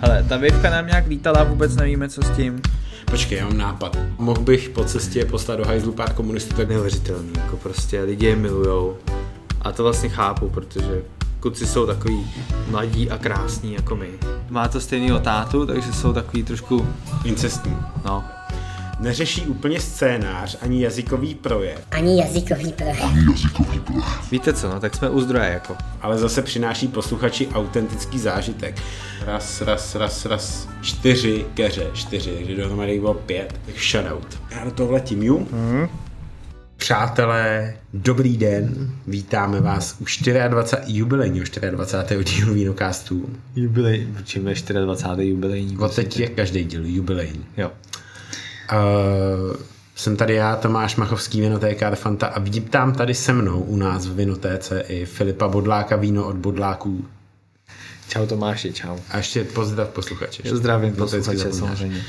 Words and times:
Hele, 0.00 0.24
ta 0.28 0.36
věvka 0.36 0.70
nám 0.70 0.86
nějak 0.86 1.06
lítala, 1.06 1.44
vůbec 1.44 1.76
nevíme, 1.76 2.08
co 2.08 2.22
s 2.22 2.30
tím. 2.30 2.62
Počkej, 3.10 3.38
já 3.38 3.44
mám 3.44 3.58
nápad. 3.58 3.98
Mohl 4.18 4.40
bych 4.40 4.68
po 4.68 4.84
cestě 4.84 5.24
poslat 5.24 5.56
do 5.56 5.64
hajzlu 5.64 5.92
pár 5.92 6.12
komunistů, 6.12 6.54
tak 6.54 6.68
Neuvěřitelný, 6.68 7.32
jako 7.36 7.56
prostě 7.56 8.02
lidi 8.02 8.26
je 8.26 8.36
milujou. 8.36 8.96
A 9.62 9.72
to 9.72 9.82
vlastně 9.82 10.08
chápu, 10.08 10.48
protože 10.48 11.02
kluci 11.40 11.66
jsou 11.66 11.86
takový 11.86 12.26
mladí 12.70 13.10
a 13.10 13.18
krásní 13.18 13.74
jako 13.74 13.96
my. 13.96 14.08
Má 14.50 14.68
to 14.68 14.80
stejného 14.80 15.18
tátu, 15.18 15.66
takže 15.66 15.92
jsou 15.92 16.12
takový 16.12 16.42
trošku, 16.42 16.86
incestní. 17.24 17.76
no, 18.04 18.24
Neřeší 19.00 19.40
úplně 19.42 19.80
scénář 19.80 20.56
ani 20.60 20.82
jazykový 20.82 21.34
projev, 21.34 21.80
Ani 21.90 22.20
jazykový 22.20 22.72
projev. 22.72 22.98
víte 24.30 24.52
co, 24.52 24.68
no, 24.68 24.80
tak 24.80 24.94
jsme 24.94 25.10
u 25.10 25.20
zdroje 25.20 25.50
jako. 25.50 25.76
ale 26.02 26.18
zase 26.18 26.42
přináší 26.42 26.88
posluchači 26.88 27.48
autentický 27.48 28.18
zážitek. 28.18 28.82
Raz, 29.26 29.60
raz, 29.60 29.94
raz, 29.94 30.24
raz, 30.26 30.68
čtyři 30.82 31.44
keře, 31.54 31.86
čtyři, 31.94 32.30
takže 32.34 32.56
dohromady 32.56 32.98
bylo 33.00 33.14
pět. 33.14 33.54
Tak 33.66 33.74
shoutout. 33.78 34.38
Já 34.50 34.64
do 34.64 34.70
toho 34.70 34.88
vletím, 34.88 35.22
ju? 35.22 35.38
Mm. 35.52 35.88
Přátelé, 36.76 37.74
dobrý 37.94 38.36
den, 38.36 38.90
vítáme 39.06 39.60
vás 39.60 39.96
u 40.00 40.04
24. 40.48 40.98
jubilejního 40.98 41.44
24. 41.70 42.24
dílu 42.24 42.54
Vinokastu. 42.54 43.30
Jubilej, 43.56 44.08
čím 44.24 44.48
je 44.48 44.54
24. 44.84 45.28
jubilejní. 45.28 45.78
Od 45.78 45.94
teď 45.94 46.20
je 46.20 46.26
každý 46.28 46.64
díl 46.64 46.86
jubilejní. 46.86 47.44
Jo. 47.56 47.70
Uh, 48.72 49.56
jsem 49.96 50.16
tady 50.16 50.34
já, 50.34 50.56
Tomáš 50.56 50.96
Machovský, 50.96 51.40
Vinotéka 51.40 51.94
Fanta 51.94 52.26
a 52.26 52.38
vítám 52.38 52.92
tady 52.92 53.14
se 53.14 53.32
mnou 53.32 53.60
u 53.60 53.76
nás 53.76 54.06
v 54.06 54.14
Vinotéce 54.14 54.80
i 54.80 55.04
Filipa 55.06 55.48
Bodláka, 55.48 55.96
víno 55.96 56.26
od 56.26 56.36
Bodláků. 56.36 57.04
Čau 58.08 58.26
Tomáši, 58.26 58.72
čau. 58.72 58.96
A 59.10 59.16
ještě 59.16 59.44
pozdrav 59.44 59.88
posluchače. 59.88 60.42
Zdravím 60.44 60.90
No, 60.90 60.96
posluchače 60.96 61.52
samozřejmě. 61.52 62.02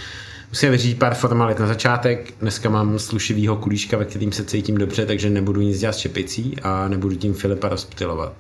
Musím 0.50 0.72
vyřídit 0.72 1.00
pár 1.00 1.16
formalit 1.16 1.60
na 1.60 1.68
začátek. 1.68 2.34
Dneska 2.42 2.70
mám 2.70 3.00
slušivýho 3.00 3.56
kulíška, 3.56 3.98
ve 3.98 4.06
kterým 4.06 4.32
se 4.32 4.44
cítím 4.44 4.78
dobře, 4.78 5.06
takže 5.06 5.30
nebudu 5.30 5.62
nic 5.62 5.80
dělat 5.80 5.94
s 5.94 5.98
čepicí 5.98 6.56
a 6.64 6.88
nebudu 6.88 7.16
tím 7.16 7.34
Filipa 7.34 7.70
rozptilovat. 7.70 8.34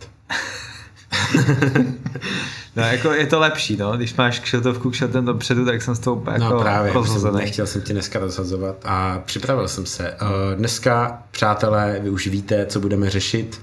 No 2.76 2.84
jako 2.84 3.12
je 3.12 3.28
to 3.28 3.40
lepší, 3.40 3.78
no, 3.78 3.98
když 3.98 4.14
máš 4.16 4.40
kšeltovku 4.40 4.90
kšeltem 4.92 5.26
dopředu, 5.26 5.66
tak 5.66 5.82
jsem 5.82 5.96
s 5.96 6.00
tou 6.00 6.24
No 6.26 6.32
jako 6.34 6.60
právě, 6.60 6.92
jsem, 6.92 7.02
rozhozený. 7.02 7.38
nechtěl 7.38 7.68
jsem 7.68 7.82
tě 7.82 7.94
dneska 7.94 8.20
rozhazovat 8.20 8.76
a 8.86 9.20
připravil 9.26 9.68
jsem 9.68 9.86
se. 9.86 10.10
Eh, 10.12 10.56
Dneska, 10.56 11.24
přátelé, 11.32 12.00
vy 12.02 12.10
už 12.10 12.28
víte, 12.28 12.66
co 12.66 12.80
budeme 12.80 13.10
řešit. 13.10 13.62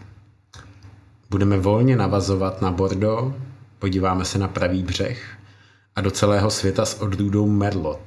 Budeme 1.31 1.59
volně 1.59 1.97
navazovat 1.97 2.63
na 2.63 2.71
Bordeaux, 2.71 3.35
podíváme 3.79 4.25
se 4.25 4.39
na 4.39 4.49
pravý 4.49 4.83
břeh 4.83 5.23
a 5.97 6.01
do 6.01 6.11
celého 6.11 6.51
světa 6.51 6.85
s 6.85 7.01
odrůdou 7.03 7.47
Merlot. 7.49 8.01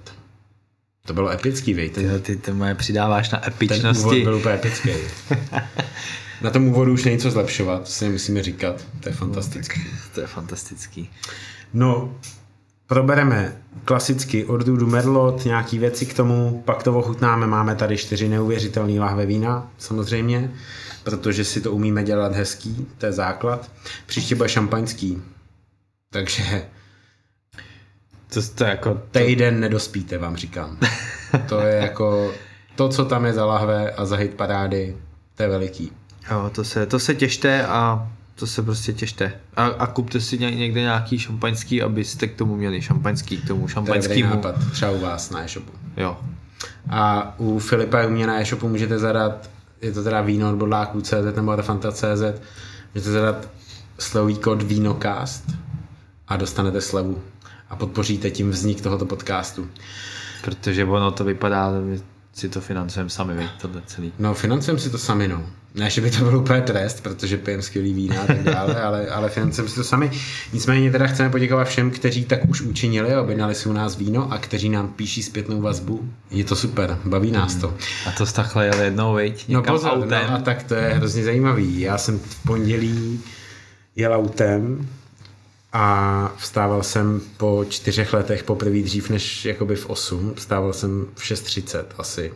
To 1.08 1.14
bylo 1.14 1.30
epický, 1.31 1.73
vej. 1.73 1.90
Ten, 1.90 2.09
Ty, 2.14 2.19
ty, 2.19 2.36
ty 2.36 2.52
moje 2.53 2.75
přidáváš 2.75 3.30
na 3.30 3.40
ten 3.40 3.50
úvod 3.53 3.56
epičnosti. 3.64 4.23
byl 4.23 4.36
úplně 4.36 4.56
epický. 4.56 4.90
Na 6.41 6.50
tom 6.50 6.67
úvodu 6.67 6.94
už 6.94 7.03
není 7.03 7.17
co 7.17 7.31
zlepšovat, 7.31 7.80
to 7.80 7.86
si 7.86 8.05
nemusíme 8.05 8.44
říkat, 8.44 8.86
to 9.00 9.09
je 9.09 9.16
fantastické. 9.16 9.80
To 10.14 10.22
je 10.22 10.28
fantastický. 10.28 11.09
No, 11.73 12.16
probereme 12.88 13.58
klasicky 13.86 14.45
odrůdu 14.45 14.88
Merlot, 14.88 15.45
nějaký 15.45 15.80
věci 15.80 16.06
k 16.06 16.13
tomu, 16.13 16.63
pak 16.66 16.83
to 16.83 17.00
ochutnáme, 17.00 17.47
máme 17.47 17.75
tady 17.75 17.97
čtyři 17.97 18.30
neuvěřitelné 18.30 19.00
lahve 19.00 19.25
vína, 19.25 19.72
samozřejmě, 19.78 20.52
protože 21.03 21.44
si 21.45 21.61
to 21.61 21.72
umíme 21.72 22.03
dělat 22.03 22.33
hezký, 22.36 22.88
to 22.97 23.06
je 23.06 23.11
základ. 23.11 23.72
Příště 24.06 24.36
bude 24.36 24.50
šampaňský, 24.50 25.22
takže 26.09 26.66
To, 28.33 28.41
to 28.56 28.63
je 28.63 28.69
jako, 28.69 29.02
týden 29.11 29.59
nedospíte, 29.59 30.17
vám 30.17 30.36
říkám. 30.36 30.78
To 31.50 31.59
je 31.61 31.75
jako 31.75 32.33
to, 32.75 32.89
co 32.89 33.06
tam 33.06 33.25
je 33.25 33.33
za 33.33 33.45
lahve 33.45 33.91
a 33.91 34.06
za 34.06 34.16
hit 34.16 34.34
parády, 34.34 34.97
to 35.35 35.44
je 35.44 35.50
veliký. 35.50 35.91
Jo, 36.31 36.52
to 36.56 36.63
se, 36.63 36.86
to 36.86 37.00
se 37.00 37.16
těšte 37.16 37.66
a 37.66 38.09
to 38.36 38.47
se 38.47 38.62
prostě 38.62 38.94
těšte. 38.94 39.34
A, 39.56 39.66
a 39.66 39.88
kupte 39.88 40.22
si 40.22 40.38
ně, 40.38 40.52
někde 40.52 40.81
nějaký 40.81 41.19
šampaňský, 41.19 41.81
abyste 41.81 42.28
k 42.28 42.36
tomu 42.36 42.56
měli 42.56 42.81
šampaňský, 42.81 43.38
k 43.38 43.47
tomu 43.47 43.59
To 43.59 43.62
dobrý 43.62 43.74
šampaňskému. 43.74 44.30
nápad, 44.30 44.56
třeba 44.72 44.91
u 44.91 45.00
vás 45.00 45.30
na 45.30 45.44
e-shopu. 45.44 45.72
Jo. 45.97 46.18
A 46.90 47.34
u 47.38 47.59
Filipa 47.59 48.06
u 48.06 48.09
mě 48.09 48.28
na 48.28 48.41
e-shopu 48.41 48.69
můžete 48.69 49.00
zadat, 49.00 49.50
je 49.81 49.91
to 49.91 50.03
teda 50.03 50.22
víno 50.22 50.50
od 50.50 50.56
bodláků 50.56 51.02
CZ 51.02 51.36
nebo 51.36 51.58
Fanta.cz, 51.62 52.24
můžete 52.96 53.12
zadat 53.12 53.50
slový 54.00 54.36
kód 54.36 54.62
VÍNOCAST 54.62 55.52
a 56.28 56.38
dostanete 56.38 56.81
slevu 56.81 57.22
a 57.69 57.75
podpoříte 57.75 58.31
tím 58.31 58.50
vznik 58.50 58.81
tohoto 58.81 59.06
podcastu. 59.06 59.68
Protože 60.42 60.86
ono 60.86 61.12
to 61.12 61.24
vypadá, 61.24 61.72
si 62.35 62.50
to 62.50 62.62
financujeme 62.62 63.09
sami, 63.09 63.34
vy, 63.34 63.50
tohle 63.62 63.81
celý. 63.85 64.13
No, 64.19 64.34
financujeme 64.34 64.79
si 64.79 64.90
to 64.90 64.97
sami, 64.97 65.28
no. 65.28 65.44
Ne, 65.75 65.90
že 65.90 66.01
by 66.01 66.12
to 66.12 66.23
byl 66.23 66.38
úplně 66.38 66.62
trest, 66.62 67.03
protože 67.03 67.38
pijeme 67.38 67.63
skvělý 67.63 67.94
vína 67.94 68.22
a 68.22 68.25
tak 68.25 68.44
dále, 68.44 68.81
ale, 68.81 69.07
ale 69.07 69.29
financujeme 69.29 69.69
si 69.69 69.75
to 69.75 69.84
sami. 69.84 70.12
Nicméně 70.53 70.91
teda 70.91 71.07
chceme 71.07 71.29
poděkovat 71.29 71.68
všem, 71.68 71.91
kteří 71.91 72.25
tak 72.25 72.50
už 72.50 72.62
učinili 72.62 73.13
a 73.13 73.22
objednali 73.22 73.56
si 73.56 73.69
u 73.69 73.74
nás 73.74 73.97
víno 73.97 74.31
a 74.34 74.38
kteří 74.38 74.69
nám 74.69 74.88
píší 74.88 75.24
zpětnou 75.24 75.62
vazbu. 75.62 76.09
Je 76.31 76.44
to 76.44 76.56
super, 76.56 76.97
baví 77.06 77.31
nás 77.31 77.56
to. 77.56 77.74
A 78.07 78.12
to 78.12 78.25
takhle 78.25 78.66
jel 78.66 78.81
jednou, 78.81 79.13
veď, 79.13 79.50
No 79.50 79.63
pozor, 79.63 79.91
autem. 79.91 80.24
no 80.29 80.35
a 80.35 80.40
tak 80.41 80.63
to 80.63 80.75
je 80.75 80.94
hrozně 80.94 81.24
zajímavý. 81.24 81.79
Já 81.79 81.97
jsem 81.97 82.19
v 82.19 82.44
pondělí 82.44 83.22
jel 83.95 84.13
autem 84.13 84.88
a 85.78 86.34
vstával 86.38 86.84
jsem 86.84 87.22
po 87.38 87.66
čtyřech 87.69 88.13
letech 88.13 88.44
poprvé 88.44 88.80
dřív 88.80 89.09
než 89.09 89.46
jakoby 89.46 89.75
v 89.75 89.90
8. 89.90 90.34
Vstával 90.36 90.74
jsem 90.74 91.08
v 91.16 91.22
6.30 91.22 91.86
asi. 91.97 92.34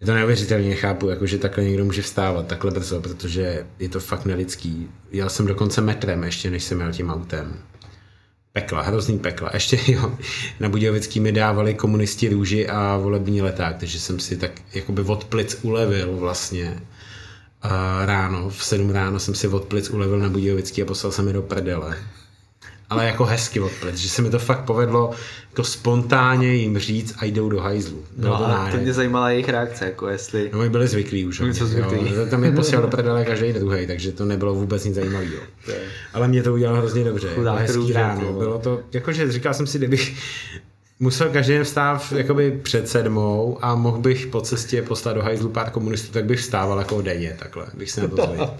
Je 0.00 0.06
to 0.06 0.14
neuvěřitelně, 0.14 0.74
chápu, 0.74 1.08
jako, 1.08 1.26
že 1.26 1.38
takhle 1.38 1.64
někdo 1.64 1.84
může 1.84 2.02
vstávat 2.02 2.46
takhle 2.46 2.70
brzo, 2.70 3.00
protože 3.00 3.66
je 3.78 3.88
to 3.88 4.00
fakt 4.00 4.24
nelidský. 4.24 4.88
Jel 5.10 5.28
jsem 5.28 5.46
dokonce 5.46 5.80
metrem 5.80 6.24
ještě, 6.24 6.50
než 6.50 6.64
jsem 6.64 6.80
jel 6.80 6.92
tím 6.92 7.10
autem. 7.10 7.58
Pekla, 8.52 8.82
hrozný 8.82 9.18
pekla. 9.18 9.50
Ještě 9.54 9.78
jo, 9.92 10.18
na 10.60 10.68
Budějovický 10.68 11.20
mi 11.20 11.32
dávali 11.32 11.74
komunisti 11.74 12.28
růži 12.28 12.68
a 12.68 12.96
volební 12.96 13.42
leták, 13.42 13.76
takže 13.76 14.00
jsem 14.00 14.20
si 14.20 14.36
tak 14.36 14.50
jakoby 14.74 15.02
od 15.02 15.24
plic 15.24 15.58
ulevil 15.62 16.16
vlastně. 16.16 16.80
Ráno, 18.04 18.50
v 18.50 18.64
7 18.64 18.90
ráno 18.90 19.18
jsem 19.18 19.34
si 19.34 19.48
od 19.48 19.64
plic 19.64 19.90
ulevil 19.90 20.18
na 20.18 20.28
Budějovický 20.28 20.82
a 20.82 20.86
poslal 20.86 21.12
jsem 21.12 21.26
je 21.26 21.32
do 21.32 21.42
prdele. 21.42 21.96
Ale 22.90 23.06
jako 23.06 23.24
hezky 23.24 23.60
od 23.60 23.72
plic, 23.80 23.96
že 23.96 24.08
se 24.08 24.22
mi 24.22 24.30
to 24.30 24.38
fakt 24.38 24.64
povedlo 24.64 25.10
jako 25.50 25.64
spontánně 25.64 26.54
jim 26.54 26.78
říct 26.78 27.14
a 27.18 27.24
jdou 27.24 27.48
do 27.48 27.60
hajzlu. 27.60 28.04
Bylo 28.16 28.32
No 28.32 28.38
to 28.38 28.46
a 28.46 28.70
to 28.70 28.76
mě 28.76 28.92
zajímala 28.92 29.30
jejich 29.30 29.48
reakce, 29.48 29.84
jako 29.84 30.08
jestli... 30.08 30.50
No, 30.52 30.58
my 30.58 30.70
byli 30.70 30.88
zvyklí 30.88 31.26
už. 31.26 31.36
Jsme 31.36 31.46
hodně, 31.46 31.66
zvyklí. 31.66 32.14
Jo. 32.14 32.26
Tam 32.30 32.44
je 32.44 32.52
posílal 32.52 32.82
do 32.82 32.88
prdele 32.88 33.24
každý 33.24 33.52
druhý, 33.52 33.86
takže 33.86 34.12
to 34.12 34.24
nebylo 34.24 34.54
vůbec 34.54 34.84
nic 34.84 34.94
zajímavého. 34.94 35.42
Ale 36.14 36.28
mě 36.28 36.42
to 36.42 36.52
udělalo 36.52 36.78
hrozně 36.78 37.04
dobře. 37.04 37.26
Jako 37.26 37.40
Chudák 37.40 37.58
hezký 37.58 37.76
růže, 37.76 37.94
ráno. 37.94 38.32
Bylo 38.32 38.58
to, 38.58 38.80
jakože 38.92 39.32
říkal 39.32 39.54
jsem 39.54 39.66
si, 39.66 39.78
kdybych 39.78 40.16
musel 41.02 41.30
každý 41.30 41.52
den 41.52 41.64
vstát 41.64 42.12
jakoby 42.16 42.60
před 42.62 42.88
sedmou 42.88 43.58
a 43.62 43.74
mohl 43.74 43.98
bych 43.98 44.26
po 44.26 44.40
cestě 44.40 44.82
poslat 44.82 45.12
do 45.12 45.22
hajzlu 45.22 45.48
pár 45.48 45.70
komunistů, 45.70 46.12
tak 46.12 46.24
bych 46.24 46.40
vstával 46.40 46.78
jako 46.78 47.02
denně 47.02 47.36
takhle, 47.38 47.66
bych 47.74 47.90
se 47.90 48.02
na 48.02 48.08
to 48.08 48.16
zvěděl. 48.16 48.54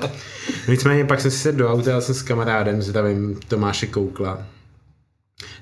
Nicméně 0.69 1.04
pak 1.04 1.20
jsem 1.20 1.30
si 1.30 1.38
sedl 1.38 1.58
do 1.58 1.72
auta, 1.72 1.91
jel 1.91 2.00
jsem 2.00 2.14
s 2.14 2.22
kamarádem, 2.22 2.82
zdravím 2.82 3.41
Tomáše 3.48 3.86
Koukla. 3.86 4.47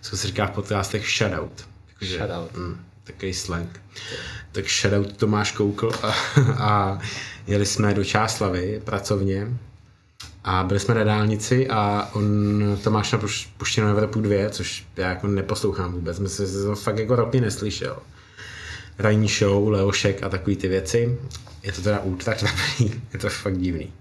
Co 0.00 0.16
se 0.16 0.26
říká 0.26 0.46
v 0.46 0.50
podcastech 0.50 1.06
shoutout. 1.18 1.64
Takže, 1.98 2.18
Shoutout. 2.18 2.56
Mm, 2.56 2.76
takový 3.04 3.34
slang. 3.34 3.80
Tak 4.52 4.64
shoutout 4.68 5.16
Tomáš 5.16 5.52
Koukl 5.52 5.90
a, 6.02 6.14
a 6.58 6.98
jeli 7.46 7.66
jsme 7.66 7.94
do 7.94 8.04
Čáslavy 8.04 8.82
pracovně 8.84 9.48
a 10.44 10.64
byli 10.64 10.80
jsme 10.80 10.94
na 10.94 11.04
dálnici 11.04 11.68
a 11.68 12.10
on, 12.12 12.62
Tomáš 12.84 13.12
měl 13.12 13.20
puš- 13.20 13.48
puštěnou 13.58 13.88
Evropu 13.88 14.20
2, 14.20 14.50
což 14.50 14.86
já 14.96 15.08
jako 15.08 15.26
neposlouchám 15.26 15.92
vůbec, 15.92 16.18
myslím, 16.18 16.46
že 16.46 16.52
to 16.52 16.76
fakt 16.76 16.98
jako 16.98 17.16
roky 17.16 17.40
neslyšel. 17.40 17.98
Ranní 18.98 19.28
show, 19.28 19.68
Leošek 19.68 20.22
a 20.22 20.28
takový 20.28 20.56
ty 20.56 20.68
věci. 20.68 21.18
Je 21.62 21.72
to 21.72 21.82
teda 21.82 22.00
ultra 22.00 22.34
trapný, 22.34 23.02
je 23.12 23.18
to 23.18 23.28
fakt 23.28 23.58
divný. 23.58 23.92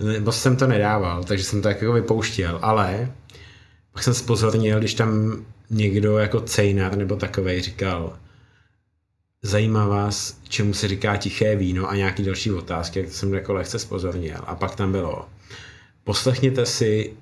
Nebo 0.00 0.32
jsem 0.32 0.56
to 0.56 0.66
nedával, 0.66 1.24
takže 1.24 1.44
jsem 1.44 1.62
to 1.62 1.68
jako 1.68 1.92
vypouštěl, 1.92 2.58
ale 2.62 3.12
pak 3.92 4.02
jsem 4.02 4.14
spozornil, 4.14 4.78
když 4.78 4.94
tam 4.94 5.42
někdo 5.70 6.18
jako 6.18 6.40
cejnar 6.40 6.96
nebo 6.96 7.16
takovej 7.16 7.60
říkal, 7.60 8.18
zajímá 9.42 9.86
vás, 9.86 10.38
čemu 10.48 10.74
se 10.74 10.88
říká 10.88 11.16
tiché 11.16 11.56
víno 11.56 11.90
a 11.90 11.96
nějaký 11.96 12.24
další 12.24 12.52
otázky, 12.52 12.98
jak 12.98 13.08
to 13.08 13.14
jsem 13.14 13.34
jako 13.34 13.52
lehce 13.52 13.78
spozornil. 13.78 14.38
A 14.46 14.54
pak 14.54 14.74
tam 14.74 14.92
bylo, 14.92 15.28
poslechněte 16.10 16.66
si 16.66 17.12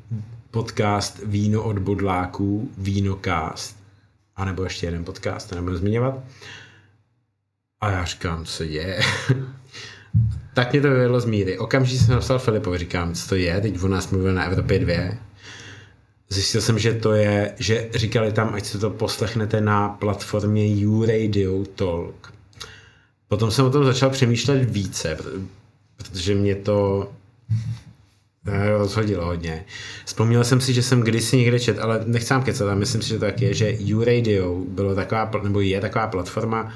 podcast 0.51 1.21
Víno 1.25 1.63
od 1.63 1.79
bodláků, 1.79 2.71
Vínocast, 2.79 3.77
a 4.37 4.45
nebo 4.45 4.65
ještě 4.65 4.87
jeden 4.87 5.05
podcast, 5.05 5.49
to 5.49 5.55
nebudu 5.55 5.77
zmiňovat. 5.77 6.15
A 7.81 7.91
já 7.91 8.05
říkám, 8.05 8.45
co 8.45 8.63
je? 8.63 9.01
tak 10.55 10.73
mě 10.73 10.81
to 10.81 10.91
vyvedlo 10.91 11.21
z 11.21 11.25
míry. 11.25 11.59
Okamžitě 11.59 12.05
jsem 12.05 12.15
napsal 12.15 12.39
Filipovi, 12.39 12.79
říkám, 12.79 13.15
co 13.15 13.29
to 13.29 13.35
je, 13.35 13.61
teď 13.61 13.83
o 13.83 13.89
nás 13.89 14.11
mluvil 14.11 14.35
na 14.35 14.45
Evropě 14.45 14.79
2. 14.79 14.95
Zjistil 16.29 16.61
jsem, 16.61 16.79
že 16.79 16.95
to 16.95 17.13
je, 17.13 17.55
že 17.59 17.89
říkali 17.95 18.33
tam, 18.33 18.55
ať 18.55 18.65
se 18.65 18.79
to 18.79 18.91
poslechnete 18.91 19.61
na 19.61 19.89
platformě 19.89 20.75
YouRadio 20.75 21.65
Talk. 21.65 22.35
Potom 23.29 23.51
jsem 23.51 23.65
o 23.65 23.71
tom 23.71 23.85
začal 23.85 24.11
přemýšlet 24.11 24.65
více, 24.71 25.19
protože 25.97 26.35
mě 26.35 26.55
to 26.55 27.09
eh, 28.47 28.71
rozhodilo 28.71 29.25
hodně. 29.25 29.65
Vzpomněl 30.05 30.45
jsem 30.45 30.61
si, 30.61 30.73
že 30.73 30.83
jsem 30.83 31.01
kdysi 31.01 31.37
někde 31.37 31.61
čet, 31.61 31.79
ale 31.79 32.01
nechci 32.07 32.35
vám 32.35 32.43
kecat, 32.43 32.67
ale 32.67 32.77
myslím 32.77 33.03
si, 33.03 33.09
že 33.09 33.15
to 33.15 33.25
tak 33.25 33.41
je, 33.41 33.55
že 33.55 33.77
YouRadio 33.79 34.55
bylo 34.69 34.95
taková, 34.95 35.31
nebo 35.43 35.61
je 35.61 35.81
taková 35.81 36.07
platforma, 36.07 36.73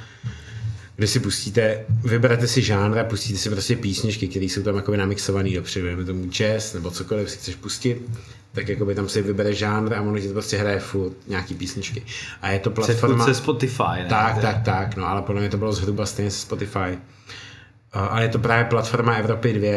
kde 0.97 1.07
si 1.07 1.21
pustíte, 1.21 1.85
vyberete 2.05 2.49
si 2.49 2.63
žánr 2.63 2.99
a 2.99 3.05
pustíte 3.05 3.39
si 3.39 3.51
prostě 3.51 3.77
písničky, 3.77 4.29
které 4.29 4.45
jsou 4.45 4.63
tam 4.63 4.77
jakoby 4.77 4.97
namixované 4.97 5.51
dopředu, 5.51 5.87
dejme 5.87 6.05
tomu 6.05 6.25
jazz 6.25 6.75
nebo 6.75 6.91
cokoliv 6.91 7.31
si 7.31 7.37
chceš 7.39 7.55
pustit, 7.55 8.03
tak 8.53 8.69
jakoby 8.69 8.95
tam 8.95 9.09
si 9.09 9.23
vybere 9.23 9.55
žánr 9.55 9.95
a 9.95 10.01
ono 10.01 10.19
ti 10.21 10.27
to 10.27 10.33
prostě 10.33 10.57
hraje 10.57 10.81
furt 10.81 11.13
nějaký 11.29 11.55
písničky. 11.55 12.03
A 12.43 12.51
je 12.51 12.59
to 12.59 12.71
platforma... 12.71 13.25
Se 13.25 13.35
Spotify, 13.35 13.83
ne? 13.97 14.07
Tak, 14.09 14.39
tak, 14.39 14.63
tak, 14.65 14.97
no, 14.97 15.07
ale 15.07 15.23
podle 15.23 15.41
mě 15.41 15.51
to 15.51 15.57
bylo 15.57 15.73
zhruba 15.73 16.07
stejně 16.07 16.31
se 16.31 16.39
Spotify. 16.41 16.99
Ale 17.93 18.23
je 18.23 18.29
to 18.29 18.39
právě 18.39 18.65
platforma 18.65 19.15
Evropy 19.15 19.53
2, 19.53 19.71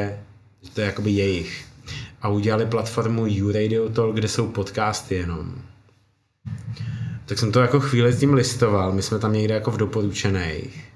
to 0.73 0.81
je 0.81 0.87
jakoby 0.87 1.11
jejich. 1.11 1.65
A 2.25 2.29
udělali 2.29 2.65
platformu 2.65 3.25
YouRadio 3.25 3.89
Talk, 3.89 4.15
kde 4.15 4.27
jsou 4.27 4.47
podcasty 4.47 5.15
jenom. 5.15 5.55
Tak 7.25 7.39
jsem 7.39 7.51
to 7.51 7.59
jako 7.59 7.79
chvíli 7.79 8.13
s 8.13 8.19
tím 8.19 8.33
listoval, 8.33 8.91
my 8.91 9.01
jsme 9.01 9.19
tam 9.19 9.33
někde 9.33 9.53
jako 9.53 9.71
v 9.71 9.77
doporučených 9.77 10.93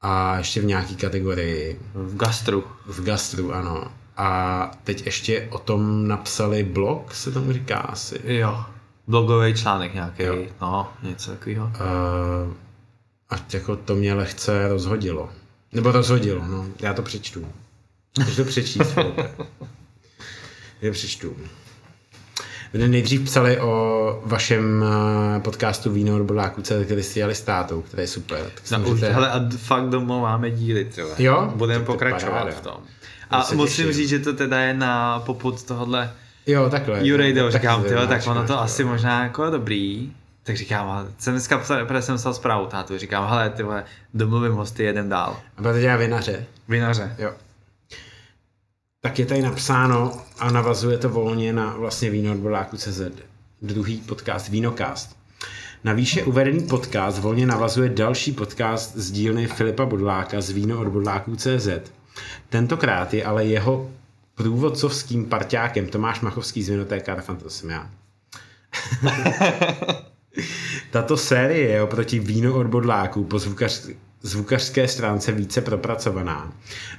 a 0.00 0.38
ještě 0.38 0.60
v 0.60 0.64
nějaký 0.64 0.96
kategorii. 0.96 1.80
V 1.94 2.16
gastru. 2.16 2.64
V 2.86 3.04
gastru, 3.04 3.54
ano. 3.54 3.92
A 4.16 4.70
teď 4.84 5.06
ještě 5.06 5.48
o 5.50 5.58
tom 5.58 6.08
napsali 6.08 6.62
blog, 6.62 7.14
se 7.14 7.32
tomu 7.32 7.52
říká 7.52 7.78
asi. 7.78 8.20
Jo. 8.24 8.64
Blogový 9.06 9.54
článek 9.54 9.94
nějaký, 9.94 10.22
jo. 10.22 10.36
no, 10.60 10.92
něco 11.02 11.30
takového. 11.30 11.66
Uh, 11.66 12.52
a 13.30 13.36
jako 13.52 13.76
to 13.76 13.94
mě 13.94 14.14
lehce 14.14 14.68
rozhodilo. 14.68 15.30
Nebo 15.72 15.92
rozhodilo, 15.92 16.46
no, 16.46 16.66
já 16.80 16.94
to 16.94 17.02
přečtu. 17.02 17.46
Můžu 18.18 18.36
to 18.36 18.44
přečíst, 18.44 18.98
Já 20.82 20.92
přečtu. 20.92 21.36
Vy 22.74 22.88
nejdřív 22.88 23.24
psali 23.24 23.60
o 23.60 24.22
vašem 24.24 24.84
eh, 25.36 25.40
podcastu 25.40 25.92
Víno 25.92 26.16
od 26.16 26.22
Bodláku, 26.22 26.62
který 26.62 27.02
jste 27.02 27.14
dělali 27.14 27.34
s 27.34 27.42
tátou, 27.42 27.82
který 27.82 28.02
je 28.02 28.06
super. 28.06 28.50
Tak 28.54 28.70
no, 28.70 28.78
můžete... 28.78 29.12
hele, 29.12 29.30
a 29.30 29.40
fakt 29.56 29.88
domů 29.88 30.20
máme 30.20 30.50
díly, 30.50 30.84
třeba. 30.84 31.08
Jo? 31.18 31.52
Budeme 31.54 31.84
pokračovat 31.84 32.54
v 32.54 32.60
tom. 32.60 32.76
A 33.30 33.46
musím 33.54 33.92
říct, 33.92 34.08
že 34.08 34.18
to 34.18 34.32
teda 34.32 34.60
je 34.60 34.74
na 34.74 35.20
poput 35.20 35.62
tohohle 35.62 36.10
Jo, 36.46 36.70
takhle. 36.70 37.08
Jurejdo, 37.08 37.50
říkám, 37.50 37.82
tyhle, 37.82 38.06
tak 38.06 38.26
ono 38.26 38.46
to 38.46 38.60
asi 38.60 38.84
možná 38.84 39.22
jako 39.22 39.50
dobrý. 39.50 40.12
Tak 40.42 40.56
říkám, 40.56 41.08
jsem 41.18 41.34
dneska 41.34 41.58
psal, 41.58 41.86
protože 41.86 42.02
jsem 42.02 42.16
psal 42.16 42.34
zprávu 42.34 42.66
tátu, 42.66 42.98
říkám, 42.98 43.28
hele, 43.28 43.50
tyhle, 43.50 43.84
domluvím 44.14 44.52
hosty, 44.52 44.84
jedem 44.84 45.08
dál. 45.08 45.40
A 45.56 45.62
budete 45.62 45.80
dělat 45.80 45.96
vinaře. 45.96 46.46
Vinaře. 46.68 47.16
Jo 47.18 47.32
tak 49.04 49.18
je 49.18 49.26
tady 49.26 49.42
napsáno 49.42 50.12
a 50.38 50.50
navazuje 50.50 50.98
to 50.98 51.08
volně 51.08 51.52
na 51.52 51.76
vlastně 51.76 52.10
víno 52.10 52.32
od 52.32 52.78
CZ. 52.78 53.00
Druhý 53.62 53.96
podcast 53.96 54.48
Vínokast. 54.48 55.16
Na 55.84 55.92
výše 55.92 56.24
uvedený 56.24 56.66
podcast 56.66 57.18
volně 57.18 57.46
navazuje 57.46 57.88
další 57.88 58.32
podcast 58.32 58.96
z 58.96 59.10
dílny 59.10 59.46
Filipa 59.46 59.86
Bodláka 59.86 60.40
z 60.40 60.50
Víno 60.50 60.80
od 60.80 60.88
Bodláků 60.88 61.36
CZ. 61.36 61.68
Tentokrát 62.48 63.14
je 63.14 63.24
ale 63.24 63.44
jeho 63.44 63.90
průvodcovským 64.34 65.26
parťákem 65.26 65.86
Tomáš 65.86 66.20
Machovský 66.20 66.62
z 66.62 66.68
Vinotéka 66.68 67.22
to 67.42 67.50
jsem 67.50 67.70
já. 67.70 67.90
Tato 70.90 71.16
série 71.16 71.68
je 71.68 71.82
oproti 71.82 72.18
Víno 72.18 72.54
od 72.54 72.66
Bodláků 72.66 73.24
po 73.24 73.38
zvukař, 73.38 73.88
zvukařské 74.24 74.88
stránce 74.88 75.32
více 75.32 75.60
propracovaná, 75.60 76.52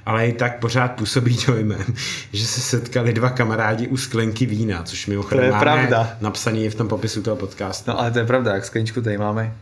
ale 0.06 0.28
i 0.28 0.32
tak 0.32 0.58
pořád 0.58 0.92
působí 0.92 1.38
dojmem, 1.46 1.84
že 2.32 2.46
se 2.46 2.60
setkali 2.60 3.12
dva 3.12 3.30
kamarádi 3.30 3.88
u 3.88 3.96
sklenky 3.96 4.46
vína, 4.46 4.82
což 4.82 5.06
mimochodem 5.06 5.50
to 5.50 5.56
je 5.56 5.60
pravda. 5.60 6.16
napsaný 6.20 6.64
je 6.64 6.70
v 6.70 6.74
tom 6.74 6.88
popisu 6.88 7.22
toho 7.22 7.36
podcastu. 7.36 7.90
No 7.90 8.00
ale 8.00 8.10
to 8.10 8.18
je 8.18 8.26
pravda, 8.26 8.54
jak 8.54 8.64
skleničku 8.64 9.02
tady 9.02 9.18
máme, 9.18 9.56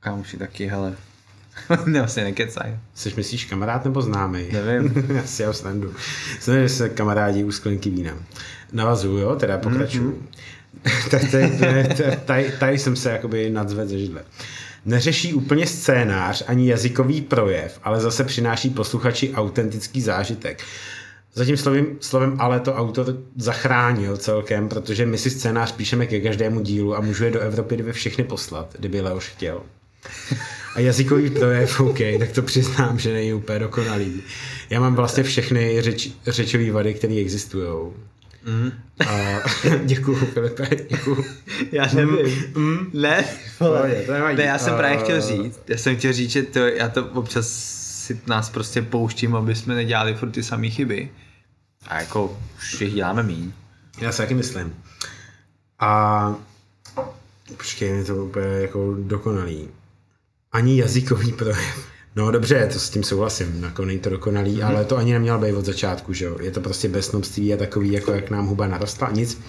kámoši 0.00 0.36
taky, 0.36 0.66
hele, 0.66 0.96
ne, 1.86 1.98
vlastně 1.98 2.24
nekecaj. 2.24 2.78
Jsi 2.94 3.12
myslíš 3.16 3.44
kamarád 3.44 3.84
nebo 3.84 4.02
známý? 4.02 4.46
Nevím. 4.52 5.06
Já 5.16 5.24
si 5.24 5.44
ho 5.44 5.52
snandu. 5.52 5.94
Jsem, 6.40 6.62
že 6.62 6.68
se 6.68 6.88
kamarádi 6.88 7.44
u 7.44 7.52
sklenky 7.52 7.90
vína. 7.90 8.12
Navazuju, 8.72 9.18
jo, 9.18 9.36
teda 9.36 9.58
pokračuju. 9.58 10.10
Mm-hmm. 10.10 10.50
tak 11.10 11.30
tady, 11.30 11.58
tady, 11.58 12.16
tady, 12.24 12.52
tady, 12.58 12.78
jsem 12.78 12.96
se 12.96 13.10
jakoby 13.10 13.50
nadzvedl 13.50 13.90
ze 13.90 13.98
židle 13.98 14.22
neřeší 14.84 15.34
úplně 15.34 15.66
scénář 15.66 16.44
ani 16.46 16.68
jazykový 16.68 17.20
projev, 17.20 17.80
ale 17.82 18.00
zase 18.00 18.24
přináší 18.24 18.70
posluchači 18.70 19.32
autentický 19.34 20.00
zážitek. 20.00 20.62
Zatím 21.34 21.56
slovím, 21.56 21.86
slovem 22.00 22.36
ale 22.38 22.60
to 22.60 22.74
autor 22.74 23.16
zachránil 23.36 24.16
celkem, 24.16 24.68
protože 24.68 25.06
my 25.06 25.18
si 25.18 25.30
scénář 25.30 25.72
píšeme 25.72 26.06
ke 26.06 26.20
každému 26.20 26.60
dílu 26.60 26.96
a 26.96 27.00
můžu 27.00 27.24
je 27.24 27.30
do 27.30 27.40
Evropy 27.40 27.76
dvě 27.76 27.92
všechny 27.92 28.24
poslat, 28.24 28.74
kdyby 28.78 29.00
Leoš 29.00 29.28
chtěl. 29.28 29.62
A 30.74 30.80
jazykový 30.80 31.30
projev, 31.30 31.80
OK, 31.80 31.98
tak 32.18 32.32
to 32.32 32.42
přiznám, 32.42 32.98
že 32.98 33.12
není 33.12 33.32
úplně 33.32 33.58
dokonalý. 33.58 34.22
Já 34.70 34.80
mám 34.80 34.94
vlastně 34.94 35.22
všechny 35.22 35.82
řeč, 35.82 36.10
řečové 36.26 36.72
vady, 36.72 36.94
které 36.94 37.14
existují. 37.14 37.92
Mm. 38.44 38.72
A, 39.08 39.40
děkuju, 39.84 40.16
Filipe, 40.16 40.68
děkuju. 40.90 41.24
Já 41.72 41.86
nevím. 41.94 42.44
Mm. 42.56 42.62
mm. 42.64 42.90
Ne, 42.92 43.24
vole. 43.60 44.02
to 44.06 44.12
ne, 44.12 44.44
já 44.44 44.58
jsem 44.58 44.76
právě 44.76 44.98
chtěl 44.98 45.20
říct, 45.20 45.60
já 45.68 45.76
jsem 45.76 45.96
chtěl 45.96 46.12
říct, 46.12 46.30
že 46.30 46.42
to, 46.42 46.58
já 46.58 46.88
to 46.88 47.04
občas 47.04 47.46
si 48.06 48.20
nás 48.26 48.50
prostě 48.50 48.82
pouštím, 48.82 49.36
aby 49.36 49.54
jsme 49.54 49.74
nedělali 49.74 50.14
furt 50.14 50.30
ty 50.30 50.42
samé 50.42 50.70
chyby. 50.70 51.10
A 51.86 52.00
jako 52.00 52.38
už 52.56 52.80
jich 52.80 52.94
děláme 52.94 53.22
míň. 53.22 53.52
Já 54.00 54.12
si 54.12 54.18
taky 54.18 54.34
myslím. 54.34 54.74
A 55.78 56.34
počkej, 57.56 57.88
je 57.88 58.04
to 58.04 58.24
úplně 58.24 58.46
jako 58.46 58.96
dokonalý. 58.98 59.68
Ani 60.52 60.78
jazykový 60.78 61.32
projev. 61.32 61.90
No 62.16 62.30
dobře, 62.30 62.68
to 62.72 62.78
s 62.78 62.90
tím 62.90 63.02
souhlasím, 63.02 63.62
jako 63.62 63.84
není 63.84 63.98
to 63.98 64.10
dokonalý, 64.10 64.56
mm-hmm. 64.56 64.66
ale 64.66 64.84
to 64.84 64.96
ani 64.96 65.12
nemělo 65.12 65.38
být 65.38 65.52
od 65.52 65.64
začátku, 65.64 66.12
že 66.12 66.24
jo. 66.24 66.36
Je 66.40 66.50
to 66.50 66.60
prostě 66.60 66.88
beznomství 66.88 67.54
a 67.54 67.56
takový, 67.56 67.92
jako 67.92 68.12
jak 68.12 68.30
nám 68.30 68.46
huba 68.46 68.66
narostla, 68.66 69.10
nic. 69.10 69.40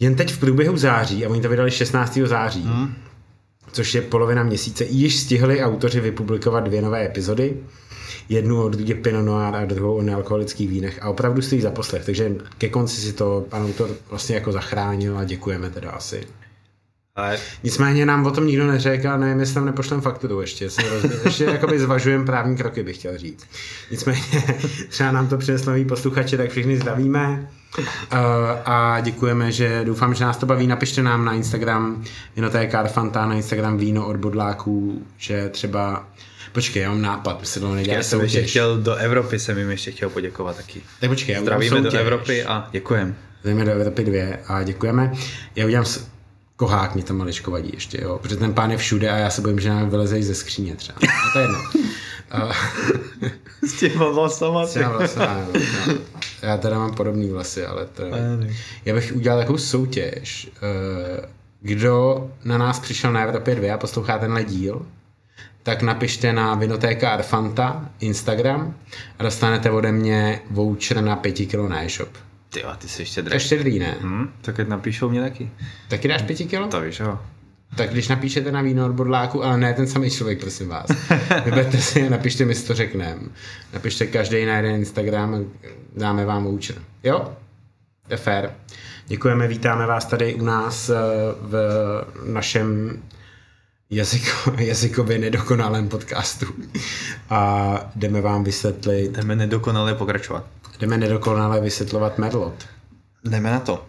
Jen 0.00 0.14
teď 0.14 0.32
v 0.32 0.38
průběhu 0.38 0.76
září, 0.76 1.26
a 1.26 1.28
oni 1.28 1.40
to 1.40 1.48
vydali 1.48 1.70
16. 1.70 2.18
září, 2.24 2.64
mm. 2.64 2.94
což 3.72 3.94
je 3.94 4.02
polovina 4.02 4.42
měsíce, 4.42 4.84
již 4.84 5.16
stihli 5.16 5.62
autoři 5.62 6.00
vypublikovat 6.00 6.64
dvě 6.64 6.82
nové 6.82 7.06
epizody, 7.06 7.56
jednu 8.28 8.62
od 8.62 8.76
Pinot 9.02 9.24
Noir 9.24 9.56
a 9.56 9.64
druhou 9.64 9.96
o 9.96 10.02
nealkoholických 10.02 10.68
vínech 10.68 10.98
a 11.02 11.08
opravdu 11.08 11.42
stojí 11.42 11.60
za 11.60 11.70
poslech, 11.70 12.04
takže 12.04 12.34
ke 12.58 12.68
konci 12.68 13.00
si 13.00 13.12
to 13.12 13.46
pan 13.48 13.64
autor 13.64 13.90
vlastně 14.10 14.34
jako 14.34 14.52
zachránil 14.52 15.18
a 15.18 15.24
děkujeme 15.24 15.70
teda 15.70 15.90
asi. 15.90 16.26
Ale... 17.20 17.38
Nicméně 17.62 18.06
nám 18.06 18.26
o 18.26 18.30
tom 18.30 18.46
nikdo 18.46 18.66
neřekl 18.66 19.08
a 19.08 19.16
nevím, 19.16 19.40
jestli 19.40 19.54
tam 19.54 19.66
nepošlem 19.66 20.00
fakturu 20.00 20.40
ještě. 20.40 20.70
Jsem 20.70 20.84
roz... 20.88 21.04
ještě 21.24 21.44
jakoby 21.44 21.78
zvažujem 21.78 22.24
právní 22.24 22.56
kroky, 22.56 22.82
bych 22.82 22.96
chtěl 22.96 23.18
říct. 23.18 23.46
Nicméně 23.90 24.22
třeba 24.88 25.12
nám 25.12 25.28
to 25.28 25.38
přineslo 25.38 25.72
noví 25.72 25.84
posluchači, 25.84 26.36
tak 26.36 26.50
všichni 26.50 26.76
zdravíme. 26.76 27.48
Uh, 27.78 28.18
a 28.64 29.00
děkujeme, 29.00 29.52
že 29.52 29.84
doufám, 29.84 30.14
že 30.14 30.24
nás 30.24 30.36
to 30.36 30.46
baví. 30.46 30.66
Napište 30.66 31.02
nám 31.02 31.24
na 31.24 31.32
Instagram 31.32 32.04
Vinotéka 32.36 32.72
Karfanta, 32.72 33.26
na 33.26 33.34
Instagram 33.34 33.78
Víno 33.78 34.06
od 34.06 34.16
bodláků, 34.16 35.06
že 35.18 35.48
třeba 35.48 36.06
Počkej, 36.52 36.82
já 36.82 36.88
mám 36.88 37.02
nápad, 37.02 37.40
my 37.40 37.46
se 37.46 37.60
to 37.60 37.74
nedělá 37.74 37.96
Já 37.96 38.02
jsem 38.02 38.20
ještě 38.20 38.42
chtěl 38.42 38.78
do 38.78 38.94
Evropy, 38.94 39.38
jsem 39.38 39.58
jim 39.58 39.70
ještě 39.70 39.90
chtěl 39.90 40.10
poděkovat 40.10 40.56
taky. 40.56 40.82
Tak 41.00 41.10
počkej, 41.10 41.34
já 41.34 41.40
Zdravíme 41.40 41.80
do 41.80 41.98
Evropy 41.98 42.44
a 42.44 42.68
děkujeme. 42.72 43.14
Zdravíme 43.40 43.64
do 43.64 43.70
Evropy 43.70 44.04
dvě 44.04 44.38
a 44.46 44.62
děkujeme. 44.62 45.12
Já 45.56 45.66
udělám 45.66 45.84
kohák 46.60 46.94
mě 46.94 47.04
tam 47.04 47.16
maličko 47.16 47.50
vadí 47.50 47.70
ještě, 47.74 48.00
jo, 48.02 48.18
protože 48.22 48.36
ten 48.36 48.54
pán 48.54 48.70
je 48.70 48.76
všude 48.76 49.10
a 49.10 49.16
já 49.16 49.30
se 49.30 49.42
bojím, 49.42 49.60
že 49.60 49.68
nám 49.68 49.90
vyleze 49.90 50.22
ze 50.22 50.34
skříně 50.34 50.76
třeba. 50.76 50.98
A 50.98 51.32
to 51.32 51.38
je 51.38 51.44
jedno. 51.44 51.58
S 53.68 53.72
těma 53.80 54.08
vlasama. 54.08 54.66
S 54.66 54.72
těma 54.72 54.88
vlasama, 54.88 55.34
no, 55.34 55.60
no. 55.86 55.94
Já 56.42 56.56
teda 56.56 56.78
mám 56.78 56.94
podobný 56.94 57.28
vlasy, 57.28 57.66
ale 57.66 57.86
to... 57.86 58.02
Já 58.84 58.94
bych 58.94 59.12
udělal 59.16 59.38
takovou 59.38 59.58
soutěž. 59.58 60.50
Eh, 60.56 61.28
kdo 61.60 62.30
na 62.44 62.58
nás 62.58 62.80
přišel 62.80 63.12
na 63.12 63.22
Evropě 63.22 63.54
2 63.54 63.74
a 63.74 63.78
poslouchá 63.78 64.18
tenhle 64.18 64.44
díl, 64.44 64.86
tak 65.62 65.82
napište 65.82 66.32
na 66.32 66.54
Vinotéka 66.54 67.10
Arfanta 67.10 67.88
Instagram 68.00 68.74
a 69.18 69.22
dostanete 69.22 69.70
ode 69.70 69.92
mě 69.92 70.40
voucher 70.50 71.00
na 71.00 71.16
5 71.16 71.32
kg 71.32 71.68
na 71.68 71.84
e-shop. 71.84 72.29
Ty 72.50 72.64
ty 72.78 72.88
jsi 72.88 73.02
ještě 73.02 73.22
drahý. 73.22 73.36
Ještě 73.36 73.58
drý, 73.58 73.78
ne? 73.78 73.96
Hmm, 74.00 74.32
tak 74.40 74.60
ať 74.60 74.68
napíšou 74.68 75.10
mě 75.10 75.20
taky. 75.20 75.50
Taky 75.88 76.08
dáš 76.08 76.22
pěti 76.22 76.44
kilo? 76.44 76.68
To 76.68 76.80
víš, 76.80 77.00
jo. 77.00 77.18
Tak 77.76 77.90
když 77.90 78.08
napíšete 78.08 78.52
na 78.52 78.62
víno 78.62 78.86
od 78.86 78.92
bodláku, 78.92 79.44
ale 79.44 79.58
ne 79.58 79.74
ten 79.74 79.86
samý 79.86 80.10
člověk, 80.10 80.40
prosím 80.40 80.68
vás. 80.68 80.86
Vyberte 81.44 81.78
si 81.78 82.06
a 82.06 82.10
napište 82.10 82.44
mi, 82.44 82.54
to 82.54 82.74
řeknem. 82.74 83.30
Napište 83.72 84.06
každý 84.06 84.44
na 84.44 84.56
jeden 84.56 84.74
Instagram 84.74 85.34
a 85.34 85.38
dáme 85.96 86.24
vám 86.24 86.44
voucher. 86.44 86.76
Jo? 87.02 87.36
To 88.06 88.14
je 88.14 88.16
fair. 88.16 88.50
Děkujeme, 89.06 89.48
vítáme 89.48 89.86
vás 89.86 90.04
tady 90.04 90.34
u 90.34 90.44
nás 90.44 90.88
v 91.40 91.54
našem 92.24 92.98
jazyko, 93.90 94.52
jazykově 94.58 95.18
nedokonalém 95.18 95.88
podcastu 95.88 96.46
a 97.30 97.74
jdeme 97.96 98.20
vám 98.20 98.44
vysvětlit... 98.44 99.10
Jdeme 99.10 99.36
nedokonale 99.36 99.94
pokračovat. 99.94 100.44
Jdeme 100.80 100.98
nedokonale 100.98 101.60
vysvětlovat 101.60 102.18
Merlot. 102.18 102.66
Jdeme 103.24 103.50
na 103.50 103.60
to. 103.60 103.86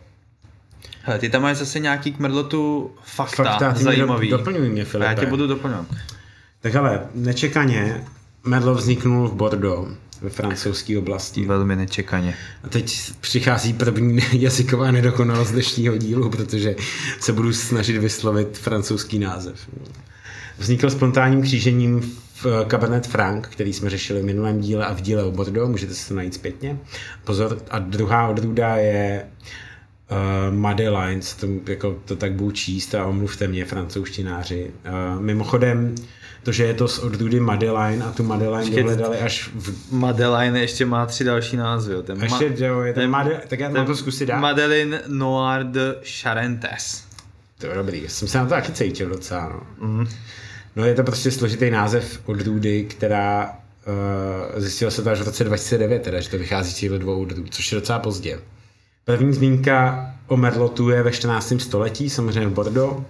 Hele, 1.03 1.19
ty 1.19 1.29
tam 1.29 1.41
máš 1.41 1.57
zase 1.57 1.79
nějaký 1.79 2.13
k 2.13 2.19
Merlotu 2.19 2.91
fakta, 3.03 3.43
fakta 3.43 3.73
zajímavý. 3.73 4.29
Do, 4.29 4.37
doplňuj 4.37 4.69
mě, 4.69 4.85
Filipe. 4.85 5.09
Já 5.09 5.13
tě 5.13 5.25
budu 5.25 5.47
doplňovat. 5.47 5.85
Tak 6.61 6.75
ale, 6.75 7.07
nečekaně 7.15 8.03
Merlot 8.43 8.77
vzniknul 8.77 9.27
v 9.27 9.33
Bordeaux 9.33 9.97
ve 10.21 10.29
francouzské 10.29 10.97
oblasti. 10.97 11.45
Velmi 11.45 11.75
nečekaně. 11.75 12.35
A 12.63 12.69
teď 12.69 13.11
přichází 13.19 13.73
první 13.73 14.19
jazyková 14.41 14.91
nedokonalost 14.91 15.51
dnešního 15.51 15.97
dílu, 15.97 16.29
protože 16.29 16.75
se 17.19 17.33
budu 17.33 17.53
snažit 17.53 17.97
vyslovit 17.97 18.57
francouzský 18.57 19.19
název. 19.19 19.69
Vznikl 20.57 20.89
spontánním 20.89 21.41
křížením 21.41 22.17
v 22.43 22.65
Cabernet 22.69 23.07
Franc, 23.07 23.45
který 23.49 23.73
jsme 23.73 23.89
řešili 23.89 24.21
v 24.21 24.25
minulém 24.25 24.59
díle 24.59 24.85
a 24.85 24.93
v 24.93 25.01
díle 25.01 25.23
o 25.23 25.31
Bordeaux, 25.31 25.71
můžete 25.71 25.93
se 25.93 26.07
to 26.07 26.13
najít 26.13 26.33
zpětně. 26.33 26.77
Pozor, 27.23 27.57
a 27.71 27.79
druhá 27.79 28.27
odrůda 28.27 28.75
je 28.75 29.25
uh, 30.11 30.55
Madelines, 30.55 31.35
to, 31.35 31.47
jako, 31.67 31.99
to 32.05 32.15
tak 32.15 32.33
budu 32.33 32.51
číst 32.51 32.95
a 32.95 33.05
omluvte 33.05 33.47
mě, 33.47 33.65
francouzštináři. 33.65 34.71
Uh, 35.15 35.21
mimochodem, 35.21 35.95
to, 36.43 36.51
že 36.51 36.63
je 36.63 36.73
to 36.73 36.87
z 36.87 36.99
odrůdy 36.99 37.39
Madeline 37.39 38.05
a 38.05 38.11
tu 38.11 38.23
Madeline 38.23 38.75
dohledali 38.75 39.17
až 39.17 39.49
v... 39.55 39.93
Madeline 39.93 40.59
ještě 40.59 40.85
má 40.85 41.05
tři 41.05 41.23
další 41.23 41.57
názvy. 41.57 41.95
Ten 42.03 42.23
ještě, 42.23 42.49
ma... 42.49 42.55
jo, 42.57 42.81
je 42.81 42.93
ten, 42.93 43.01
ten 43.01 43.09
Made... 43.09 43.41
tak 43.47 43.59
já 43.59 43.69
mám 43.69 43.85
to 43.85 43.95
zkusit 43.95 44.25
dát. 44.25 44.39
Madeline 44.39 45.01
Noir 45.07 45.63
de 45.63 45.95
Charentes. 46.21 47.03
To 47.57 47.67
je 47.67 47.75
dobrý, 47.75 48.09
jsem 48.09 48.27
se 48.27 48.37
na 48.37 48.43
to 48.43 48.49
taky 48.49 48.71
cítil 48.71 49.09
docela, 49.09 49.49
no. 49.49 49.87
Mm. 49.87 50.07
No 50.75 50.85
je 50.85 50.95
to 50.95 51.03
prostě 51.03 51.31
složitý 51.31 51.69
název 51.69 52.19
odrůdy, 52.25 52.83
která 52.83 53.51
uh, 54.55 54.61
zjistilo 54.61 54.91
se 54.91 55.01
to 55.01 55.09
až 55.09 55.19
v 55.19 55.23
roce 55.23 55.43
2009, 55.43 56.01
teda, 56.01 56.19
že 56.19 56.29
to 56.29 56.37
vychází 56.37 56.71
z 56.71 56.75
těchto 56.75 56.97
dvou 56.97 57.21
odrůd, 57.21 57.53
což 57.53 57.71
je 57.71 57.75
docela 57.75 57.99
pozdě. 57.99 58.39
První 59.05 59.33
zmínka 59.33 60.07
o 60.27 60.37
Merlotu 60.37 60.89
je 60.89 61.03
ve 61.03 61.11
14. 61.11 61.53
století, 61.57 62.09
samozřejmě 62.09 62.47
v 62.47 62.53
Bordeaux. 62.53 63.03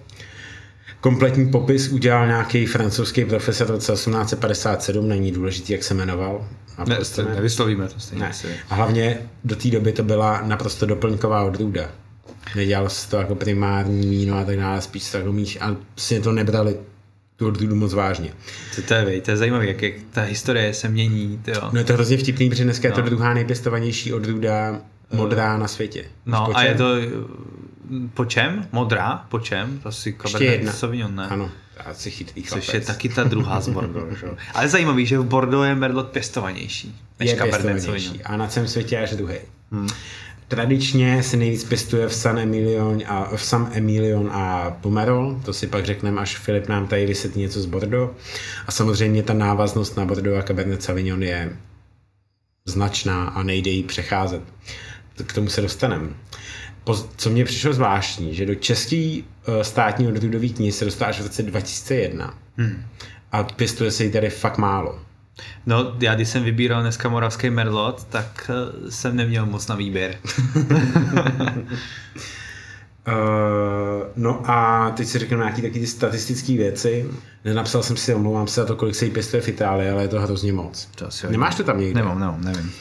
Kompletní 1.00 1.50
popis 1.50 1.88
udělal 1.88 2.26
nějaký 2.26 2.66
francouzský 2.66 3.24
profesor 3.24 3.66
v 3.66 3.70
roce 3.70 3.92
1857, 3.92 5.08
není 5.08 5.32
důležitý, 5.32 5.72
jak 5.72 5.84
se 5.84 5.94
jmenoval. 5.94 6.48
A 6.76 6.84
ne, 6.84 6.96
prostě 6.96 7.22
ne, 7.22 7.34
nevyslovíme 7.34 7.88
to 7.88 8.00
stejně. 8.00 8.24
Ne. 8.24 8.32
A 8.70 8.74
hlavně 8.74 9.18
do 9.44 9.56
té 9.56 9.70
doby 9.70 9.92
to 9.92 10.02
byla 10.02 10.40
naprosto 10.44 10.86
doplňková 10.86 11.44
odrůda. 11.44 11.88
Nedělal 12.56 12.88
se 12.88 13.10
to 13.10 13.16
jako 13.16 13.34
primární 13.34 14.10
víno 14.10 14.38
a 14.38 14.44
tak 14.44 14.56
dále, 14.56 14.80
spíš 14.80 15.10
to 15.10 15.16
jako 15.16 15.32
míš, 15.32 15.58
a 15.60 15.76
si 15.96 16.20
to 16.20 16.32
nebrali 16.32 16.76
tu 17.42 17.48
odrůdu 17.48 17.74
moc 17.74 17.94
vážně. 17.94 18.32
To, 18.76 18.82
to 18.82 18.94
je, 18.94 19.20
to 19.20 19.30
je 19.30 19.36
zajímavé, 19.36 19.66
jak, 19.66 19.82
jak 19.82 19.94
ta 20.10 20.22
historie 20.22 20.74
se 20.74 20.88
mění. 20.88 21.40
Tyjo. 21.44 21.70
No 21.72 21.78
je 21.78 21.84
to 21.84 21.92
hrozně 21.92 22.16
vtipný, 22.16 22.50
protože 22.50 22.64
dneska 22.64 22.88
no. 22.88 22.92
je 22.92 22.94
to 22.94 23.00
no. 23.00 23.06
druhá 23.06 23.34
nejpěstovanější 23.34 24.12
odrůda 24.12 24.80
modrá 25.12 25.56
na 25.58 25.68
světě. 25.68 26.04
No 26.26 26.56
a 26.56 26.62
je 26.62 26.74
to 26.74 26.84
po 28.14 28.24
čem? 28.24 28.68
Modrá? 28.72 29.26
Po 29.28 29.38
čem? 29.38 29.78
To 29.82 29.92
si 29.92 30.12
Cabernet 30.12 30.74
Sauvignon, 30.74 31.16
ne? 31.16 31.26
Ano, 31.26 31.50
asi 31.86 32.10
chytrý 32.10 32.42
chlapec. 32.42 32.64
Což 32.64 32.74
je 32.74 32.80
taky 32.80 33.08
ta 33.08 33.24
druhá 33.24 33.60
z 33.60 33.68
Bordeaux. 33.68 34.24
Ale 34.54 34.68
zajímavý, 34.68 35.06
že 35.06 35.18
v 35.18 35.24
Bordeaux 35.24 35.66
je 35.68 35.74
Merlot 35.74 36.08
pěstovanější 36.08 36.96
než 37.20 37.30
je 37.30 37.36
Cabernet 37.36 37.82
Sauvignon. 37.82 38.16
A 38.24 38.36
na 38.36 38.46
celém 38.46 38.68
světě 38.68 38.98
až 38.98 39.10
druhý. 39.10 39.36
Hmm. 39.72 39.88
Tradičně 40.52 41.22
se 41.22 41.36
nejvíc 41.36 41.64
pěstuje 41.64 42.08
v 42.08 42.14
San 42.14 42.38
Emilion 42.38 43.02
a, 43.06 43.36
v 43.36 43.44
San 43.44 43.70
Emilion 43.72 44.30
a 44.32 44.70
Pomerol, 44.80 45.40
to 45.44 45.52
si 45.52 45.66
pak 45.66 45.84
řekneme, 45.84 46.20
až 46.20 46.38
Filip 46.38 46.68
nám 46.68 46.86
tady 46.86 47.06
vysvětlí 47.06 47.40
něco 47.40 47.60
z 47.60 47.66
Bordeaux. 47.66 48.12
A 48.66 48.72
samozřejmě 48.72 49.22
ta 49.22 49.32
návaznost 49.32 49.96
na 49.96 50.04
Bordeaux 50.04 50.44
a 50.44 50.46
Cabernet 50.46 50.82
Sauvignon 50.82 51.22
je 51.22 51.56
značná 52.64 53.28
a 53.28 53.42
nejde 53.42 53.70
jí 53.70 53.82
přecházet. 53.82 54.42
K 55.26 55.32
tomu 55.32 55.48
se 55.48 55.60
dostaneme 55.60 56.08
co 57.16 57.30
mě 57.30 57.44
přišlo 57.44 57.72
zvláštní, 57.72 58.34
že 58.34 58.46
do 58.46 58.54
český 58.54 59.24
uh, 59.48 59.62
státní 59.62 60.08
odrůdový 60.08 60.52
knihy 60.52 60.72
se 60.72 60.84
dostala 60.84 61.08
až 61.08 61.20
v 61.20 61.22
roce 61.22 61.42
2001. 61.42 62.38
Hmm. 62.56 62.84
A 63.32 63.42
pěstuje 63.42 63.90
se 63.90 64.04
jí 64.04 64.10
tady 64.10 64.30
fakt 64.30 64.58
málo. 64.58 65.00
No, 65.66 65.96
já 66.00 66.14
když 66.14 66.28
jsem 66.28 66.44
vybíral 66.44 66.82
dneska 66.82 67.08
moravský 67.08 67.50
merlot, 67.50 68.04
tak 68.04 68.50
uh, 68.50 68.88
jsem 68.88 69.16
neměl 69.16 69.46
moc 69.46 69.66
na 69.66 69.74
výběr. 69.74 70.18
uh, 70.56 70.62
no 74.16 74.50
a 74.50 74.90
teď 74.96 75.08
si 75.08 75.18
řeknu 75.18 75.38
nějaké 75.38 75.62
taky 75.62 75.80
ty 75.80 75.86
statistické 75.86 76.52
věci. 76.52 77.10
Nenapsal 77.44 77.82
jsem 77.82 77.96
si, 77.96 78.14
omlouvám 78.14 78.46
se 78.46 78.60
za 78.60 78.66
to, 78.66 78.76
kolik 78.76 78.94
se 78.94 79.04
jí 79.04 79.10
pěstuje 79.10 79.42
v 79.42 79.48
Itálii, 79.48 79.90
ale 79.90 80.02
je 80.02 80.08
to 80.08 80.20
hrozně 80.20 80.52
moc. 80.52 80.88
To 80.94 81.08
Nemáš 81.28 81.54
to 81.54 81.64
tam 81.64 81.80
někde? 81.80 82.00
Nemám, 82.00 82.20
nemám, 82.20 82.44
nevím. 82.44 82.72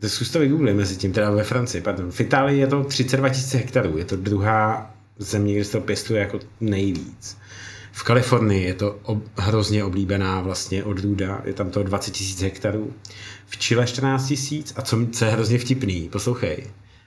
To 0.00 0.08
zkus 0.08 0.30
to 0.30 0.38
vygooglej 0.38 0.74
mezi 0.74 0.96
tím, 0.96 1.12
teda 1.12 1.30
ve 1.30 1.44
Francii, 1.44 1.82
pardon. 1.82 2.10
V 2.10 2.20
Itálii 2.20 2.58
je 2.58 2.66
to 2.66 2.84
32 2.84 3.28
000 3.28 3.40
hektarů, 3.52 3.98
je 3.98 4.04
to 4.04 4.16
druhá 4.16 4.94
země, 5.18 5.54
kde 5.54 5.64
se 5.64 5.72
to 5.72 5.80
pěstuje 5.80 6.20
jako 6.20 6.38
nejvíc. 6.60 7.36
V 7.98 8.02
Kalifornii 8.02 8.64
je 8.64 8.74
to 8.74 8.98
ob, 9.02 9.18
hrozně 9.38 9.84
oblíbená 9.84 10.40
vlastně 10.40 10.84
odrůda, 10.84 11.42
je 11.44 11.52
tam 11.52 11.70
to 11.70 11.82
20 11.82 12.20
000 12.20 12.32
hektarů. 12.42 12.92
V 13.46 13.56
Chile 13.56 13.86
14 13.86 14.34
000 14.50 14.64
a 14.76 14.82
co, 14.82 14.98
co 15.12 15.24
je 15.24 15.30
hrozně 15.30 15.58
vtipný, 15.58 16.08
poslouchej, 16.08 16.66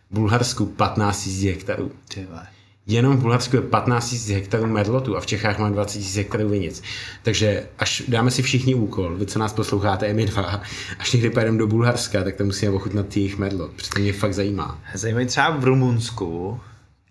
v 0.09 0.13
Bulharsku 0.13 0.65
15 0.65 1.25
000 1.25 1.39
hektarů. 1.53 1.91
Tyhle. 2.07 2.47
Jenom 2.87 3.17
v 3.17 3.21
Bulharsku 3.21 3.55
je 3.55 3.61
15 3.61 4.27
000 4.27 4.39
hektarů 4.39 4.67
merlotu 4.67 5.17
a 5.17 5.21
v 5.21 5.25
Čechách 5.25 5.59
má 5.59 5.69
20 5.69 5.99
000 5.99 6.11
hektarů 6.15 6.49
vinic. 6.49 6.83
Takže 7.23 7.67
až 7.79 8.03
dáme 8.07 8.31
si 8.31 8.41
všichni 8.41 8.75
úkol, 8.75 9.15
vy 9.15 9.25
co 9.25 9.39
nás 9.39 9.53
posloucháte, 9.53 10.07
i 10.07 10.13
my 10.13 10.25
dva, 10.25 10.61
až 10.99 11.11
někdy 11.11 11.29
pojedeme 11.29 11.57
do 11.57 11.67
Bulharska, 11.67 12.23
tak 12.23 12.35
to 12.35 12.43
musíme 12.43 12.71
ochutnat 12.71 13.17
jejich 13.17 13.37
merlot, 13.37 13.71
protože 13.71 13.89
to 13.89 13.99
mě 13.99 14.13
fakt 14.13 14.33
zajímá. 14.33 14.81
Zajímavé 14.93 15.25
třeba 15.25 15.49
v 15.49 15.63
Rumunsku 15.63 16.59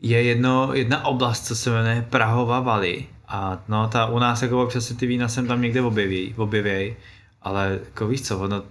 je 0.03 0.23
jedno, 0.23 0.71
jedna 0.73 1.05
oblast, 1.05 1.47
co 1.47 1.57
se 1.57 1.71
jmenuje 1.71 2.07
Prahova 2.11 2.61
Valley. 2.61 3.07
A 3.31 3.63
no, 3.69 3.89
ta 3.89 4.07
u 4.07 4.19
nás 4.19 4.43
jako 4.43 4.63
občas 4.63 4.93
ty 4.99 5.07
vína 5.07 5.29
sem 5.29 5.47
tam 5.47 5.63
někde 5.63 5.83
objeví, 5.83 6.35
objeví 6.37 6.97
ale 7.43 7.79
jako 7.85 8.07
víš 8.07 8.23
co, 8.23 8.39
ono, 8.39 8.63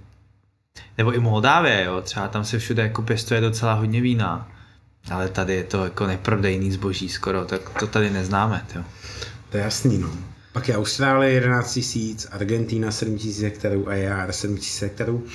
nebo 0.97 1.13
i 1.13 1.19
Moldávie, 1.19 1.83
jo, 1.83 2.01
třeba 2.01 2.27
tam 2.27 2.45
se 2.45 2.59
všude 2.59 2.83
jako 2.83 3.01
pěstuje 3.01 3.41
docela 3.41 3.73
hodně 3.73 4.01
vína 4.01 4.47
ale 5.11 5.29
tady 5.29 5.53
je 5.53 5.63
to 5.63 5.83
jako 5.83 6.07
neprodejný 6.07 6.71
zboží 6.71 7.09
skoro, 7.09 7.45
tak 7.45 7.79
to 7.79 7.87
tady 7.87 8.09
neznáme. 8.09 8.65
Jo. 8.75 8.83
To 9.49 9.57
je 9.57 9.63
jasný, 9.63 9.97
no. 9.97 10.11
Pak 10.53 10.67
je 10.67 10.77
Austrálie 10.77 11.33
11 11.33 11.73
tisíc, 11.73 12.27
Argentina 12.31 12.91
7 12.91 13.17
tisíc 13.17 13.41
hektarů 13.41 13.89
a 13.89 13.95
JR 13.95 14.31
7 14.31 14.57
tisíc 14.57 14.81
hektarů. 14.81 15.27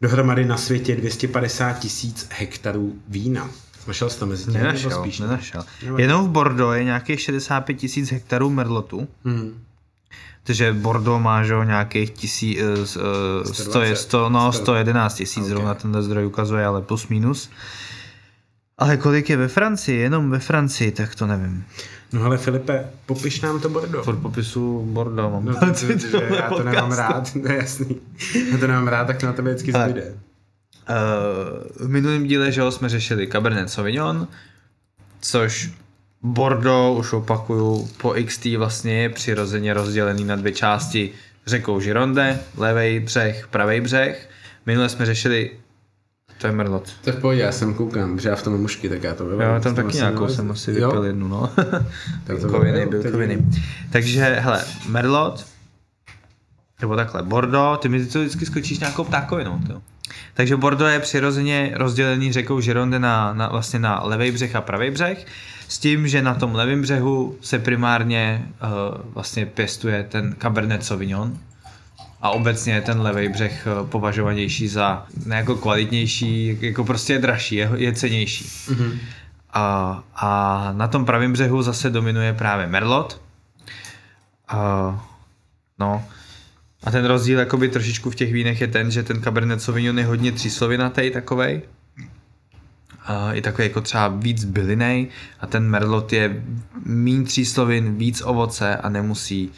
Dohromady 0.00 0.44
na 0.44 0.56
světě 0.56 0.96
250 0.96 1.72
tisíc 1.72 2.28
hektarů 2.30 2.94
vína. 3.08 3.50
Našel 3.86 4.10
jsi 4.10 4.18
to 4.18 4.26
mezi 4.26 4.44
tím? 4.44 4.52
Nenašel, 4.52 4.90
spíš, 4.90 5.18
nenašel. 5.18 5.64
Ne? 5.82 6.02
Jenom 6.02 6.24
v 6.24 6.28
Bordeaux 6.28 6.76
je 6.76 6.84
nějakých 6.84 7.20
65 7.20 7.74
tisíc 7.74 8.12
hektarů 8.12 8.50
merlotu. 8.50 9.08
Hmm. 9.24 9.62
Takže 10.42 10.72
Bordeaux 10.72 11.22
má 11.22 11.44
že, 11.44 11.54
nějakých 11.64 12.10
tisí, 12.10 12.58
uh, 12.62 12.84
100, 13.52 13.80
100, 13.94 14.28
no, 14.28 14.52
111 14.52 15.14
tisíc, 15.14 15.38
okay. 15.38 15.48
zrovna 15.48 15.74
tenhle 15.74 16.02
zdroj 16.02 16.26
ukazuje, 16.26 16.66
ale 16.66 16.82
plus 16.82 17.08
minus. 17.08 17.50
Ale 18.78 18.96
kolik 18.96 19.30
je 19.30 19.36
ve 19.36 19.48
Francii, 19.48 19.98
jenom 19.98 20.30
ve 20.30 20.38
Francii, 20.38 20.92
tak 20.92 21.14
to 21.14 21.26
nevím. 21.26 21.64
No 22.12 22.24
ale 22.24 22.38
Filipe, 22.38 22.84
popiš 23.06 23.40
nám 23.40 23.60
to 23.60 23.68
Bordeaux. 23.68 24.04
Furt 24.04 24.16
popisu 24.16 24.82
Bordeaux 24.92 25.32
mám. 25.32 25.44
No, 25.44 25.54
to, 25.54 25.66
to, 25.66 25.86
to, 25.86 25.98
že 25.98 26.28
já 26.36 26.50
to 26.50 26.62
nemám 26.62 26.92
rád, 26.92 27.32
to 27.32 27.52
je 27.52 27.56
jasný. 27.56 28.00
Já 28.52 28.58
to 28.58 28.66
nemám 28.66 28.88
rád, 28.88 29.04
tak 29.04 29.22
na 29.22 29.32
tebe 29.32 29.54
vždycky 29.54 29.72
zbyde. 29.72 30.14
Uh, 30.88 31.86
v 31.86 31.88
minulém 31.88 32.24
díle 32.24 32.52
že 32.52 32.62
jsme 32.70 32.88
řešili 32.88 33.26
Cabernet 33.26 33.70
Sauvignon, 33.70 34.28
což 35.20 35.70
Bordeaux, 36.22 36.98
už 36.98 37.12
opakuju, 37.12 37.88
po 38.00 38.14
XT 38.26 38.44
vlastně 38.44 39.02
je 39.02 39.08
přirozeně 39.08 39.74
rozdělený 39.74 40.24
na 40.24 40.36
dvě 40.36 40.52
části 40.52 41.12
řekou 41.46 41.80
Gironde, 41.80 42.40
levý 42.56 43.00
břeh, 43.00 43.46
pravý 43.50 43.80
břeh. 43.80 44.28
Minule 44.66 44.88
jsme 44.88 45.06
řešili 45.06 45.50
to 46.38 46.46
je 46.46 46.52
Merlot. 46.52 46.92
To 47.04 47.10
je 47.10 47.16
v 47.16 47.20
pohodě, 47.20 47.40
já 47.40 47.52
jsem 47.52 47.74
koukám, 47.74 48.18
že 48.20 48.28
já 48.28 48.36
v 48.36 48.42
tom 48.42 48.52
mám 48.52 48.62
mušky, 48.62 48.88
tak 48.88 49.02
já 49.02 49.14
to 49.14 49.26
vyvolám. 49.26 49.54
Jo, 49.54 49.60
tam 49.60 49.74
taky 49.74 49.96
nějakou 49.96 50.28
jsem 50.28 50.50
asi 50.50 50.72
vypil 50.72 50.90
jo? 50.90 51.02
jednu, 51.02 51.28
no. 51.28 51.50
tak 52.24 52.40
to 52.40 52.46
bílkoviny, 52.46 52.86
bílkoviny. 52.86 53.46
Takže, 53.90 54.24
hele, 54.24 54.64
Merlot, 54.88 55.46
nebo 56.80 56.96
takhle, 56.96 57.22
Bordeaux, 57.22 57.80
ty 57.82 57.88
mi 57.88 57.98
vždycky 57.98 58.46
skočíš 58.46 58.78
nějakou 58.78 59.04
ptákovinou, 59.04 59.58
to. 59.66 59.82
Takže 60.34 60.56
Bordeaux 60.56 60.92
je 60.92 61.00
přirozeně 61.00 61.70
rozdělený 61.74 62.32
řekou 62.32 62.60
Gironde 62.60 62.98
na, 62.98 63.34
na, 63.34 63.48
vlastně 63.48 63.78
na 63.78 64.00
levý 64.02 64.30
břeh 64.30 64.56
a 64.56 64.60
pravý 64.60 64.90
břeh, 64.90 65.26
s 65.68 65.78
tím, 65.78 66.08
že 66.08 66.22
na 66.22 66.34
tom 66.34 66.54
levém 66.54 66.82
břehu 66.82 67.36
se 67.40 67.58
primárně 67.58 68.46
uh, 68.46 69.12
vlastně 69.14 69.46
pěstuje 69.46 70.06
ten 70.08 70.36
Cabernet 70.38 70.84
Sauvignon, 70.84 71.38
a 72.22 72.30
obecně 72.30 72.74
je 72.74 72.80
ten 72.80 73.00
levý 73.00 73.28
břeh 73.28 73.66
eh, 73.66 73.86
považovanější 73.86 74.68
za 74.68 75.06
ne 75.26 75.36
jako 75.36 75.54
kvalitnější, 75.54 76.58
jako 76.60 76.84
prostě 76.84 77.12
je 77.12 77.18
dražší, 77.18 77.54
je, 77.54 77.70
je 77.76 77.92
cenější. 77.92 78.44
Mm-hmm. 78.44 78.98
A, 79.52 80.02
a 80.14 80.72
na 80.72 80.88
tom 80.88 81.04
pravém 81.04 81.32
břehu 81.32 81.62
zase 81.62 81.90
dominuje 81.90 82.32
právě 82.32 82.66
Merlot. 82.66 83.20
A, 84.48 85.06
no, 85.78 86.04
a 86.84 86.90
ten 86.90 87.04
rozdíl 87.04 87.38
jakoby 87.38 87.68
trošičku 87.68 88.10
v 88.10 88.14
těch 88.14 88.32
vínech 88.32 88.60
je 88.60 88.66
ten, 88.66 88.90
že 88.90 89.02
ten 89.02 89.22
Cabernet 89.22 89.62
Sauvignon 89.62 89.98
je 89.98 90.04
hodně 90.04 90.32
tříslovinatý 90.32 91.10
takovej. 91.10 91.62
A 93.04 93.32
je 93.32 93.42
takový 93.42 93.68
jako 93.68 93.80
třeba 93.80 94.08
víc 94.08 94.44
bylinej 94.44 95.08
a 95.40 95.46
ten 95.46 95.68
Merlot 95.68 96.12
je 96.12 96.44
mín 96.84 97.24
tříslovin, 97.24 97.96
víc 97.96 98.22
ovoce 98.24 98.76
a 98.76 98.88
nemusí 98.88 99.50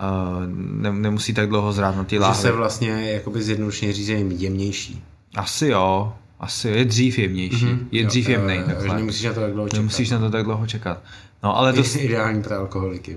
uh, 0.00 0.46
ne, 0.82 0.92
nemusí 0.92 1.34
tak 1.34 1.48
dlouho 1.48 1.72
zrát 1.72 1.96
na 1.96 2.04
ty 2.04 2.18
láhve. 2.18 2.36
Že 2.36 2.42
se 2.42 2.52
vlastně 2.52 3.12
jakoby 3.12 3.42
zjednodušeně 3.42 3.92
řízením 3.92 4.32
jemnější. 4.32 5.02
Asi 5.36 5.66
jo, 5.66 6.12
asi 6.40 6.68
je 6.68 6.84
dřív 6.84 7.18
jemnější, 7.18 7.66
mm-hmm. 7.66 7.86
je 7.90 8.06
dřív 8.06 8.28
jemnej. 8.28 8.64
Uh, 8.64 8.96
nemusíš 8.96 9.24
na 9.24 9.32
to 9.32 9.40
tak 9.40 9.52
dlouho 9.52 9.68
čekat. 9.68 9.78
Nemusíš 9.78 10.10
na 10.10 10.18
to 10.18 10.30
tak 10.30 10.44
dlouho 10.44 10.66
čekat. 10.66 11.02
No, 11.42 11.56
ale 11.56 11.72
to... 11.72 11.82
Ideální 11.98 12.42
pro 12.42 12.58
alkoholiky. 12.58 13.16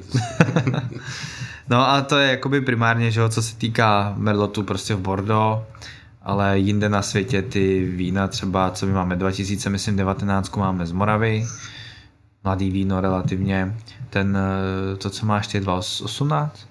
no 1.69 1.89
a 1.89 2.01
to 2.01 2.17
je 2.17 2.29
jakoby 2.29 2.61
primárně, 2.61 3.11
že 3.11 3.29
co 3.29 3.41
se 3.41 3.55
týká 3.55 4.13
Merlotu 4.17 4.63
prostě 4.63 4.95
v 4.95 4.99
Bordeaux, 4.99 5.63
ale 6.21 6.59
jinde 6.59 6.89
na 6.89 7.01
světě 7.01 7.41
ty 7.41 7.85
vína 7.85 8.27
třeba, 8.27 8.71
co 8.71 8.85
my 8.85 8.93
máme 8.93 9.15
2019 9.15 10.55
máme 10.55 10.85
z 10.85 10.91
Moravy, 10.91 11.45
mladý 12.43 12.71
víno 12.71 13.01
relativně, 13.01 13.77
ten, 14.09 14.37
eh, 14.37 14.95
to, 14.95 15.09
co 15.09 15.25
máš, 15.25 15.47
ty 15.47 15.59
2018, 15.59 16.67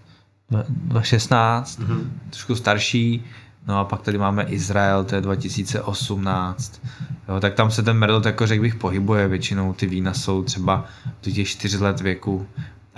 2016, 0.68 1.80
mm-hmm. 1.80 2.00
trošku 2.30 2.54
starší, 2.54 3.24
no 3.68 3.78
a 3.78 3.84
pak 3.84 4.02
tady 4.02 4.18
máme 4.18 4.42
Izrael, 4.42 5.04
to 5.04 5.14
je 5.14 5.20
2018, 5.20 6.82
jo, 7.28 7.40
tak 7.40 7.54
tam 7.54 7.70
se 7.70 7.82
ten 7.82 7.96
Merlot, 7.96 8.26
jako 8.26 8.46
řekl 8.46 8.62
bych, 8.62 8.74
pohybuje, 8.74 9.28
většinou 9.28 9.72
ty 9.72 9.86
vína 9.86 10.14
jsou 10.14 10.42
třeba 10.42 10.84
do 11.24 11.30
těch 11.30 11.48
4 11.48 11.78
let 11.78 12.00
věku, 12.00 12.46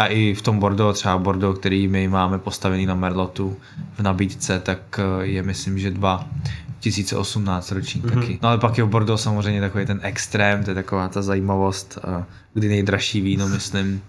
a 0.00 0.06
i 0.06 0.34
v 0.34 0.42
tom 0.42 0.58
Bordeaux, 0.58 0.98
třeba 0.98 1.18
Bordeaux, 1.18 1.58
který 1.58 1.88
my 1.88 2.08
máme 2.08 2.38
postavený 2.38 2.86
na 2.86 2.94
Merlotu 2.94 3.56
v 3.98 4.02
nabídce, 4.02 4.60
tak 4.60 4.98
eh, 4.98 5.26
je 5.26 5.42
myslím, 5.42 5.78
že 5.78 5.90
dva 5.90 6.28
2018 6.68 7.70
ročník 7.70 8.04
mm-hmm. 8.04 8.20
taky. 8.20 8.38
No 8.42 8.48
ale 8.48 8.58
pak 8.58 8.78
je 8.78 8.84
v 8.84 8.88
Bordeaux 8.88 9.22
samozřejmě 9.22 9.60
takový 9.60 9.86
ten 9.86 10.00
extrém, 10.02 10.64
to 10.64 10.70
je 10.70 10.74
taková 10.74 11.08
ta 11.08 11.22
zajímavost, 11.22 11.98
eh, 12.04 12.24
kdy 12.54 12.68
nejdražší 12.68 13.20
víno, 13.20 13.48
myslím, 13.48 14.02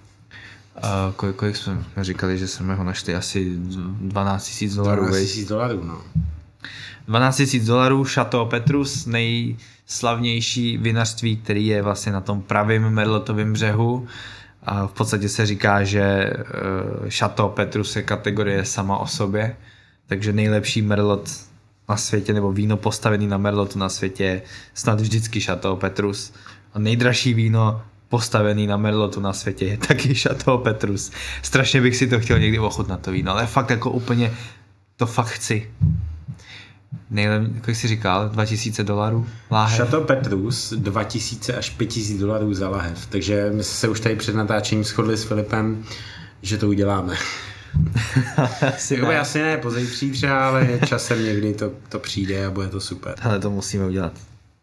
Uh, 0.77 1.13
kolik, 1.15 1.35
kolik 1.35 1.55
jsme 1.55 1.83
říkali, 2.01 2.37
že 2.37 2.47
jsme 2.47 2.75
ho 2.75 2.83
našli 2.83 3.15
asi 3.15 3.51
12 3.55 4.61
000 4.61 4.75
dolarů. 4.75 5.01
12 5.01 5.35
000 5.35 5.49
dolarů, 5.49 5.83
no. 5.83 6.01
12 7.07 7.39
000 7.53 7.65
dolarů, 7.65 8.03
Chateau 8.03 8.45
Petrus, 8.45 9.05
nejslavnější 9.05 10.77
vinařství, 10.77 11.37
který 11.37 11.67
je 11.67 11.81
vlastně 11.81 12.11
na 12.11 12.21
tom 12.21 12.41
pravém 12.41 12.89
Merlotovém 12.89 13.53
břehu. 13.53 14.07
A 14.63 14.87
v 14.87 14.91
podstatě 14.91 15.29
se 15.29 15.45
říká, 15.45 15.83
že 15.83 16.33
Chateau 17.09 17.49
Petrus 17.49 17.95
je 17.95 18.01
kategorie 18.01 18.65
sama 18.65 18.97
o 18.97 19.07
sobě, 19.07 19.55
takže 20.07 20.33
nejlepší 20.33 20.81
Merlot 20.81 21.29
na 21.89 21.97
světě, 21.97 22.33
nebo 22.33 22.51
víno 22.51 22.77
postavený 22.77 23.27
na 23.27 23.37
Merlotu 23.37 23.79
na 23.79 23.89
světě 23.89 24.23
je 24.23 24.41
snad 24.73 25.01
vždycky 25.01 25.41
Chateau 25.41 25.75
Petrus. 25.75 26.33
A 26.73 26.79
nejdražší 26.79 27.33
víno 27.33 27.81
postavený 28.09 28.67
na 28.67 28.77
Merlotu 28.77 29.19
na 29.19 29.33
světě 29.33 29.65
je 29.65 29.77
taky 29.77 30.15
Chateau 30.23 30.57
Petrus. 30.57 31.11
Strašně 31.41 31.81
bych 31.81 31.95
si 31.95 32.07
to 32.07 32.19
chtěl 32.19 32.39
někdy 32.39 32.59
ochutnat 32.59 33.01
to 33.01 33.11
víno, 33.11 33.31
ale 33.31 33.47
fakt 33.47 33.69
jako 33.69 33.91
úplně 33.91 34.31
to 34.95 35.05
fakt 35.05 35.27
chci. 35.27 35.71
Nejlep, 37.09 37.67
jak 37.67 37.75
jsi 37.75 37.87
říkal, 37.87 38.29
2000 38.29 38.83
dolarů 38.83 39.27
láhev. 39.51 39.77
Chateau 39.77 40.03
Petrus 40.03 40.73
2000 40.77 41.53
až 41.53 41.69
5000 41.69 42.19
dolarů 42.19 42.53
za 42.53 42.69
láhev, 42.69 43.05
takže 43.05 43.51
my 43.53 43.63
jsme 43.63 43.75
se 43.75 43.87
už 43.87 43.99
tady 43.99 44.15
před 44.15 44.35
natáčením 44.35 44.83
shodli 44.83 45.17
s 45.17 45.23
Filipem, 45.23 45.83
že 46.41 46.57
to 46.57 46.67
uděláme. 46.67 47.15
asi 48.75 49.01
ne. 49.01 49.19
asi 49.19 49.41
ne 49.41 49.57
pozejtří 49.57 50.11
třeba, 50.11 50.47
ale 50.47 50.79
časem 50.85 51.23
někdy 51.23 51.53
to, 51.53 51.71
to 51.89 51.99
přijde 51.99 52.45
a 52.45 52.51
bude 52.51 52.67
to 52.67 52.79
super. 52.81 53.15
Ale 53.21 53.39
to 53.39 53.51
musíme 53.51 53.85
udělat. 53.85 54.13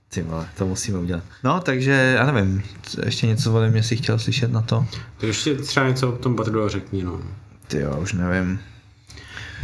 Ty 0.08 0.22
vole, 0.22 0.48
to 0.56 0.66
musíme 0.66 0.98
udělat. 0.98 1.24
No, 1.44 1.60
takže 1.60 1.90
já 1.90 2.32
nevím, 2.32 2.62
ještě 3.04 3.26
něco 3.26 3.54
ode 3.54 3.70
mě 3.70 3.82
si 3.82 3.96
chtěl 3.96 4.18
slyšet 4.18 4.52
na 4.52 4.62
to? 4.62 4.86
To 5.18 5.26
ještě 5.26 5.54
třeba 5.54 5.88
něco 5.88 6.08
o 6.08 6.16
tom 6.16 6.34
Bordeaux 6.34 6.72
řekni, 6.72 7.02
no. 7.02 7.20
Ty 7.68 7.78
jo, 7.78 7.98
už 8.02 8.12
nevím. 8.12 8.60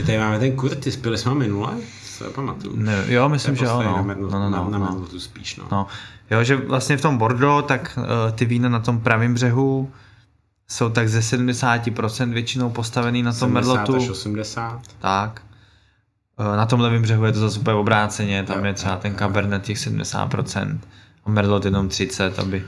Tady 0.06 0.18
máme 0.18 0.38
ten 0.38 0.56
Curtis, 0.56 0.96
byli 0.96 1.18
jsme 1.18 1.34
minule? 1.34 1.74
Se 2.18 2.30
pamatuju. 2.30 2.76
Ne, 2.76 3.04
jo, 3.06 3.28
myslím, 3.28 3.56
že 3.56 3.68
ano. 3.68 3.96
Na, 3.96 4.02
medlu, 4.02 4.30
no, 4.30 4.38
no, 4.38 4.50
no, 4.50 4.70
na, 4.70 4.78
na 4.78 4.90
no. 4.90 5.00
tu 5.00 5.20
spíš, 5.20 5.56
no. 5.56 5.64
no. 5.72 5.86
Jo, 6.30 6.44
že 6.44 6.56
vlastně 6.56 6.96
v 6.96 7.00
tom 7.00 7.18
Bordeaux, 7.18 7.68
tak 7.68 7.98
uh, 7.98 8.32
ty 8.32 8.44
vína 8.44 8.68
na 8.68 8.80
tom 8.80 9.00
pravém 9.00 9.34
břehu 9.34 9.90
jsou 10.68 10.88
tak 10.88 11.08
ze 11.08 11.20
70% 11.20 12.32
většinou 12.32 12.70
postavený 12.70 13.22
na 13.22 13.32
tom 13.32 13.52
merlotu. 13.52 13.96
až 13.96 14.08
80. 14.08 14.80
Tak. 14.98 15.42
Eh, 16.38 16.56
na 16.56 16.66
tom 16.66 16.80
levém 16.80 17.02
břehu 17.02 17.24
je 17.24 17.32
to 17.32 17.38
zase 17.38 17.60
úplně 17.60 17.76
obráceně, 17.76 18.42
tam 18.42 18.58
jo, 18.58 18.64
je 18.64 18.72
třeba 18.72 18.96
ten 18.96 19.14
Cabernet 19.14 19.62
těch 19.62 19.78
70% 19.78 20.78
a 21.24 21.30
Merlot 21.30 21.64
jenom 21.64 21.88
30, 21.88 22.38
aby, 22.38 22.64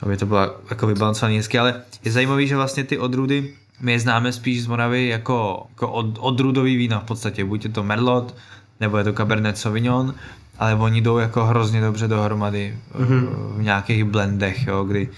aby 0.00 0.16
to 0.16 0.26
bylo 0.26 0.56
jako 0.70 0.86
vybalancovaný 0.86 1.36
hezky, 1.36 1.58
ale 1.58 1.82
je 2.04 2.12
zajímavý, 2.12 2.48
že 2.48 2.56
vlastně 2.56 2.84
ty 2.84 2.98
odrůdy 2.98 3.54
my 3.80 3.92
je 3.92 4.00
známe 4.00 4.32
spíš 4.32 4.62
z 4.62 4.66
Moravy 4.66 5.08
jako, 5.08 5.66
jako 5.70 5.92
od, 5.92 6.06
odrůdový 6.20 6.76
vína 6.76 7.00
v 7.00 7.04
podstatě, 7.04 7.44
buď 7.44 7.64
je 7.64 7.70
to 7.70 7.82
Merlot, 7.82 8.34
nebo 8.80 8.98
je 8.98 9.04
to 9.04 9.12
Cabernet 9.12 9.58
Sauvignon, 9.58 10.14
ale 10.58 10.74
oni 10.74 11.00
jdou 11.00 11.18
jako 11.18 11.44
hrozně 11.44 11.80
dobře 11.80 12.08
dohromady 12.08 12.78
mm-hmm. 12.98 13.28
v 13.56 13.62
nějakých 13.62 14.04
blendech, 14.04 14.66
jo, 14.66 14.84
kdy 14.84 15.08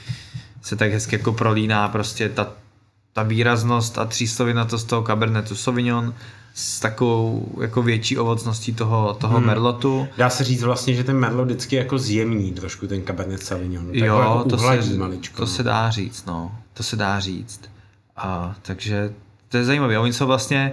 se 0.62 0.76
tak 0.76 0.92
hezky 0.92 1.16
jako 1.16 1.32
prolíná 1.32 1.88
prostě 1.88 2.28
ta, 2.28 2.52
ta 3.12 3.22
výraznost 3.22 3.98
a 3.98 4.04
tříslovinatost 4.04 4.88
toho 4.88 5.02
Cabernetu 5.02 5.56
Sauvignon 5.56 6.14
s 6.54 6.80
takovou 6.80 7.48
jako 7.60 7.82
větší 7.82 8.18
ovocností 8.18 8.74
toho, 8.74 9.14
toho 9.14 9.36
hmm. 9.36 9.46
merlotu. 9.46 10.08
Dá 10.16 10.30
se 10.30 10.44
říct 10.44 10.62
vlastně, 10.62 10.94
že 10.94 11.04
ten 11.04 11.18
merlot 11.18 11.46
vždycky 11.46 11.76
jako 11.76 11.98
zjemní 11.98 12.52
trošku 12.52 12.86
ten 12.86 13.02
Cabernet 13.02 13.42
Sauvignon. 13.42 13.86
Tak 13.86 13.94
jo, 13.94 14.18
jako 14.18 14.44
to, 14.44 14.58
se, 14.58 14.96
maličko, 14.96 15.36
to 15.36 15.42
no. 15.42 15.46
se 15.46 15.62
dá 15.62 15.90
říct, 15.90 16.26
no. 16.26 16.58
To 16.74 16.82
se 16.82 16.96
dá 16.96 17.20
říct. 17.20 17.60
A, 18.16 18.54
takže 18.62 19.12
to 19.48 19.56
je 19.56 19.64
zajímavé. 19.64 19.98
Oni 19.98 20.12
jsou 20.12 20.26
vlastně 20.26 20.72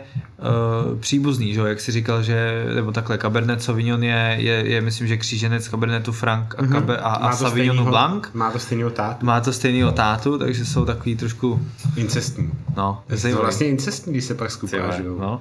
uh, 0.92 1.00
příbuzní, 1.00 1.54
že? 1.54 1.62
jak 1.62 1.82
jsi 1.82 1.92
říkal, 1.92 2.24
že, 2.24 2.66
nebo 2.76 2.92
takhle, 2.92 3.18
Cabernet 3.18 3.64
Sauvignon 3.64 4.04
je, 4.04 4.36
je, 4.40 4.54
je 4.54 4.82
myslím, 4.82 5.08
že 5.08 5.18
kříženec 5.18 5.70
Cabernetu 5.70 6.12
Franc 6.12 6.48
a, 6.58 6.62
mm-hmm. 6.62 6.98
a, 7.02 7.14
a 7.14 7.36
Sauvignonu 7.36 7.86
Blanc. 7.86 8.28
Má 8.34 8.52
to 8.52 8.60
stejný 8.60 8.84
tátu. 8.92 9.26
Má 9.26 9.42
to 9.42 9.54
stejný 9.54 9.84
tátu, 9.94 10.38
takže 10.38 10.66
jsou 10.66 10.86
takový 10.86 11.16
trošku... 11.16 11.68
Incestní. 11.96 12.52
No, 12.78 13.04
je 13.10 13.34
to 13.34 13.42
vlastně 13.42 13.68
incestní, 13.68 14.14
když 14.14 14.26
se 14.26 14.36
pak 14.36 14.52
skupá, 14.52 14.92
že 14.92 15.04
jo? 15.04 15.18
No. 15.20 15.40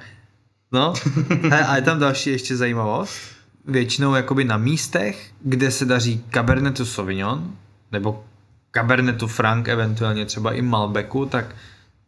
No, 0.72 0.94
a 1.66 1.76
je 1.76 1.82
tam 1.82 1.98
další 1.98 2.30
ještě 2.30 2.56
zajímavost. 2.56 3.18
Většinou 3.66 4.14
jakoby 4.14 4.44
na 4.44 4.56
místech, 4.56 5.30
kde 5.42 5.70
se 5.70 5.84
daří 5.84 6.24
Cabernetu 6.30 6.84
Sauvignon, 6.84 7.50
nebo 7.92 8.24
Cabernetu 8.72 9.26
Franc, 9.26 9.68
eventuálně 9.68 10.26
třeba 10.26 10.52
i 10.52 10.62
Malbecu, 10.62 11.26
tak, 11.26 11.46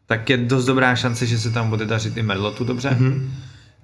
tak 0.07 0.31
je 0.31 0.37
dost 0.37 0.65
dobrá 0.65 0.97
šance, 0.97 1.27
že 1.27 1.39
se 1.39 1.51
tam 1.51 1.71
bude 1.71 1.85
dařit 1.85 2.17
i 2.17 2.23
Merlotu 2.23 2.65
dobře. 2.65 2.91
Mm-hmm. 2.91 3.29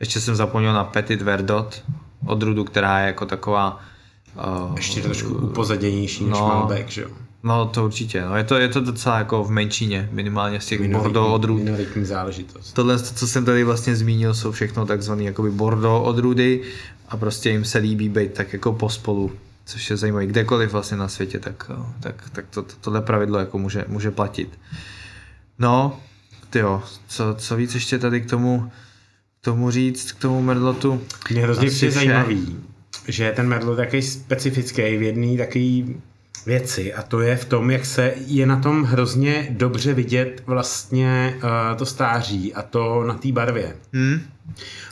Ještě 0.01 0.21
jsem 0.21 0.37
zapomněl 0.37 0.73
na 0.73 0.85
Petit 0.85 1.23
Verdot, 1.23 1.85
odrůdu, 2.27 2.65
která 2.65 3.01
je 3.01 3.07
jako 3.07 3.27
taková... 3.27 3.81
Uh, 4.69 4.77
Ještě 4.77 5.03
trošku 5.03 5.35
upozaděnější 5.35 6.25
než 6.25 6.39
no, 6.39 6.49
Malbec, 6.49 6.89
že 6.89 7.03
jo? 7.03 7.09
No 7.43 7.67
to 7.67 7.85
určitě, 7.85 8.25
no 8.25 8.37
je 8.37 8.45
to, 8.45 8.57
je 8.57 8.69
to 8.69 8.81
docela 8.81 9.19
jako 9.19 9.45
v 9.45 9.51
menšině, 9.51 10.09
minimálně 10.13 10.61
z 10.61 10.67
těch 10.67 10.81
minoritní, 10.81 11.03
Bordeaux 11.03 11.35
odrůd. 11.35 11.63
Minoritní 11.63 12.05
záležitost. 12.05 12.73
Tohle, 12.73 12.99
co 12.99 13.27
jsem 13.27 13.45
tady 13.45 13.65
vlastně 13.65 13.97
zmínil, 13.97 14.35
jsou 14.35 14.53
všechno 14.53 14.87
takzvané 14.87 15.23
jakoby 15.23 15.51
Bordeaux 15.51 16.09
odrůdy 16.09 16.63
a 17.09 17.17
prostě 17.17 17.51
jim 17.51 17.65
se 17.65 17.79
líbí 17.79 18.09
být 18.09 18.33
tak 18.33 18.53
jako 18.53 18.73
pospolu, 18.73 19.33
což 19.65 19.91
je 19.91 19.97
zajímavé. 19.97 20.27
Kdekoliv 20.27 20.73
vlastně 20.73 20.97
na 20.97 21.09
světě, 21.09 21.39
tak, 21.39 21.71
tak, 22.01 22.31
tak 22.33 22.45
to, 22.51 22.63
to, 22.63 22.75
tohle 22.81 23.01
pravidlo 23.03 23.39
jako 23.39 23.59
může, 23.59 23.85
může 23.89 24.11
platit. 24.11 24.59
No, 25.59 26.01
jo, 26.57 26.83
co, 27.07 27.35
co 27.39 27.57
víc 27.57 27.75
ještě 27.75 27.99
tady 27.99 28.21
k 28.21 28.31
tomu, 28.31 28.71
k 29.41 29.45
tomu 29.45 29.71
říct, 29.71 30.13
k 30.13 30.21
tomu 30.21 30.43
Merlotu? 30.43 31.01
Mě 31.31 31.43
hrozně 31.43 31.71
přijde 31.71 31.93
zajímavý, 31.93 32.57
že 33.09 33.33
ten 33.37 33.49
Merlot 33.49 33.79
je 33.79 33.85
takový 33.85 34.03
specifický 34.03 34.83
v 34.83 35.03
jedný 35.03 35.37
takový 35.37 35.97
věci 36.47 36.95
a 36.95 37.03
to 37.03 37.21
je 37.21 37.37
v 37.37 37.45
tom, 37.45 37.71
jak 37.71 37.87
se 37.87 38.15
je 38.27 38.47
na 38.47 38.61
tom 38.61 38.85
hrozně 38.85 39.47
dobře 39.51 39.95
vidět 39.95 40.43
vlastně 40.47 41.35
uh, 41.37 41.77
to 41.79 41.87
stáří 41.87 42.55
a 42.55 42.63
to 42.63 43.05
na 43.05 43.15
té 43.15 43.33
barvě. 43.33 43.77
Hmm. 43.93 44.21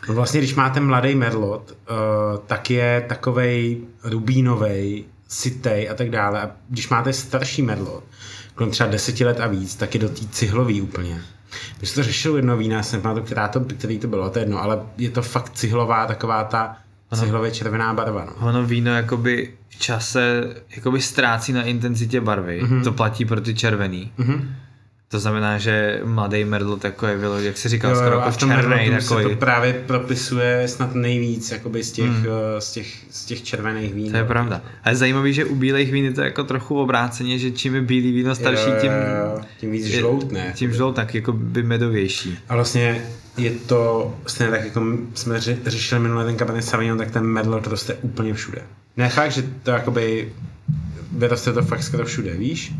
No 0.09 0.14
vlastně, 0.14 0.40
když 0.40 0.55
máte 0.55 0.81
mladý 0.81 1.14
merlot, 1.14 1.70
uh, 1.70 2.38
tak 2.46 2.70
je 2.70 3.05
takovej 3.09 3.81
rubínovej, 4.05 5.05
sitej 5.29 5.90
a 5.90 5.94
tak 5.94 6.11
dále. 6.11 6.42
A 6.42 6.51
když 6.68 6.88
máte 6.88 7.12
starší 7.12 7.62
merlot, 7.62 8.05
kolem 8.55 8.70
třeba 8.70 8.90
deseti 8.90 9.25
let 9.25 9.40
a 9.40 9.46
víc, 9.46 9.75
tak 9.75 9.94
je 9.94 10.01
do 10.01 10.09
té 10.09 10.27
cihlový 10.31 10.83
úplně. 10.83 11.20
My 11.81 11.87
jsme 11.87 11.95
to 11.95 12.03
řešili 12.03 12.39
jedno 12.39 12.57
vína, 12.57 12.83
jsem 12.83 13.03
pamatuju, 13.03 13.27
která 13.27 13.49
to, 13.49 13.61
který 13.61 13.99
to 13.99 14.09
bylo, 14.09 14.31
to 14.31 14.39
je 14.39 14.43
jedno, 14.43 14.63
ale 14.63 14.83
je 14.99 15.11
to 15.11 15.23
fakt 15.23 15.51
cihlová 15.55 16.07
taková 16.07 16.45
ta 16.45 16.77
cihlově 17.15 17.51
červená 17.51 17.95
barva. 17.95 18.25
No. 18.25 18.49
Ono 18.49 18.65
víno 18.67 18.95
jakoby 18.95 19.55
v 19.69 19.79
čase 19.79 20.55
jakoby 20.77 21.01
ztrácí 21.01 21.53
na 21.53 21.63
intenzitě 21.63 22.21
barvy. 22.21 22.63
Mm-hmm. 22.63 22.85
To 22.85 22.93
platí 22.93 23.25
pro 23.25 23.41
ty 23.41 23.55
červený. 23.55 24.13
Mm-hmm. 24.19 24.49
To 25.11 25.18
znamená, 25.18 25.59
že 25.59 26.01
mladý 26.05 26.44
Merlot 26.44 26.85
jako 26.85 27.07
je 27.07 27.16
vyložen, 27.16 27.46
jak 27.46 27.59
se 27.59 27.68
říkal, 27.68 27.96
skoro 27.96 28.18
jako 28.18 28.33
černý. 28.33 28.90
Takový. 28.90 29.23
Se 29.23 29.29
to 29.29 29.37
právě 29.37 29.73
propisuje 29.87 30.68
snad 30.68 30.94
nejvíc 30.94 31.51
jakoby 31.51 31.85
z, 31.85 31.92
těch, 31.92 32.07
hmm. 32.07 32.27
Eh, 32.57 32.61
z, 32.61 32.73
těch, 32.73 32.87
z 33.11 33.25
těch 33.25 33.42
červených 33.42 33.94
vín. 33.94 34.11
To 34.11 34.16
je 34.16 34.25
pravda. 34.25 34.62
A 34.85 34.90
je 34.90 34.96
zajímavé, 34.96 35.33
že 35.33 35.44
u 35.44 35.55
bílých 35.55 35.92
vín 35.92 36.05
je 36.05 36.12
to 36.12 36.23
jako 36.23 36.44
trochu 36.44 36.81
obráceně, 36.81 37.38
že 37.38 37.51
čím 37.51 37.75
je 37.75 37.81
bílý 37.81 38.12
víno 38.12 38.35
starší, 38.35 38.70
tím, 38.81 38.90
tím 39.59 39.70
víc 39.70 39.87
žloutne. 39.87 40.53
Tím 40.57 40.73
žlout 40.73 40.96
tak 40.96 41.14
jako 41.14 41.33
by 41.33 41.62
medovější. 41.62 42.38
A 42.49 42.55
vlastně 42.55 43.05
je 43.37 43.51
to 43.51 44.14
stejně 44.27 44.51
tak, 44.51 44.64
jako 44.64 44.83
jsme 45.14 45.40
řešili 45.66 46.01
minulý 46.01 46.25
ten 46.25 46.37
Cabernet 46.37 46.64
Sauvignon, 46.64 46.99
tak 46.99 47.11
ten 47.11 47.25
Merlot 47.25 47.66
roste 47.66 47.94
úplně 47.94 48.35
všude. 48.35 48.62
Ne 48.96 49.09
fakt, 49.09 49.33
že 49.33 49.42
to 49.62 49.70
jakoby 49.70 50.33
vyroste 51.20 51.52
to 51.52 51.62
fakt 51.62 51.83
skoro 51.83 52.04
všude, 52.04 52.35
víš? 52.35 52.72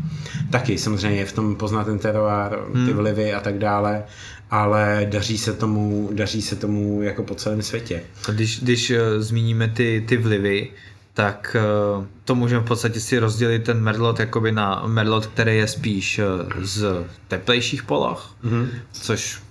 Taky 0.51 0.77
samozřejmě 0.77 1.19
je 1.19 1.25
v 1.25 1.33
tom 1.33 1.55
poznat 1.55 1.83
ten 1.83 1.99
teroár, 1.99 2.59
ty 2.73 2.77
hmm. 2.77 2.93
vlivy 2.93 3.33
a 3.33 3.39
tak 3.39 3.57
dále, 3.57 4.03
ale 4.51 5.07
daří 5.09 5.37
se 5.37 5.53
tomu, 5.53 6.09
daří 6.13 6.41
se 6.41 6.55
tomu 6.55 7.01
jako 7.01 7.23
po 7.23 7.35
celém 7.35 7.61
světě. 7.61 8.03
A 8.29 8.31
když, 8.31 8.59
když 8.59 8.89
uh, 8.89 8.97
zmíníme 9.17 9.67
ty, 9.67 10.05
ty 10.07 10.17
vlivy, 10.17 10.69
tak 11.13 11.55
uh, 11.97 12.05
to 12.25 12.35
můžeme 12.35 12.61
v 12.61 12.67
podstatě 12.67 12.99
si 12.99 13.19
rozdělit 13.19 13.63
ten 13.63 13.81
merlot 13.81 14.19
jakoby 14.19 14.51
na 14.51 14.83
merlot, 14.87 15.25
který 15.25 15.57
je 15.57 15.67
spíš 15.67 16.19
uh, 16.19 16.63
z 16.63 17.05
teplejších 17.27 17.83
poloh, 17.83 18.35
mm-hmm. 18.43 18.67
což 18.91 19.41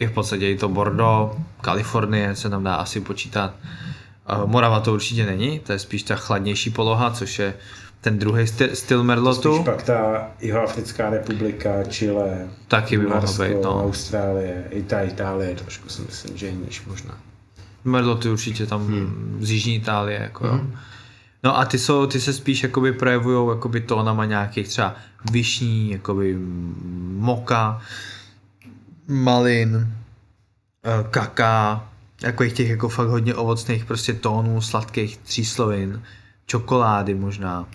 je 0.00 0.08
v 0.08 0.12
podstatě 0.12 0.50
i 0.50 0.56
to 0.56 0.68
Bordeaux, 0.68 1.36
Kalifornie 1.60 2.36
se 2.36 2.50
tam 2.50 2.64
dá 2.64 2.74
asi 2.74 3.00
počítat. 3.00 3.54
Morava 4.46 4.80
to 4.80 4.94
určitě 4.94 5.26
není, 5.26 5.58
to 5.58 5.72
je 5.72 5.78
spíš 5.78 6.02
ta 6.02 6.16
chladnější 6.16 6.70
poloha, 6.70 7.10
což 7.10 7.38
je 7.38 7.54
ten 8.00 8.18
druhý 8.18 8.46
styl, 8.46 8.68
styl 8.76 9.04
Merlotu. 9.04 9.54
Spíš 9.54 9.64
pak 9.64 9.82
ta 9.82 10.28
Jihoafrická 10.40 11.10
republika, 11.10 11.84
Chile, 11.84 12.48
Taky 12.68 12.98
by 12.98 13.06
mohlo 13.06 13.32
být, 13.32 13.62
no. 13.62 13.84
Austrálie, 13.84 14.64
i 14.70 14.82
ta 14.82 15.00
Itálie, 15.00 15.54
trošku 15.54 15.88
si 15.88 16.02
myslím, 16.02 16.36
že 16.36 16.46
je 16.46 16.52
níž 16.52 16.84
možná. 16.86 17.18
Merloty 17.84 18.28
určitě 18.28 18.66
tam 18.66 18.86
hmm. 18.86 19.38
z 19.40 19.50
Jižní 19.50 19.74
Itálie, 19.74 20.20
jako 20.22 20.46
hmm. 20.46 20.58
jo. 20.58 20.78
No 21.44 21.58
a 21.58 21.64
ty, 21.64 21.78
jsou, 21.78 22.06
ty 22.06 22.20
se 22.20 22.32
spíš 22.32 22.62
jakoby 22.62 22.92
projevují 22.92 23.48
jakoby 23.48 23.80
tónama 23.80 24.24
nějakých 24.24 24.68
třeba 24.68 24.94
višní, 25.32 25.90
jakoby 25.90 26.38
moka, 27.16 27.80
malin, 29.08 29.88
eh, 30.84 31.04
kaká, 31.10 31.88
jako 32.22 32.46
těch 32.46 32.68
jako 32.68 32.88
fakt 32.88 33.08
hodně 33.08 33.34
ovocných 33.34 33.84
prostě 33.84 34.12
tónů, 34.12 34.60
sladkých 34.60 35.16
tříslovin 35.16 36.02
čokolády 36.50 37.14
možná. 37.14 37.68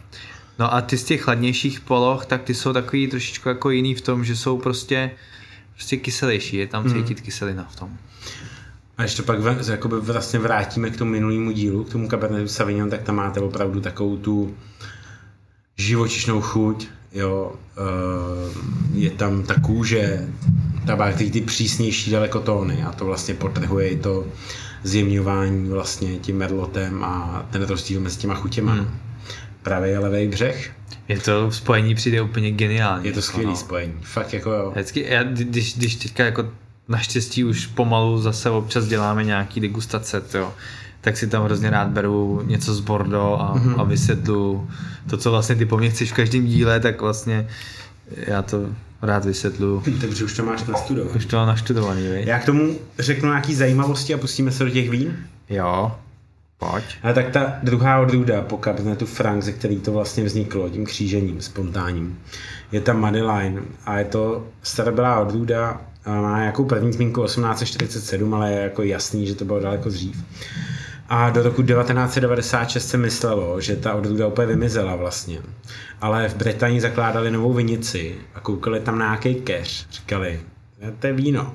No 0.60 0.74
a 0.74 0.82
ty 0.82 0.98
z 0.98 1.04
těch 1.04 1.22
chladnějších 1.22 1.80
poloh, 1.80 2.26
tak 2.26 2.44
ty 2.44 2.54
jsou 2.54 2.74
takový 2.74 3.08
trošičku 3.08 3.50
jako 3.50 3.70
jiný 3.70 3.96
v 3.96 4.02
tom, 4.02 4.26
že 4.26 4.36
jsou 4.36 4.58
prostě, 4.58 5.12
prostě 5.74 5.98
kyselější, 5.98 6.58
je 6.58 6.68
tam 6.68 6.90
cítit 6.90 7.18
mm. 7.18 7.26
kyselina 7.26 7.68
v 7.72 7.76
tom. 7.76 7.98
A 8.98 9.04
ještě 9.04 9.24
pak 9.24 9.40
jakoby 9.70 9.96
vlastně 10.00 10.40
vrátíme 10.40 10.90
k 10.90 10.98
tomu 10.98 11.12
minulému 11.12 11.52
dílu, 11.52 11.84
k 11.84 11.92
tomu 11.92 12.08
Cabernet 12.08 12.52
Sauvignon, 12.52 12.90
tak 12.90 13.04
tam 13.04 13.16
máte 13.16 13.40
opravdu 13.40 13.82
takovou 13.82 14.18
tu 14.18 14.56
živočišnou 15.78 16.42
chuť, 16.42 16.88
jo, 17.14 17.56
uh, 17.80 18.52
je 18.94 19.10
tam 19.10 19.44
ta 19.44 19.60
kůže, 19.60 20.28
tabák, 20.88 21.16
ty, 21.16 21.32
ty 21.32 21.42
přísnější 21.42 22.12
dalekotóny 22.12 22.84
a 22.84 22.92
to 22.92 23.06
vlastně 23.06 23.34
potrhuje 23.34 23.90
i 23.90 24.00
to 24.00 24.26
zjemňování 24.86 25.70
vlastně 25.70 26.18
tím 26.18 26.38
merlotem 26.38 27.04
a 27.04 27.46
ten 27.52 27.62
rozdíl 27.62 28.02
mezi 28.02 28.18
těma 28.18 28.36
chutěma. 28.36 28.74
Hmm. 28.74 28.88
Pravý 29.64 29.96
a 29.96 30.00
levý 30.00 30.28
břeh. 30.28 30.72
Je 31.08 31.20
to 31.20 31.52
spojení 31.52 31.96
přijde 31.96 32.22
úplně 32.22 32.52
geniální. 32.52 33.08
Je 33.08 33.14
to 33.14 33.22
skvělé 33.22 33.52
no. 33.52 33.58
spojení, 33.58 33.94
fakt 34.02 34.34
jako 34.34 34.52
jo. 34.52 34.72
Vždycky, 34.72 35.06
já, 35.10 35.24
když, 35.24 35.78
když 35.78 35.96
teďka 35.96 36.26
jako 36.26 36.50
naštěstí 36.88 37.44
už 37.44 37.68
pomalu 37.68 38.22
zase 38.22 38.50
občas 38.50 38.86
děláme 38.86 39.24
nějaký 39.24 39.60
degustace, 39.60 40.22
jo, 40.34 40.54
tak 41.02 41.18
si 41.18 41.28
tam 41.28 41.44
hrozně 41.44 41.70
rád 41.70 41.88
beru 41.88 42.42
něco 42.46 42.74
z 42.74 42.80
Bordeaux 42.80 43.42
a, 43.42 43.54
mm-hmm. 43.54 43.82
a 43.82 43.84
vysvětlu 43.84 44.70
to, 45.10 45.18
co 45.18 45.32
vlastně 45.32 45.56
ty 45.56 45.66
po 45.66 45.78
mně 45.78 45.90
chceš 45.90 46.12
v 46.12 46.16
každém 46.16 46.46
díle, 46.46 46.80
tak 46.80 47.02
vlastně 47.02 47.48
já 48.18 48.42
to 48.42 48.70
rád 49.06 49.26
vysvětlu. 49.26 49.84
Takže 50.02 50.26
už 50.26 50.36
to 50.36 50.46
máš 50.46 50.64
nastudovaný. 50.64 51.16
Už 51.16 51.26
to 51.26 51.38
mám 51.38 51.48
naštudovaný, 51.48 52.08
vej? 52.08 52.24
Já 52.28 52.40
k 52.40 52.46
tomu 52.46 52.76
řeknu 53.00 53.30
nějaký 53.30 53.56
zajímavosti 53.56 54.14
a 54.14 54.18
pustíme 54.18 54.52
se 54.52 54.64
do 54.64 54.70
těch 54.70 54.90
vín. 54.90 55.18
Jo, 55.50 55.92
pojď. 56.58 56.84
Ale 57.04 57.14
tak 57.14 57.30
ta 57.30 57.54
druhá 57.64 58.00
odrůda 58.00 58.42
po 58.42 58.58
kabinetu 58.58 59.06
Frank, 59.06 59.44
ze 59.44 59.52
který 59.52 59.80
to 59.80 59.92
vlastně 59.92 60.24
vzniklo, 60.24 60.70
tím 60.70 60.86
křížením 60.86 61.42
spontánním, 61.42 62.20
je 62.72 62.82
ta 62.82 62.94
Madeline 62.94 63.62
a 63.86 64.00
je 64.00 64.06
to 64.06 64.48
starobylá 64.64 65.20
odrůda, 65.20 65.82
má 66.06 66.40
nějakou 66.40 66.66
první 66.66 66.94
zmínku 66.94 67.24
1847, 67.24 68.34
ale 68.34 68.52
je 68.52 68.60
jako 68.60 68.84
jasný, 68.84 69.28
že 69.28 69.36
to 69.36 69.46
bylo 69.46 69.60
daleko 69.60 69.90
dřív. 69.90 70.24
A 71.10 71.30
do 71.30 71.44
roku 71.44 71.64
1996 71.64 72.90
se 72.90 72.98
myslelo, 72.98 73.62
že 73.62 73.76
ta 73.76 73.94
odrůda 73.94 74.28
úplně 74.28 74.48
vymizela 74.48 74.96
vlastně. 74.96 75.40
Ale 76.02 76.30
v 76.30 76.36
Británii 76.36 76.82
zakládali 76.82 77.32
novou 77.32 77.54
vinici 77.54 78.16
a 78.36 78.40
koukali 78.40 78.80
tam 78.80 79.00
na 79.00 79.06
nějaký 79.06 79.36
keř. 79.36 79.88
Říkali, 79.92 80.42
to 81.00 81.08
je 81.08 81.14
víno. 81.14 81.54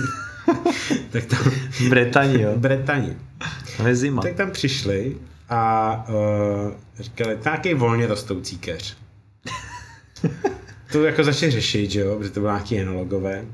tak 1.10 1.24
tam... 1.24 1.38
Británii, 1.88 2.42
jo? 2.42 2.52
Británii. 2.56 3.16
To 3.76 3.86
je 3.86 3.96
zima. 3.96 4.22
Tak 4.22 4.34
tam 4.34 4.50
přišli 4.50 5.16
a 5.48 6.04
uh, 6.08 6.72
říkali, 6.98 7.36
to 7.36 7.42
nějaký 7.44 7.74
volně 7.74 8.06
rostoucí 8.06 8.58
keř. 8.58 8.96
to 10.92 11.04
jako 11.04 11.24
začali 11.24 11.52
řešit, 11.52 11.90
že 11.90 12.00
jo, 12.00 12.16
protože 12.18 12.30
to 12.30 12.40
bylo 12.40 12.52
nějaký 12.52 12.78
enologové. 12.78 13.44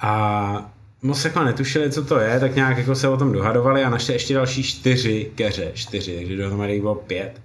A 0.00 0.72
moc 1.02 1.24
jako 1.24 1.44
netušili, 1.44 1.90
co 1.90 2.04
to 2.04 2.18
je, 2.18 2.40
tak 2.40 2.54
nějak 2.54 2.78
jako 2.78 2.94
se 2.94 3.08
o 3.08 3.16
tom 3.16 3.32
dohadovali 3.32 3.84
a 3.84 3.90
našli 3.90 4.14
ještě 4.14 4.34
další 4.34 4.62
čtyři 4.62 5.30
keře, 5.34 5.70
čtyři, 5.74 6.16
takže 6.16 6.36
dohromady 6.36 6.80
bylo 6.80 6.94
pět 6.94 7.40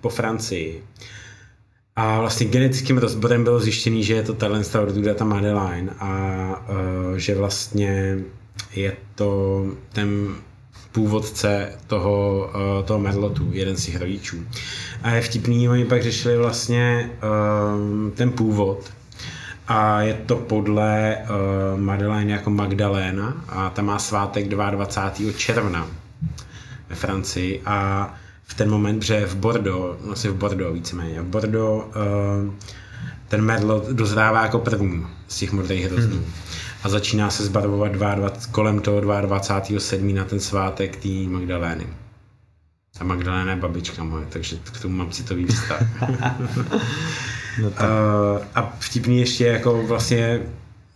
po 0.00 0.08
Francii. 0.08 0.82
A 1.96 2.20
vlastně 2.20 2.46
genetickým 2.46 2.98
rozborem 2.98 3.44
bylo 3.44 3.60
zjištěný, 3.60 4.04
že 4.04 4.14
je 4.14 4.22
to 4.22 4.34
talent 4.34 4.74
Orduda 4.74 5.14
ta 5.14 5.24
Madeline 5.24 5.92
a 5.98 6.10
uh, 7.10 7.16
že 7.16 7.34
vlastně 7.34 8.18
je 8.74 8.96
to 9.14 9.64
ten 9.92 10.28
původce 10.92 11.72
toho, 11.86 12.50
uh, 12.54 12.86
toho 12.86 12.98
Merlotu, 12.98 13.48
jeden 13.52 13.76
z 13.76 13.84
těch 13.84 14.00
rodičů. 14.00 14.36
A 15.02 15.10
je 15.10 15.20
vtipný, 15.20 15.68
oni 15.68 15.84
pak 15.84 16.02
řešili 16.02 16.36
vlastně 16.36 17.10
uh, 17.22 18.10
ten 18.10 18.32
původ, 18.32 18.90
a 19.68 20.00
je 20.00 20.14
to 20.14 20.36
podle 20.36 21.16
uh, 21.16 21.80
Madeleine 21.80 22.32
jako 22.32 22.50
Magdaléna 22.50 23.44
a 23.48 23.70
ta 23.70 23.82
má 23.82 23.98
svátek 23.98 24.48
22. 24.48 25.32
června 25.32 25.86
ve 26.88 26.96
Francii 26.96 27.62
a 27.66 28.08
v 28.44 28.54
ten 28.54 28.70
moment, 28.70 29.02
že 29.02 29.26
v 29.26 29.36
Bordeaux, 29.36 30.04
vlastně 30.04 30.30
v 30.30 30.34
Bordeaux 30.34 30.74
víceméně, 30.74 31.22
v 31.22 31.24
Bordeaux 31.24 31.86
uh, 31.86 32.54
ten 33.28 33.42
Merlot 33.42 33.88
dozrává 33.88 34.42
jako 34.42 34.58
první 34.58 35.06
z 35.28 35.38
těch 35.38 35.52
modrých 35.52 35.86
hroznů. 35.86 36.16
Hmm. 36.16 36.32
A 36.82 36.88
začíná 36.88 37.30
se 37.30 37.44
zbarvovat 37.44 37.92
22, 37.92 38.30
kolem 38.52 38.80
toho 38.80 39.00
22.7. 39.00 40.14
na 40.14 40.24
ten 40.24 40.40
svátek 40.40 40.96
té 40.96 41.08
Magdalény. 41.08 41.86
A 43.00 43.04
Magdalena 43.04 43.50
je 43.50 43.56
babička 43.56 44.04
moje, 44.04 44.26
takže 44.28 44.56
k 44.56 44.80
tomu 44.82 44.96
mám 44.96 45.10
citový 45.10 45.46
vztah. 45.46 45.82
no 47.62 47.68
uh, 47.68 47.74
a 48.54 48.76
vtipný 48.78 49.20
ještě 49.20 49.46
jako 49.46 49.82
vlastně 49.82 50.40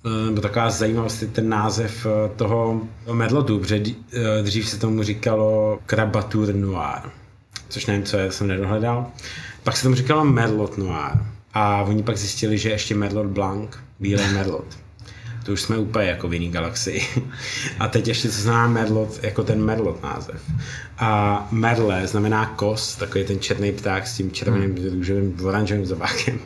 eh, 0.04 0.26
nebo 0.26 0.40
taková 0.40 0.70
zajímavost 0.70 1.22
je 1.22 1.28
ten 1.28 1.48
název 1.48 2.06
eh, 2.06 2.28
toho 2.36 2.80
medlotu, 3.12 3.58
protože 3.58 3.82
dřív 4.42 4.68
se 4.68 4.78
tomu 4.78 5.02
říkalo 5.02 5.78
Crabatur 5.86 6.54
Noir, 6.54 7.00
což 7.68 7.86
nevím, 7.86 8.02
co 8.02 8.16
je, 8.16 8.32
jsem 8.32 8.46
nedohledal. 8.46 9.06
Pak 9.62 9.76
se 9.76 9.82
tomu 9.82 9.94
říkalo 9.94 10.24
Merlot 10.24 10.78
Noir 10.78 11.12
a 11.54 11.82
oni 11.82 12.02
pak 12.02 12.16
zjistili, 12.16 12.58
že 12.58 12.70
ještě 12.70 12.94
Merlot 12.94 13.26
Blanc, 13.26 13.70
bílý 14.00 14.22
Merlot 14.34 14.66
to 15.42 15.52
už 15.52 15.60
jsme 15.60 15.78
úplně 15.78 16.08
jako 16.08 16.28
v 16.28 16.34
jiný 16.34 16.50
galaxii. 16.50 17.02
A 17.78 17.88
teď 17.88 18.08
ještě 18.08 18.30
co 18.30 18.40
znamená 18.40 18.68
Merlot, 18.68 19.20
jako 19.22 19.44
ten 19.44 19.64
Merlot 19.64 20.02
název. 20.02 20.42
A 20.98 21.48
Merle 21.50 22.06
znamená 22.06 22.46
kos, 22.46 22.96
takový 22.96 23.24
ten 23.24 23.40
černý 23.40 23.72
pták 23.72 24.06
s 24.06 24.16
tím 24.16 24.30
červeným, 24.30 24.76
hmm. 24.76 24.94
růžovým, 24.94 25.44
oranžovým 25.44 25.86
zobákem. 25.86 26.38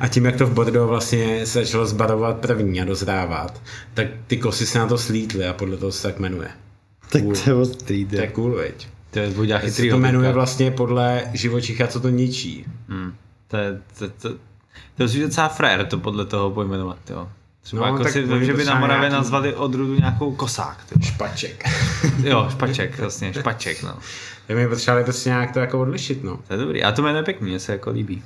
A 0.00 0.08
tím, 0.08 0.24
jak 0.24 0.36
to 0.36 0.46
v 0.46 0.52
Bordeaux 0.52 0.88
vlastně 0.88 1.46
se 1.46 1.64
začalo 1.64 1.86
zbarovat 1.86 2.36
první 2.36 2.80
a 2.80 2.84
dozrávat, 2.84 3.62
tak 3.94 4.06
ty 4.26 4.36
kosy 4.36 4.66
se 4.66 4.78
na 4.78 4.86
to 4.86 4.98
slítly 4.98 5.46
a 5.46 5.52
podle 5.52 5.76
toho 5.76 5.92
se 5.92 6.02
tak 6.02 6.18
jmenuje. 6.18 6.48
Tak 7.12 7.22
cool. 7.22 7.34
to 7.34 7.50
je 7.50 7.54
ostrý, 7.54 8.04
To 8.04 8.16
je 8.16 8.28
cool, 8.28 8.54
veď. 8.54 8.88
To 9.10 9.18
je 9.18 9.58
chytrý 9.58 9.90
to 9.90 9.98
jmenuje 9.98 10.32
vlastně 10.32 10.70
podle 10.70 11.22
živočicha, 11.32 11.86
co 11.86 12.00
to 12.00 12.08
ničí. 12.08 12.64
Hmm. 12.88 13.14
To 13.48 13.56
je, 13.56 13.80
to, 13.98 14.08
to, 14.08 14.28
to, 14.28 14.38
to 14.96 15.02
je 15.02 15.22
docela 15.22 15.48
frér 15.48 15.86
to 15.86 15.98
podle 15.98 16.24
toho 16.24 16.50
pojmenovat, 16.50 17.10
jo. 17.10 17.28
Třeba 17.66 17.86
no, 17.86 17.92
jako 17.92 18.02
tak 18.02 18.12
si 18.12 18.22
vím, 18.22 18.44
že 18.44 18.54
by 18.54 18.64
na 18.64 18.80
Moravě 18.80 19.00
nějaký... 19.00 19.14
nazvali 19.14 19.54
odrůdu 19.54 19.94
nějakou 19.94 20.34
kosák. 20.34 20.84
Tyba. 20.88 21.06
Špaček. 21.06 21.64
jo, 22.22 22.46
špaček, 22.50 22.98
vlastně, 22.98 23.32
špaček, 23.34 23.82
no. 23.82 23.94
Tak 24.46 24.56
my 24.56 24.68
potřebovali 24.68 25.04
prostě 25.04 25.28
nějak 25.28 25.52
to 25.52 25.60
jako 25.60 25.80
odlišit, 25.80 26.24
no. 26.24 26.38
To 26.46 26.54
je 26.54 26.58
dobrý, 26.58 26.82
a 26.82 26.92
to 26.92 27.02
jméno 27.02 27.18
je 27.18 27.24
pěkný, 27.24 27.48
mně 27.48 27.60
se 27.60 27.72
jako 27.72 27.90
líbí. 27.90 28.22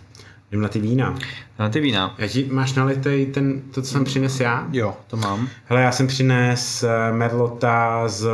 Jdem 0.51 0.61
na 0.61 0.69
ty 0.69 0.81
vína. 0.81 1.15
Na 1.59 1.69
ty 1.69 1.81
vína. 1.81 2.15
Já 2.19 2.29
ti 2.29 2.49
máš 2.51 2.73
nalitej 2.73 3.27
ten, 3.27 3.61
to, 3.61 3.83
co 3.83 3.91
jsem 3.91 4.05
přines 4.05 4.41
já? 4.41 4.69
Jo, 4.73 4.97
to 5.07 5.17
mám. 5.17 5.49
Hele, 5.65 5.83
já 5.83 5.93
jsem 5.93 6.07
přines 6.07 6.83
eh, 6.83 7.13
Merlota 7.13 8.09
z, 8.09 8.29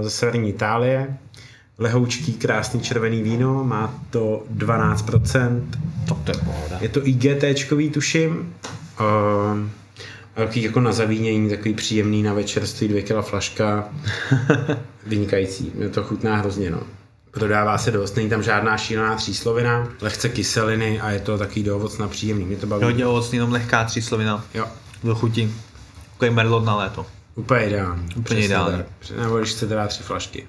z 0.00 0.10
severní 0.10 0.48
Itálie. 0.48 1.16
Lehoučký, 1.78 2.32
krásný 2.32 2.80
červený 2.80 3.22
víno, 3.22 3.64
má 3.64 3.94
to 4.10 4.44
12%. 4.56 5.62
To, 6.08 6.14
to 6.14 6.30
je 6.30 6.38
pohoda. 6.44 6.78
Je 6.80 6.88
to 6.88 7.06
IGT, 7.06 7.44
tuším. 7.92 8.54
Uh, 9.00 9.79
takový 10.40 10.62
jako 10.62 10.80
na 10.80 10.92
zavínění, 10.92 11.50
takový 11.50 11.74
příjemný 11.74 12.22
na 12.22 12.32
večer, 12.32 12.66
stojí 12.66 12.88
dvě 12.88 13.02
kila 13.02 13.22
flaška. 13.22 13.88
Vynikající, 15.06 15.72
mě 15.74 15.88
to 15.88 16.02
chutná 16.02 16.36
hrozně, 16.36 16.70
no. 16.70 16.82
Prodává 17.30 17.78
se 17.78 17.90
dost, 17.90 18.16
není 18.16 18.28
tam 18.28 18.42
žádná 18.42 18.76
šílená 18.76 19.16
tříslovina, 19.16 19.88
lehce 20.00 20.28
kyseliny 20.28 21.00
a 21.00 21.10
je 21.10 21.20
to 21.20 21.38
takový 21.38 21.62
do 21.62 21.88
na 21.98 22.08
příjemný, 22.08 22.44
mě 22.44 22.56
to 22.56 22.66
baví. 22.66 22.84
Hodně 22.84 23.06
ovocný, 23.06 23.36
jenom 23.36 23.52
lehká 23.52 23.84
tříslovina. 23.84 24.44
Jo. 24.54 24.66
Do 25.04 25.14
chuti. 25.14 25.50
Takový 26.12 26.30
merlot 26.30 26.64
na 26.64 26.76
léto. 26.76 27.06
Úplně 27.34 27.66
ideální. 27.66 28.08
Úplně 28.16 28.44
ideální. 28.44 28.82
Nebo 29.16 29.38
když 29.38 29.50
chcete 29.50 29.74
dát 29.74 29.88
tři 29.88 30.02
flašky. 30.02 30.46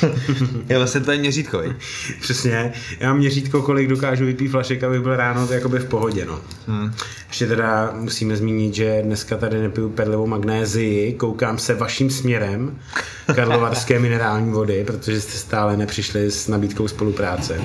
je 0.68 0.78
vlastně 0.78 1.00
to 1.00 1.12
je 1.12 1.18
měřítko, 1.18 1.58
vej? 1.58 1.74
Přesně. 2.20 2.72
Já 3.00 3.08
mám 3.08 3.18
měřítko, 3.18 3.62
kolik 3.62 3.88
dokážu 3.88 4.24
vypít 4.24 4.48
flašek, 4.48 4.84
aby 4.84 5.00
byl 5.00 5.16
ráno 5.16 5.46
to 5.46 5.52
jakoby 5.52 5.78
v 5.78 5.88
pohodě, 5.88 6.24
no. 6.24 6.40
Hmm. 6.66 6.94
Ještě 7.28 7.46
teda 7.46 7.92
musíme 7.94 8.36
zmínit, 8.36 8.74
že 8.74 9.02
dneska 9.02 9.36
tady 9.36 9.60
nepiju 9.60 9.88
perlivou 9.88 10.26
magnézii, 10.26 11.12
koukám 11.12 11.58
se 11.58 11.74
vaším 11.74 12.10
směrem, 12.10 12.78
karlovarské 13.34 13.98
minerální 13.98 14.52
vody, 14.52 14.84
protože 14.84 15.20
jste 15.20 15.38
stále 15.38 15.76
nepřišli 15.76 16.30
s 16.30 16.48
nabídkou 16.48 16.88
spolupráce. 16.88 17.60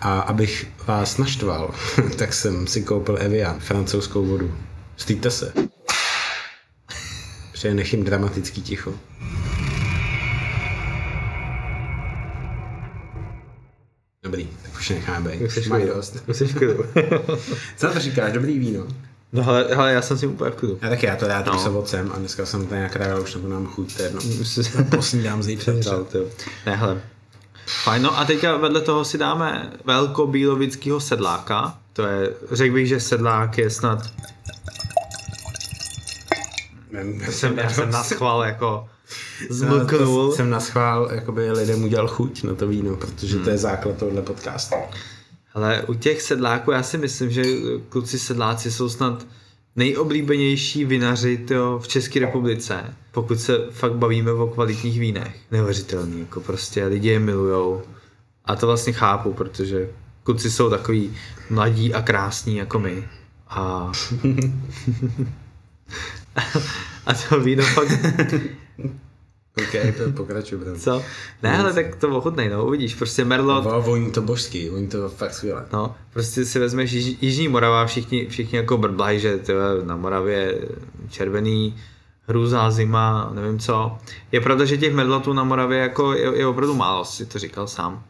A 0.00 0.20
abych 0.20 0.66
vás 0.86 1.18
naštval, 1.18 1.74
tak 2.16 2.34
jsem 2.34 2.66
si 2.66 2.82
koupil 2.82 3.18
Evian, 3.20 3.60
francouzskou 3.60 4.26
vodu. 4.26 4.54
Stýďte 4.96 5.30
se. 5.30 5.52
Přeje 7.52 7.74
nechým 7.74 8.04
dramatický 8.04 8.62
ticho. 8.62 8.94
Už 14.84 14.90
necháme 14.90 15.30
být. 15.30 15.42
Už 15.42 15.68
mají 15.68 15.86
dost. 15.86 16.16
Už 16.26 16.36
jsi 16.36 16.44
Co 17.76 17.88
to 17.92 17.98
říkáš? 17.98 18.32
Dobrý 18.32 18.58
víno. 18.58 18.86
No 19.32 19.48
ale, 19.48 19.64
ale 19.64 19.92
já 19.92 20.02
jsem 20.02 20.18
si 20.18 20.26
úplně 20.26 20.50
v 20.50 20.54
klidu. 20.54 20.78
Já 20.82 20.88
taky, 20.88 21.06
já 21.06 21.16
to 21.16 21.28
rád 21.28 21.46
no. 21.46 21.58
s 21.58 21.66
ovocem 21.66 22.12
a 22.14 22.18
dneska 22.18 22.46
jsem 22.46 22.66
to 22.66 22.74
nějak 22.74 22.96
rád, 22.96 23.18
už 23.18 23.34
na 23.34 23.40
to 23.40 23.48
nám 23.48 23.66
chuť, 23.66 23.96
to 23.96 24.02
jedno. 24.02 24.20
Posnídám 24.90 25.42
zítra. 25.42 25.74
Ne, 26.66 26.76
hele. 26.76 27.00
Fajn, 27.66 28.02
no 28.02 28.18
a 28.18 28.24
teďka 28.24 28.56
vedle 28.56 28.80
toho 28.80 29.04
si 29.04 29.18
dáme 29.18 29.72
velkobílovického 29.84 31.00
sedláka. 31.00 31.78
To 31.92 32.06
je, 32.06 32.34
řekl 32.52 32.74
bych, 32.74 32.88
že 32.88 33.00
sedlák 33.00 33.58
je 33.58 33.70
snad... 33.70 33.98
jsem, 37.30 37.58
já 37.58 37.70
jsem 37.70 37.90
na 37.90 38.04
schvál 38.04 38.44
jako 38.44 38.88
zmlknul. 39.50 40.32
Jsem 40.32 40.50
na 40.50 40.60
schvál 40.60 41.08
jakoby 41.12 41.50
lidem 41.50 41.84
udělal 41.84 42.08
chuť 42.08 42.42
na 42.42 42.54
to 42.54 42.68
víno, 42.68 42.96
protože 42.96 43.34
hmm. 43.34 43.44
to 43.44 43.50
je 43.50 43.54
hmm. 43.54 43.62
základ 43.62 43.96
tohle 43.96 44.22
podcastu. 44.22 44.74
Ale 45.54 45.82
u 45.82 45.94
těch 45.94 46.22
sedláků 46.22 46.70
já 46.70 46.82
si 46.82 46.98
myslím, 46.98 47.30
že 47.30 47.42
kluci 47.88 48.18
sedláci 48.18 48.72
jsou 48.72 48.88
snad 48.88 49.26
nejoblíbenější 49.76 50.84
vinaři 50.84 51.36
tyjo, 51.36 51.78
v 51.78 51.88
České 51.88 52.20
republice, 52.20 52.94
pokud 53.12 53.40
se 53.40 53.58
fakt 53.70 53.94
bavíme 53.94 54.32
o 54.32 54.46
kvalitních 54.46 55.00
vínech. 55.00 55.36
Neuvěřitelný, 55.50 56.20
jako 56.20 56.40
prostě 56.40 56.86
lidi 56.86 57.08
je 57.08 57.18
milujou. 57.18 57.82
A 58.44 58.56
to 58.56 58.66
vlastně 58.66 58.92
chápu, 58.92 59.32
protože 59.32 59.90
kluci 60.22 60.50
jsou 60.50 60.70
takový 60.70 61.16
mladí 61.50 61.94
a 61.94 62.02
krásní 62.02 62.56
jako 62.56 62.78
my. 62.78 63.08
A, 63.48 63.92
a 67.06 67.14
to 67.14 67.40
víno 67.40 67.64
fakt 67.64 68.00
OK, 69.58 69.74
pokračuj, 70.16 70.58
bro. 70.58 70.78
Co? 70.78 71.02
Ne, 71.42 71.58
ale 71.58 71.72
tak 71.72 71.96
to 71.96 72.08
ochutnej, 72.08 72.48
no, 72.48 72.66
uvidíš, 72.66 72.94
prostě 72.94 73.24
Merlot. 73.24 73.64
No, 73.64 73.82
voní 73.82 74.10
to 74.12 74.22
božský, 74.22 74.68
voní 74.68 74.88
to 74.88 75.08
fakt 75.08 75.34
skvěle. 75.34 75.66
No, 75.72 75.94
prostě 76.12 76.44
si 76.44 76.58
vezmeš 76.58 76.92
Již, 76.92 77.16
Jižní 77.20 77.48
Morava, 77.48 77.86
všichni, 77.86 78.26
všichni 78.26 78.56
jako 78.56 78.78
brblají, 78.78 79.20
že 79.20 79.38
tyhle, 79.38 79.84
na 79.84 79.96
Moravě 79.96 80.58
červený, 81.08 81.76
hrůzá 82.28 82.70
zima, 82.70 83.30
nevím 83.34 83.58
co. 83.58 83.98
Je 84.32 84.40
pravda, 84.40 84.64
že 84.64 84.76
těch 84.76 84.94
Merlotů 84.94 85.32
na 85.32 85.44
Moravě 85.44 85.78
jako 85.78 86.12
je, 86.12 86.38
je 86.38 86.46
opravdu 86.46 86.74
málo, 86.74 87.04
si 87.04 87.26
to 87.26 87.38
říkal 87.38 87.66
sám. 87.66 88.02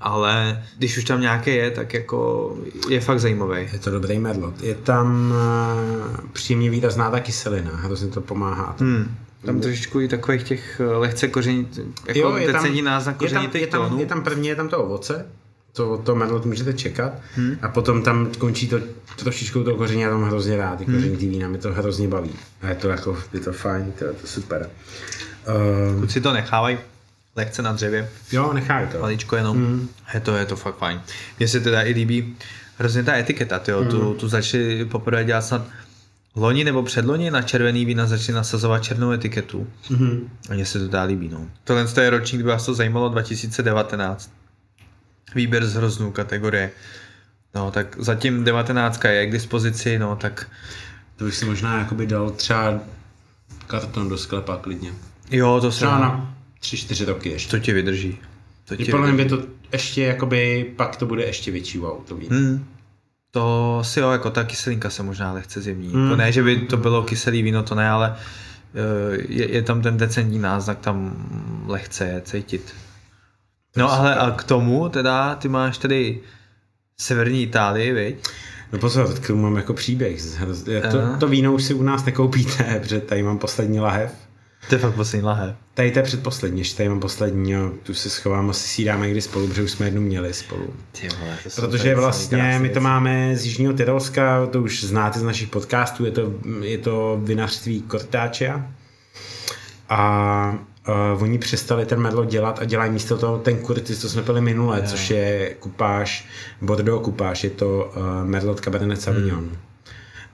Ale 0.00 0.64
když 0.78 0.98
už 0.98 1.04
tam 1.04 1.20
nějaké 1.20 1.50
je, 1.50 1.70
tak 1.70 1.94
jako 1.94 2.56
je 2.88 3.00
fakt 3.00 3.20
zajímavý. 3.20 3.68
Je 3.72 3.78
to 3.78 3.90
dobrý 3.90 4.18
merlot. 4.18 4.62
Je 4.62 4.74
tam 4.74 5.30
uh, 5.30 6.16
příjemně 6.32 6.70
výrazná 6.70 7.10
ta 7.10 7.20
kyselina, 7.20 7.70
hrozně 7.74 8.08
to 8.08 8.20
pomáhá. 8.20 8.76
Hmm. 8.80 9.16
Tam 9.46 9.60
trošičku 9.60 10.00
i 10.00 10.08
takových 10.08 10.42
těch 10.42 10.80
eh, 10.80 10.84
lehce 10.84 11.28
koření, 11.28 11.68
jako 12.06 12.20
jo, 12.20 12.36
je 12.36 12.52
tam, 12.52 12.84
náznak 12.84 13.16
kořenitých 13.16 13.60
je 13.60 13.66
tam, 13.66 13.82
je 13.82 13.88
tam, 13.88 13.98
je 14.00 14.06
tam 14.06 14.24
první, 14.24 14.48
je 14.48 14.56
tam 14.56 14.68
to 14.68 14.84
ovoce, 14.84 15.26
to, 15.72 15.98
to 15.98 16.14
merlot 16.14 16.44
můžete 16.44 16.72
čekat 16.72 17.12
hmm. 17.34 17.58
a 17.62 17.68
potom 17.68 18.02
tam 18.02 18.30
končí 18.38 18.68
to 18.68 18.80
trošičku 19.16 19.64
to 19.64 19.76
koření, 19.76 20.00
já 20.00 20.10
tam 20.10 20.22
hrozně 20.22 20.56
rád, 20.56 20.78
ty 20.78 20.84
hmm. 20.84 20.94
kořenitý 20.94 21.28
vína, 21.28 21.48
mě 21.48 21.58
to 21.58 21.72
hrozně 21.72 22.08
baví 22.08 22.30
a 22.62 22.68
je 22.68 22.74
to 22.74 22.88
jako, 22.88 23.18
je 23.32 23.40
to 23.40 23.52
fajn, 23.52 23.92
to 23.98 24.04
je 24.04 24.12
to 24.12 24.26
super. 24.26 24.70
Uh, 25.98 26.06
si 26.06 26.20
to 26.20 26.32
nechávají 26.32 26.78
lehce 27.36 27.62
na 27.62 27.72
dřevě. 27.72 28.10
Jo, 28.32 28.52
nechávají 28.52 28.88
to. 28.88 28.98
Maličko 28.98 29.36
jenom. 29.36 29.56
Hmm. 29.56 29.88
Je 30.14 30.20
to, 30.20 30.36
je 30.36 30.46
to 30.46 30.56
fakt 30.56 30.76
fajn. 30.76 31.00
Mně 31.38 31.48
se 31.48 31.60
teda 31.60 31.82
i 31.82 31.92
líbí 31.92 32.36
hrozně 32.78 33.02
ta 33.02 33.16
etiketa, 33.16 33.58
tyjo, 33.58 33.80
hmm. 33.80 33.90
tu, 33.90 34.14
tu 34.14 34.28
začali 34.28 34.84
poprvé 34.84 35.24
dělat 35.24 35.42
snad 35.42 35.66
loni 36.38 36.64
nebo 36.64 36.82
předloni 36.82 37.30
na 37.30 37.42
červený 37.42 37.84
vína 37.84 38.06
začali 38.06 38.36
nasazovat 38.36 38.84
černou 38.84 39.10
etiketu. 39.10 39.66
Mm-hmm. 39.90 40.20
A 40.50 40.54
mně 40.54 40.66
se 40.66 40.78
to 40.78 40.88
dá 40.88 41.02
líbí. 41.02 41.28
No. 41.28 41.46
Tohle 41.64 41.86
je 42.00 42.10
ročník, 42.10 42.38
kdyby 42.38 42.50
vás 42.50 42.66
to 42.66 42.74
zajímalo, 42.74 43.08
2019. 43.08 44.32
Výběr 45.34 45.66
z 45.66 45.74
hroznů 45.74 46.12
kategorie. 46.12 46.70
No, 47.54 47.70
tak 47.70 47.96
zatím 47.98 48.44
19 48.44 49.04
je 49.04 49.26
k 49.26 49.32
dispozici, 49.32 49.98
no, 49.98 50.16
tak... 50.16 50.50
To 51.16 51.24
bych 51.24 51.34
si 51.34 51.44
možná 51.44 51.78
jakoby 51.78 52.06
dal 52.06 52.30
třeba 52.30 52.80
karton 53.66 54.08
do 54.08 54.18
sklepa 54.18 54.56
klidně. 54.56 54.92
Jo, 55.30 55.58
to 55.60 55.70
třeba 55.70 55.98
na 55.98 56.34
3-4 56.60 57.06
roky 57.06 57.28
ještě. 57.28 57.50
To 57.50 57.58
ti 57.58 57.72
vydrží. 57.72 58.18
To 58.64 58.76
ti 58.76 58.84
podle 58.84 59.12
mě 59.12 59.24
to 59.24 59.42
ještě 59.72 60.02
jakoby, 60.02 60.72
pak 60.76 60.96
to 60.96 61.06
bude 61.06 61.24
ještě 61.24 61.50
větší 61.50 61.78
wow, 61.78 62.04
to 62.04 62.16
víno. 62.16 62.36
Hmm. 62.36 62.66
To 63.30 63.78
si 63.82 64.00
jo, 64.00 64.10
jako 64.10 64.30
ta 64.30 64.44
kyselinka 64.44 64.90
se 64.90 65.02
možná 65.02 65.32
lehce 65.32 65.60
zjemní. 65.60 65.88
Hmm. 65.92 66.08
To 66.08 66.16
ne, 66.16 66.32
že 66.32 66.42
by 66.42 66.56
to 66.56 66.76
bylo 66.76 67.02
kyselý 67.02 67.42
víno, 67.42 67.62
to 67.62 67.74
ne, 67.74 67.90
ale 67.90 68.16
eh, 68.74 69.18
je, 69.28 69.52
je 69.52 69.62
tam 69.62 69.82
ten 69.82 69.96
decentní 69.96 70.38
náznak, 70.38 70.78
tam 70.78 71.26
lehce 71.66 72.04
je 72.04 72.20
cítit. 72.20 72.74
No 73.76 73.92
ale 73.92 74.14
a 74.14 74.30
k 74.30 74.44
tomu 74.44 74.88
teda, 74.88 75.34
ty 75.34 75.48
máš 75.48 75.78
tedy 75.78 76.20
severní 77.00 77.42
Itálii, 77.42 77.92
viď? 77.92 78.28
No 78.72 78.78
pozor, 78.78 79.14
k 79.14 79.26
tomu 79.26 79.42
mám 79.42 79.56
jako 79.56 79.74
příběh. 79.74 80.22
To, 80.90 81.16
to 81.20 81.28
víno 81.28 81.54
už 81.54 81.64
si 81.64 81.74
u 81.74 81.82
nás 81.82 82.04
nekoupíte, 82.04 82.78
protože 82.80 83.00
tady 83.00 83.22
mám 83.22 83.38
poslední 83.38 83.80
lahev 83.80 84.27
to 84.68 84.74
je 84.74 84.78
fakt 84.78 84.94
poslední 84.94 85.26
lahé. 85.26 85.56
Tady 85.74 85.90
to 85.90 85.98
je 85.98 86.02
předposlední, 86.02 86.60
ještě 86.60 86.76
tady 86.76 86.88
mám 86.88 87.00
poslední, 87.00 87.50
jo, 87.50 87.72
tu 87.82 87.94
si 87.94 88.10
schovám, 88.10 88.50
asi 88.50 88.68
si 88.68 88.84
dáme 88.84 89.06
někdy 89.06 89.20
spolu, 89.20 89.48
protože 89.48 89.62
už 89.62 89.70
jsme 89.70 89.86
jednu 89.86 90.00
měli 90.00 90.34
spolu. 90.34 90.74
Ty 90.92 91.08
vole, 91.08 91.38
to 91.54 91.60
protože 91.60 91.94
vlastně 91.94 92.58
my 92.58 92.68
to 92.68 92.80
máme 92.80 93.36
z 93.36 93.44
Jižního 93.44 93.72
Tyrolska, 93.72 94.46
to 94.46 94.62
už 94.62 94.84
znáte 94.84 95.20
z 95.20 95.22
našich 95.22 95.48
podcastů, 95.48 96.04
je 96.04 96.10
to, 96.10 96.32
je 96.62 96.78
to 96.78 97.20
vinařství 97.22 97.84
Cortáčia. 97.90 98.66
A 99.88 100.58
uh, 101.16 101.22
oni 101.22 101.38
přestali 101.38 101.86
ten 101.86 102.00
medlo 102.00 102.24
dělat 102.24 102.58
a 102.58 102.64
dělají 102.64 102.90
místo 102.90 103.18
toho 103.18 103.38
ten 103.38 103.58
kurtis, 103.58 104.00
co 104.00 104.08
jsme 104.08 104.22
pili 104.22 104.40
minule, 104.40 104.78
je. 104.78 104.82
což 104.82 105.10
je 105.10 105.54
kupáž, 105.60 106.28
Bordeaux 106.62 107.04
kupáž, 107.04 107.44
je 107.44 107.50
to 107.50 107.92
uh, 107.96 108.28
Merlot 108.28 108.60
Cabernet 108.60 109.02
Sauvignon. 109.02 109.38
Hmm. 109.38 109.56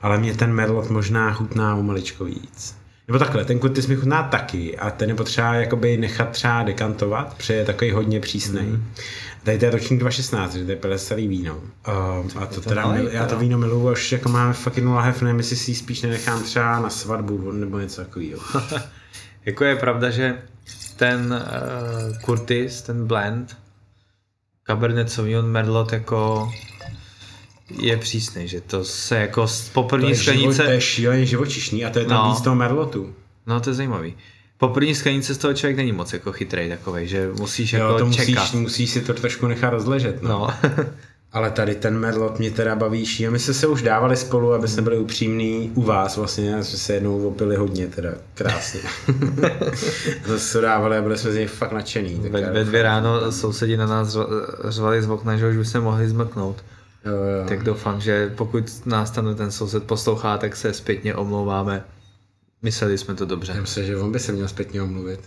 Ale 0.03 0.19
mě 0.19 0.35
ten 0.35 0.53
Merlot 0.53 0.91
možná 0.91 1.33
chutná 1.33 1.77
o 1.77 1.83
maličko 1.83 2.25
víc. 2.25 2.84
Nebo 3.09 3.19
takhle, 3.19 3.45
ten 3.45 3.59
kurtis 3.59 3.87
mi 3.87 3.97
chutná 3.97 4.23
taky 4.23 4.79
a 4.79 4.91
ten 4.91 5.09
je 5.09 5.15
potřeba 5.15 5.55
jakoby 5.55 5.97
nechat 5.97 6.31
třeba 6.31 6.63
dekantovat, 6.63 7.35
protože 7.35 7.55
je 7.55 7.65
takový 7.65 7.91
hodně 7.91 8.21
přísný. 8.21 8.61
Mm. 8.61 8.91
Tady 9.43 9.59
to 9.59 9.65
je 9.65 9.71
ročník 9.71 10.01
2016, 10.01 10.55
že 10.55 10.65
to 10.65 10.71
je 10.71 10.77
pelestarý 10.77 11.29
víno. 11.29 11.55
Uh, 11.55 12.43
a 12.43 12.47
to, 12.47 12.61
teda, 12.61 12.93
mil, 12.93 13.09
já 13.09 13.27
to 13.27 13.39
víno 13.39 13.59
miluji, 13.59 13.93
až 13.93 14.13
jako 14.13 14.29
máme 14.29 14.55
jednu 14.75 14.95
lahev, 14.95 15.23
nevím, 15.23 15.39
jestli 15.39 15.57
si 15.57 15.71
ji 15.71 15.75
spíš 15.75 16.03
nenechám 16.03 16.43
třeba 16.43 16.81
na 16.81 16.91
svatbu 16.91 17.53
nebo 17.53 17.79
něco 17.79 18.05
takového. 18.05 18.41
jako 19.45 19.65
je 19.65 19.77
pravda, 19.77 20.11
že 20.11 20.39
ten 20.97 21.33
uh, 21.33 22.19
Curtis, 22.19 22.83
ten 22.83 23.07
blend, 23.07 23.57
Cabernet 24.67 25.11
Sauvignon 25.11 25.47
Merlot 25.51 25.93
jako 25.93 26.51
je 27.71 27.97
přísný, 27.97 28.49
že 28.49 28.61
to 28.61 28.85
se 28.85 29.17
jako 29.17 29.47
po 29.73 29.83
první 29.83 30.17
sklenice... 30.17 30.63
to 30.63 30.71
je 30.71 30.81
šíleně 30.81 31.27
živočišný 31.27 31.85
a 31.85 31.91
to 31.91 31.99
je 31.99 32.05
tam 32.05 32.25
no. 32.25 32.31
víc 32.31 32.41
toho 32.41 32.57
merlotu. 32.57 33.15
No 33.47 33.61
to 33.61 33.71
je 33.71 33.75
zajímavý. 33.75 34.15
Po 34.59 34.69
první 34.69 34.95
sklenice 34.95 35.35
z 35.35 35.39
toho 35.39 35.55
člověk 35.55 35.77
není 35.77 35.93
moc 35.93 36.13
jako 36.13 36.33
chytrý 36.33 36.69
takový, 36.69 37.09
že 37.09 37.31
musíš 37.39 37.73
jo, 37.73 37.81
jako 37.81 37.99
to 37.99 38.07
musíš, 38.07 38.27
čekat. 38.27 38.55
musíš 38.55 38.91
si 38.91 39.01
to 39.01 39.15
trošku 39.15 39.47
nechat 39.47 39.71
rozležet. 39.71 40.23
No. 40.23 40.29
no. 40.29 40.71
Ale 41.33 41.51
tady 41.51 41.75
ten 41.75 41.99
Merlot 41.99 42.39
mě 42.39 42.51
teda 42.51 42.77
baví 42.77 43.27
a 43.27 43.31
my 43.31 43.39
jsme 43.39 43.55
se 43.55 43.67
už 43.67 43.83
dávali 43.83 44.17
spolu, 44.17 44.53
aby 44.53 44.69
jsme 44.69 44.83
byli 44.83 44.99
upřímní 44.99 45.73
u 45.75 45.83
vás 45.83 46.17
vlastně, 46.17 46.63
jsme 46.63 46.79
se 46.79 46.95
jednou 46.95 47.29
opili 47.29 47.57
hodně 47.57 47.87
teda, 47.87 48.11
krásně. 48.35 48.81
to 50.27 50.39
se 50.39 50.61
dávali 50.61 50.97
a 50.97 51.03
byli 51.03 51.19
jsme 51.19 51.33
z 51.33 51.35
něj 51.35 51.47
fakt 51.47 51.73
nadšený. 51.73 52.15
Ve, 52.15 52.51
ve 52.51 52.65
dvě 52.65 52.83
ráno 52.83 53.33
sousedi 53.33 53.77
na 53.77 53.87
nás 53.87 54.17
řvali 54.69 55.03
z 55.03 55.11
okna, 55.11 55.37
že 55.37 55.49
už 55.49 55.57
by 55.57 55.65
se 55.65 55.81
mohli 55.81 56.09
zmrknout. 56.09 56.65
Jo, 57.05 57.13
jo. 57.13 57.49
Tak 57.49 57.63
doufám, 57.63 58.01
že 58.01 58.33
pokud 58.37 58.87
nás 58.87 59.11
tam 59.11 59.35
ten 59.35 59.51
soused 59.51 59.85
poslouchá, 59.85 60.39
tak 60.39 60.57
se 60.57 60.73
zpětně 60.73 61.15
omlouváme. 61.15 61.85
Mysleli 62.63 62.99
jsme 62.99 63.15
to 63.15 63.25
dobře. 63.25 63.53
Já 63.53 63.61
myslím, 63.61 63.85
že 63.85 63.97
on 63.97 64.13
by 64.13 64.19
se 64.19 64.33
měl 64.33 64.49
zpětně 64.49 64.83
omluvit. 64.83 65.21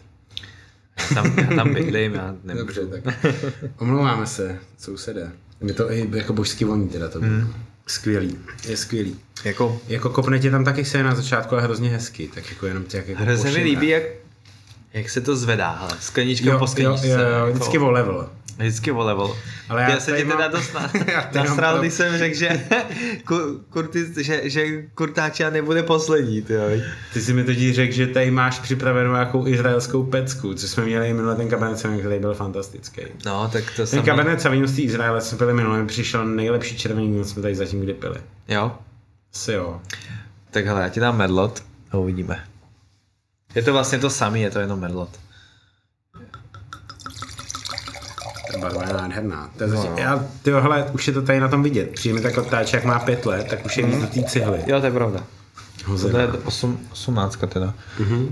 Tam, 1.13 1.39
já 1.39 1.55
tam 1.55 1.73
bydlím, 1.73 2.13
já 2.13 2.35
nemůžu. 2.43 2.81
Dobře, 2.81 3.01
tak 3.01 3.15
omlouváme 3.77 4.25
se, 4.25 4.59
sousede. 4.77 5.31
Je 5.61 5.73
to 5.73 5.91
i 5.91 6.09
jako 6.13 6.33
božský 6.33 6.65
voní 6.65 6.89
teda 6.89 7.09
to 7.09 7.21
mm. 7.21 7.53
Skvělý, 7.87 8.37
je 8.67 8.77
skvělý. 8.77 9.19
Jako, 9.43 9.81
jako 9.87 10.09
kopne 10.09 10.39
tě 10.39 10.51
tam 10.51 10.65
taky 10.65 10.85
se 10.85 11.03
na 11.03 11.15
začátku 11.15 11.55
a 11.55 11.61
hrozně 11.61 11.89
hezky, 11.89 12.29
tak 12.33 12.49
jako 12.49 12.65
jenom 12.67 12.83
tě 12.83 12.97
jako 12.97 13.23
Hrozně 13.23 13.51
mi 13.51 13.63
líbí, 13.63 13.87
jak, 13.87 14.03
jak 14.97 15.09
se 15.09 15.21
to 15.21 15.35
zvedá, 15.35 15.71
hele, 15.71 15.97
sklenička 15.99 16.57
po 16.57 16.67
skleničce. 16.67 17.07
Jo, 17.07 17.19
jo, 17.19 17.37
jo, 17.39 17.45
vždycky 17.51 17.75
jako... 17.75 17.87
o 17.87 17.91
level. 17.91 18.29
Vždycky 18.57 18.91
o 18.91 19.03
level. 19.03 19.35
Ale 19.69 19.81
já, 19.81 19.89
já 19.89 19.99
se 19.99 20.17
ti 20.17 20.23
mám... 20.23 20.37
teda 20.37 20.47
dost 20.47 20.73
na... 20.73 20.91
nasral, 21.35 21.79
když 21.79 21.93
jsem 21.93 22.17
řekl, 22.17 22.35
že, 22.35 22.67
kurty, 23.69 24.23
že, 24.23 24.49
že 24.49 24.81
Kurtáča 24.95 25.49
nebude 25.49 25.83
poslední. 25.83 26.41
Ty, 26.41 26.53
ty 27.13 27.21
jsi 27.21 27.33
mi 27.33 27.43
totiž 27.43 27.75
řekl, 27.75 27.93
že 27.93 28.07
tady 28.07 28.31
máš 28.31 28.59
připravenou 28.59 29.11
nějakou 29.11 29.47
izraelskou 29.47 30.03
pecku, 30.03 30.53
co 30.53 30.67
jsme 30.67 30.85
měli 30.85 31.13
minule 31.13 31.35
ten 31.35 31.49
kabinet 31.49 31.79
který 31.99 32.19
byl 32.19 32.33
fantastický. 32.33 33.01
No, 33.25 33.49
tak 33.53 33.63
to 33.75 33.87
Ten 33.87 34.01
kabinet 34.01 34.41
Sauvignon 34.41 34.67
z 34.67 34.75
té 34.75 34.81
Izraele 34.81 35.21
jsme 35.21 35.37
byli 35.37 35.53
minule, 35.53 35.85
přišel 35.85 36.25
nejlepší 36.25 36.77
červený 36.77 37.11
víno, 37.11 37.23
jsme 37.23 37.41
tady 37.41 37.55
zatím 37.55 37.81
kdy 37.81 37.93
pili. 37.93 38.17
Jo? 38.47 38.71
Asi 39.35 39.53
jo. 39.53 39.81
Tak 40.51 40.65
hele, 40.65 40.81
já 40.81 40.89
ti 40.89 40.99
dám 40.99 41.17
Merlot 41.17 41.63
a 41.91 41.97
uvidíme. 41.97 42.43
Je 43.57 43.63
to 43.63 43.73
vlastně 43.73 43.99
to 43.99 44.09
samé, 44.09 44.39
je 44.39 44.51
to 44.51 44.59
jenom 44.59 44.79
Merlot. 44.79 45.09
Ta 48.51 48.57
barva 48.59 48.83
je 48.87 48.93
nádherná. 48.93 49.49
To 49.57 49.63
je 49.63 49.69
no. 49.69 49.95
já, 49.97 50.25
tyhle, 50.41 50.91
už 50.93 51.07
je 51.07 51.13
to 51.13 51.21
tady 51.21 51.39
na 51.39 51.47
tom 51.47 51.63
vidět. 51.63 51.91
Přijme 51.91 52.21
tak 52.21 52.37
otáč, 52.37 52.73
jak 52.73 52.83
má 52.83 52.99
pět 52.99 53.25
let, 53.25 53.47
tak 53.49 53.65
už 53.65 53.77
je 53.77 53.85
mm. 53.85 53.91
víc 53.91 54.01
do 54.01 54.07
té 54.07 54.23
cihly. 54.23 54.63
Jo, 54.67 54.79
to 54.79 54.85
je 54.85 54.91
pravda. 54.91 55.23
To 56.11 56.17
je 56.17 56.27
8, 56.27 56.87
18 56.91 57.39
teda. 57.47 57.73
Mm-hmm. 57.99 58.31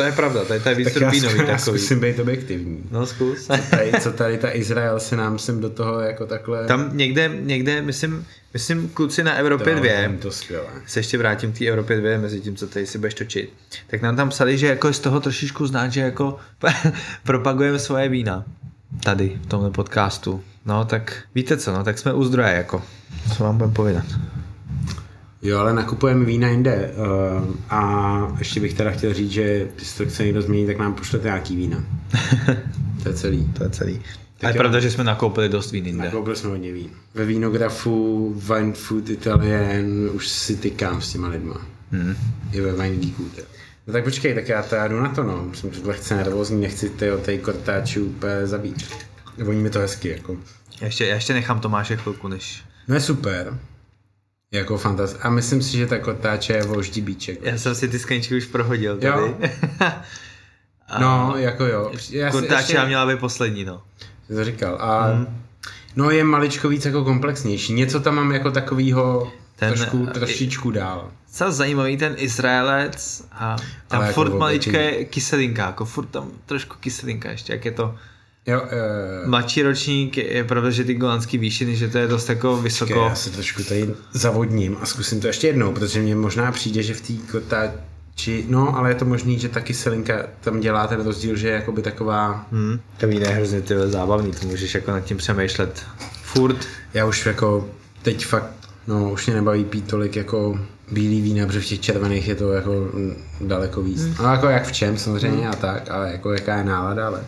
To 0.00 0.06
je 0.06 0.12
pravda, 0.12 0.44
tady, 0.44 0.60
tady 0.60 0.76
víc 0.76 0.92
tak 0.92 1.02
já, 1.02 1.42
já 1.46 1.58
zkusím 1.58 2.00
být 2.00 2.18
objektivní. 2.18 2.82
No 2.90 3.06
zkus. 3.06 3.46
co, 3.46 3.56
tady, 3.70 3.92
co 4.00 4.12
tady 4.12 4.38
ta 4.38 4.54
Izrael 4.54 5.00
se 5.00 5.16
nám 5.16 5.38
sem 5.38 5.60
do 5.60 5.70
toho 5.70 6.00
jako 6.00 6.26
takhle... 6.26 6.66
Tam 6.66 6.90
někde, 6.96 7.30
někde, 7.40 7.82
myslím, 7.82 8.26
myslím 8.54 8.88
kluci 8.88 9.24
na 9.24 9.34
Evropě 9.34 9.74
2, 9.74 9.88
to 10.22 10.30
skvělé. 10.30 10.66
se 10.86 11.00
ještě 11.00 11.18
vrátím 11.18 11.52
k 11.52 11.58
té 11.58 11.66
Evropě 11.66 12.00
2, 12.00 12.18
mezi 12.18 12.40
tím, 12.40 12.56
co 12.56 12.66
tady 12.66 12.86
si 12.86 12.98
budeš 12.98 13.14
točit, 13.14 13.52
tak 13.86 14.02
nám 14.02 14.16
tam 14.16 14.28
psali, 14.28 14.58
že 14.58 14.66
jako 14.66 14.92
z 14.92 14.98
toho 14.98 15.20
trošičku 15.20 15.66
znát, 15.66 15.88
že 15.88 16.00
jako 16.00 16.38
propagujeme 17.24 17.78
svoje 17.78 18.08
vína 18.08 18.44
tady 19.04 19.38
v 19.42 19.46
tomhle 19.46 19.70
podcastu. 19.70 20.44
No 20.66 20.84
tak 20.84 21.22
víte 21.34 21.56
co, 21.56 21.72
no 21.72 21.84
tak 21.84 21.98
jsme 21.98 22.12
u 22.12 22.24
zdroje 22.24 22.52
jako. 22.52 22.82
Co 23.36 23.44
vám 23.44 23.56
budeme 23.58 23.74
povědat? 23.74 24.04
Jo, 25.42 25.58
ale 25.58 25.74
nakupujeme 25.74 26.24
vína 26.24 26.48
jinde. 26.48 26.90
Uh, 26.96 27.54
a 27.70 28.36
ještě 28.38 28.60
bych 28.60 28.74
teda 28.74 28.90
chtěl 28.90 29.14
říct, 29.14 29.30
že 29.30 29.68
když 29.76 29.92
to 29.92 30.06
chce 30.06 30.24
někdo 30.24 30.42
změnit, 30.42 30.66
tak 30.66 30.78
nám 30.78 30.94
pošlete 30.94 31.28
nějaký 31.28 31.56
vína. 31.56 31.84
to 33.02 33.08
je 33.08 33.14
celý. 33.14 33.52
to 33.58 33.64
je 33.64 33.70
celý. 33.70 34.02
Tak 34.38 34.48
a 34.50 34.52
je 34.52 34.58
pravda, 34.58 34.80
že 34.80 34.90
jsme 34.90 35.04
nakoupili 35.04 35.48
dost 35.48 35.70
vín 35.70 35.86
jinde. 35.86 36.04
Nakoupili 36.04 36.36
jsme 36.36 36.50
hodně 36.50 36.72
vín. 36.72 36.90
Ve 37.14 37.24
vínografu 37.24 38.34
Wine 38.34 38.72
Food 38.72 39.10
Italien 39.10 40.10
už 40.12 40.28
si 40.28 40.56
tykám 40.56 41.02
s 41.02 41.12
těma 41.12 41.28
lidma. 41.28 41.66
Hmm. 41.90 42.16
I 42.52 42.60
ve 42.60 42.72
Wine 42.72 42.96
Geeku. 42.96 43.24
No 43.86 43.92
tak 43.92 44.04
počkej, 44.04 44.34
tak 44.34 44.48
já, 44.48 44.62
to 44.62 44.74
já 44.74 44.88
jdu 44.88 45.00
na 45.00 45.08
to, 45.08 45.22
no. 45.22 45.54
Jsem 45.54 45.70
lehce 45.84 46.16
nervózní, 46.16 46.60
nechci 46.60 46.90
ty 46.90 47.06
tej 47.24 47.38
kortáči 47.38 48.00
úplně 48.00 48.46
zabít. 48.46 48.88
Voní 49.38 49.62
mi 49.62 49.70
to 49.70 49.78
hezky, 49.78 50.08
jako. 50.08 50.36
Ještě, 50.80 51.06
já 51.06 51.14
ještě 51.14 51.32
nechám 51.32 51.60
Tomáše 51.60 51.96
chvilku, 51.96 52.28
než... 52.28 52.62
No 52.88 52.94
je 52.94 53.00
super. 53.00 53.58
Jako 54.52 54.78
fantaz. 54.78 55.16
A 55.20 55.30
myslím 55.30 55.62
si, 55.62 55.76
že 55.76 55.86
ta 55.86 55.98
kortáče 55.98 56.52
je 56.52 56.62
voždí 56.62 57.00
bíček. 57.00 57.38
Já 57.42 57.58
jsem 57.58 57.74
si 57.74 57.88
ty 57.88 57.98
skleničky 57.98 58.36
už 58.36 58.46
prohodil 58.46 58.98
tady. 58.98 59.22
Jo. 59.22 59.34
no, 61.00 61.34
jako 61.36 61.66
jo. 61.66 61.92
Já 62.10 62.30
kortáče 62.30 62.72
ještě... 62.72 62.86
měla 62.86 63.06
být 63.06 63.20
poslední, 63.20 63.64
no. 63.64 63.82
Jsi 64.26 64.34
to 64.34 64.44
říkal. 64.44 64.78
A 64.80 65.12
mm. 65.12 65.42
No 65.96 66.10
je 66.10 66.24
maličko 66.24 66.68
víc 66.68 66.84
jako 66.84 67.04
komplexnější. 67.04 67.72
Něco 67.72 68.00
tam 68.00 68.14
mám 68.14 68.32
jako 68.32 68.50
takovýho 68.50 69.32
ten, 69.56 69.74
trošku, 69.74 70.06
trošičku 70.06 70.70
dál. 70.70 71.10
Co 71.32 71.52
zajímavý 71.52 71.96
ten 71.96 72.14
Izraelec 72.16 73.26
a 73.32 73.56
tam 73.88 74.02
Ale 74.02 74.12
furt 74.12 74.26
jako 74.26 74.38
malička 74.38 74.78
je 74.78 75.04
kyselinka, 75.04 75.66
jako 75.66 75.84
furt 75.84 76.06
tam 76.06 76.30
trošku 76.46 76.76
kyselinka 76.80 77.30
ještě, 77.30 77.52
jak 77.52 77.64
je 77.64 77.70
to 77.70 77.94
Jo, 78.46 78.62
uh, 78.62 79.28
Mladší 79.28 79.62
ročník 79.62 80.16
je 80.16 80.44
pravda, 80.44 80.70
že 80.70 80.84
ty 80.84 80.94
golandský 80.94 81.38
výšiny, 81.38 81.76
že 81.76 81.88
to 81.88 81.98
je 81.98 82.06
dost 82.06 82.28
jako 82.28 82.56
vysoko. 82.56 83.04
Já 83.08 83.14
se 83.14 83.30
trošku 83.30 83.62
tady 83.62 83.94
zavodním 84.12 84.76
a 84.80 84.86
zkusím 84.86 85.20
to 85.20 85.26
ještě 85.26 85.46
jednou, 85.46 85.72
protože 85.72 86.00
mně 86.00 86.16
možná 86.16 86.52
přijde, 86.52 86.82
že 86.82 86.94
v 86.94 87.00
té 87.00 87.12
kotáči, 87.32 88.44
no 88.48 88.76
ale 88.76 88.90
je 88.90 88.94
to 88.94 89.04
možný, 89.04 89.38
že 89.38 89.48
ta 89.48 89.60
kyselinka 89.60 90.26
tam 90.40 90.60
dělá 90.60 90.86
ten 90.86 91.04
rozdíl, 91.04 91.36
že 91.36 91.48
je 91.48 91.54
jakoby 91.54 91.82
taková... 91.82 92.46
Hmm, 92.52 92.80
to 92.96 93.06
je 93.06 93.28
hrozně 93.28 93.60
ty 93.60 93.74
zábavný, 93.84 94.32
to 94.32 94.46
můžeš 94.46 94.74
jako 94.74 94.90
nad 94.90 95.00
tím 95.00 95.16
přemýšlet 95.16 95.82
furt. 96.22 96.68
Já 96.94 97.06
už 97.06 97.26
jako 97.26 97.68
teď 98.02 98.26
fakt, 98.26 98.52
no 98.86 99.12
už 99.12 99.26
mě 99.26 99.34
nebaví 99.34 99.64
pít 99.64 99.86
tolik 99.86 100.16
jako 100.16 100.60
bílý 100.90 101.20
vína, 101.20 101.46
protože 101.46 101.60
v 101.60 101.66
těch 101.66 101.80
červených 101.80 102.28
je 102.28 102.34
to 102.34 102.52
jako 102.52 102.90
daleko 103.40 103.82
víc. 103.82 104.02
Hmm. 104.02 104.14
No 104.22 104.32
jako 104.32 104.46
jak 104.46 104.66
v 104.66 104.72
čem 104.72 104.98
samozřejmě 104.98 105.42
hmm. 105.42 105.50
a 105.50 105.56
tak, 105.56 105.90
ale 105.90 106.12
jako 106.12 106.32
jaká 106.32 106.56
je 106.56 106.64
nálada, 106.64 107.06
ale 107.06 107.24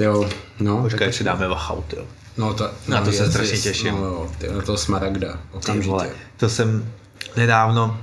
jo, 0.00 0.30
no. 0.60 0.82
Počkej, 0.82 1.06
tak 1.06 1.14
si 1.14 1.24
dáme 1.24 1.48
Wachau, 1.48 1.84
jo. 1.96 2.04
No 2.36 2.54
to, 2.54 2.64
no, 2.88 2.96
na 2.96 3.04
to 3.04 3.12
se 3.12 3.30
strašně 3.30 3.58
těším. 3.58 3.94
No, 3.94 4.04
jo, 4.04 4.32
ty, 4.38 4.48
na 4.48 4.62
to 4.62 4.76
Smaragda, 4.76 5.38
okamžitě. 5.50 5.90
Vole, 5.90 6.10
to 6.36 6.48
jsem 6.48 6.92
nedávno 7.36 8.00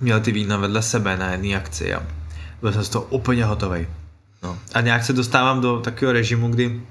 měl 0.00 0.20
ty 0.20 0.32
vína 0.32 0.56
vedle 0.56 0.82
sebe 0.82 1.16
na 1.16 1.32
jedné 1.32 1.56
akci 1.56 1.94
a 1.94 2.06
byl 2.60 2.72
jsem 2.72 2.84
z 2.84 2.88
toho 2.88 3.04
úplně 3.04 3.44
hotový. 3.44 3.86
No. 4.42 4.58
A 4.74 4.80
nějak 4.80 5.04
se 5.04 5.12
dostávám 5.12 5.60
do 5.60 5.80
takového 5.80 6.12
režimu, 6.12 6.48
kdy 6.48 6.82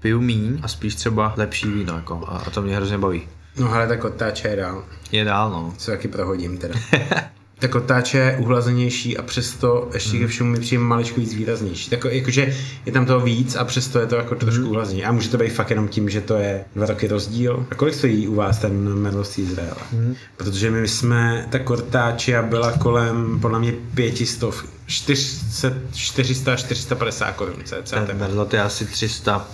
piju 0.00 0.20
míň 0.20 0.60
a 0.62 0.68
spíš 0.68 0.94
třeba 0.94 1.34
lepší 1.36 1.68
víno, 1.68 1.94
jako, 1.96 2.24
a, 2.28 2.38
a 2.38 2.50
to 2.50 2.62
mě 2.62 2.76
hrozně 2.76 2.98
baví. 2.98 3.28
No 3.56 3.68
hele, 3.68 3.88
tak 3.88 4.04
otáče 4.04 4.48
je 4.48 4.56
dál. 4.56 4.84
Je 5.12 5.24
dál, 5.24 5.50
no. 5.50 5.74
Co 5.76 5.90
taky 5.90 6.08
prohodím 6.08 6.58
teda. 6.58 6.74
tak 7.58 7.74
otáče 7.74 8.18
je 8.18 8.36
uhlazenější 8.40 9.18
a 9.18 9.22
přesto 9.22 9.90
ještě 9.94 10.16
mm. 10.16 10.20
ke 10.20 10.26
všemu 10.26 10.50
mi 10.50 10.60
přijde 10.60 10.82
maličko 10.82 11.20
víc 11.20 11.34
výraznější. 11.34 11.90
Tak 11.90 12.06
jakože 12.10 12.54
je 12.86 12.92
tam 12.92 13.06
toho 13.06 13.20
víc 13.20 13.56
a 13.56 13.64
přesto 13.64 14.00
je 14.00 14.06
to 14.06 14.16
jako 14.16 14.34
trošku 14.34 14.62
mm. 14.62 14.68
uhlazenější. 14.68 15.04
A 15.04 15.12
může 15.12 15.28
to 15.28 15.38
být 15.38 15.52
fakt 15.52 15.70
jenom 15.70 15.88
tím, 15.88 16.10
že 16.10 16.20
to 16.20 16.34
je 16.34 16.64
dva 16.76 16.86
roky 16.86 17.08
rozdíl. 17.08 17.66
A 17.70 17.74
kolik 17.74 17.94
stojí 17.94 18.28
u 18.28 18.34
vás 18.34 18.58
ten 18.58 18.94
Merlos 18.94 19.38
Izraela? 19.38 19.86
Mm. 19.92 20.14
Protože 20.36 20.70
my 20.70 20.88
jsme, 20.88 21.46
ta 21.50 21.58
kortáčia 21.58 22.42
byla 22.42 22.72
kolem 22.72 23.40
podle 23.40 23.58
mě 23.58 23.72
pětistov, 23.94 24.64
400, 24.86 25.72
400 25.94 26.56
450 26.56 27.32
korun. 27.32 27.56
Ten 27.90 28.18
Merlot 28.18 28.54
je 28.54 28.62
asi 28.62 28.86
300 28.86 29.48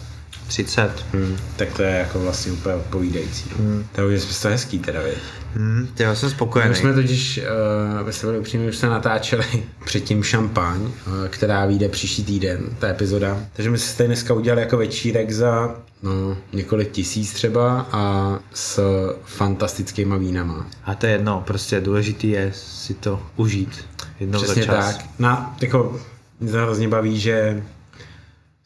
30. 0.47 1.05
Hmm, 1.13 1.37
tak 1.57 1.73
to 1.73 1.83
je 1.83 1.91
jako 1.91 2.21
vlastně 2.21 2.53
úplně 2.53 2.75
odpovídající. 2.75 3.51
Hmm. 3.57 3.87
To 3.93 4.11
je 4.11 4.21
to 4.43 4.49
hezký 4.49 4.79
teda, 4.79 5.03
věc. 5.03 5.19
Hmm, 5.55 5.89
já 5.99 6.15
jsem 6.15 6.31
spokojený. 6.31 6.71
My 6.71 6.77
jsme 6.77 6.95
totiž, 6.95 7.41
uh, 7.93 7.99
aby 7.99 8.13
se 8.13 8.27
byli 8.27 8.39
upřímní, 8.39 8.69
už 8.69 8.77
se 8.77 8.87
natáčeli 8.87 9.45
předtím 9.85 10.23
šampaň, 10.23 10.81
uh, 10.83 10.93
která 11.29 11.67
vyjde 11.67 11.89
příští 11.89 12.25
týden, 12.25 12.61
ta 12.79 12.89
epizoda. 12.89 13.41
Takže 13.53 13.71
my 13.71 13.79
se 13.79 13.97
tady 13.97 14.07
dneska 14.07 14.35
udělali 14.35 14.61
jako 14.61 14.77
večírek 14.77 15.31
za 15.31 15.77
no, 16.03 16.37
několik 16.53 16.91
tisíc 16.91 17.33
třeba 17.33 17.87
a 17.93 18.39
s 18.55 18.81
fantastickými 19.25 20.19
vínama. 20.19 20.67
A 20.85 20.95
to 20.95 21.07
je 21.07 21.13
jedno, 21.13 21.43
prostě 21.47 21.81
důležitý 21.81 22.31
je 22.31 22.53
si 22.55 22.95
to 22.95 23.23
užít 23.37 23.85
jednou 24.21 24.43
Přesně 24.43 24.63
za 24.63 24.67
čas. 24.67 24.97
tak. 24.97 25.07
Na, 25.19 25.57
jako, 25.61 26.01
mě 26.41 26.53
to 26.53 26.59
hrozně 26.59 26.89
baví, 26.89 27.21
že 27.21 27.63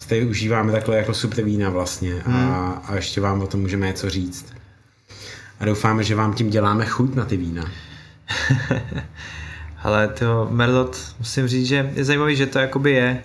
tady 0.08 0.26
užíváme 0.26 0.72
takhle 0.72 0.96
jako 0.96 1.14
super 1.14 1.44
vína 1.44 1.70
vlastně 1.70 2.14
hmm. 2.26 2.50
a, 2.50 2.82
a 2.86 2.94
ještě 2.94 3.20
vám 3.20 3.40
o 3.40 3.46
tom 3.46 3.60
můžeme 3.60 3.86
něco 3.86 4.10
říct. 4.10 4.46
A 5.60 5.64
doufáme, 5.64 6.04
že 6.04 6.14
vám 6.14 6.34
tím 6.34 6.50
děláme 6.50 6.86
chuť 6.86 7.14
na 7.14 7.24
ty 7.24 7.36
vína. 7.36 7.64
Ale 9.82 10.08
to 10.08 10.48
Merlot, 10.50 11.14
musím 11.18 11.48
říct, 11.48 11.66
že 11.66 11.92
je 11.94 12.04
zajímavý, 12.04 12.36
že 12.36 12.46
to 12.46 12.58
jakoby 12.58 12.92
je 12.92 13.22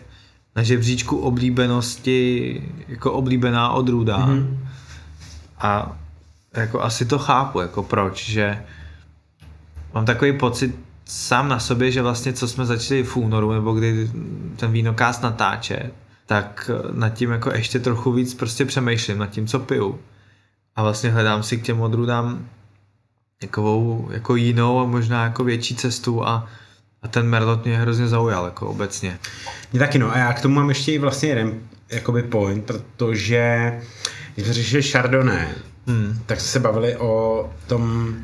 na 0.55 0.63
žebříčku 0.63 1.17
oblíbenosti 1.17 2.61
jako 2.88 3.11
oblíbená 3.11 3.69
odrůda. 3.69 4.17
Mm-hmm. 4.17 4.57
a 5.59 5.97
jako 6.53 6.81
asi 6.81 7.05
to 7.05 7.19
chápu, 7.19 7.59
jako 7.59 7.84
proč, 7.84 8.29
že 8.29 8.63
mám 9.93 10.05
takový 10.05 10.38
pocit 10.38 10.75
sám 11.05 11.49
na 11.49 11.59
sobě, 11.59 11.91
že 11.91 12.01
vlastně 12.01 12.34
co 12.34 12.47
jsme 12.47 12.65
začali 12.65 13.03
v 13.03 13.17
únoru, 13.17 13.51
nebo 13.51 13.73
kdy 13.73 14.11
ten 14.55 14.71
vínokást 14.71 15.23
natáče, 15.23 15.91
tak 16.26 16.71
nad 16.93 17.09
tím 17.09 17.32
jako 17.32 17.53
ještě 17.53 17.80
trochu 17.80 18.11
víc 18.11 18.34
prostě 18.34 18.65
přemýšlím, 18.65 19.17
nad 19.17 19.30
tím, 19.30 19.47
co 19.47 19.59
piju. 19.59 19.99
A 20.76 20.84
vlastně 20.84 21.09
hledám 21.09 21.43
si 21.43 21.57
k 21.57 21.63
těm 21.63 21.82
odrůdám 21.82 22.47
takovou 23.41 24.09
jako 24.11 24.36
jinou 24.36 24.80
a 24.80 24.86
možná 24.86 25.24
jako 25.24 25.43
větší 25.43 25.76
cestu 25.76 26.28
a, 26.28 26.47
a 27.01 27.07
ten 27.07 27.28
Merlot 27.28 27.65
mě 27.65 27.78
hrozně 27.78 28.07
zaujal 28.07 28.45
jako 28.45 28.67
obecně. 28.67 29.19
Mě 29.71 29.80
taky 29.80 29.99
no 29.99 30.11
a 30.11 30.17
já 30.17 30.34
k 30.34 30.41
tomu 30.41 30.55
mám 30.55 30.69
ještě 30.69 30.91
i 30.91 30.97
vlastně 30.97 31.30
jeden 31.30 31.59
jakoby 31.89 32.24
point, 32.24 32.65
protože 32.65 33.74
když 34.36 34.45
jsme 34.45 34.53
řešili 34.53 34.84
Chardonnay, 34.84 35.47
hmm. 35.88 36.19
tak 36.26 36.39
jsme 36.41 36.47
se 36.47 36.59
bavili 36.59 36.97
o 36.97 37.49
tom, 37.67 38.15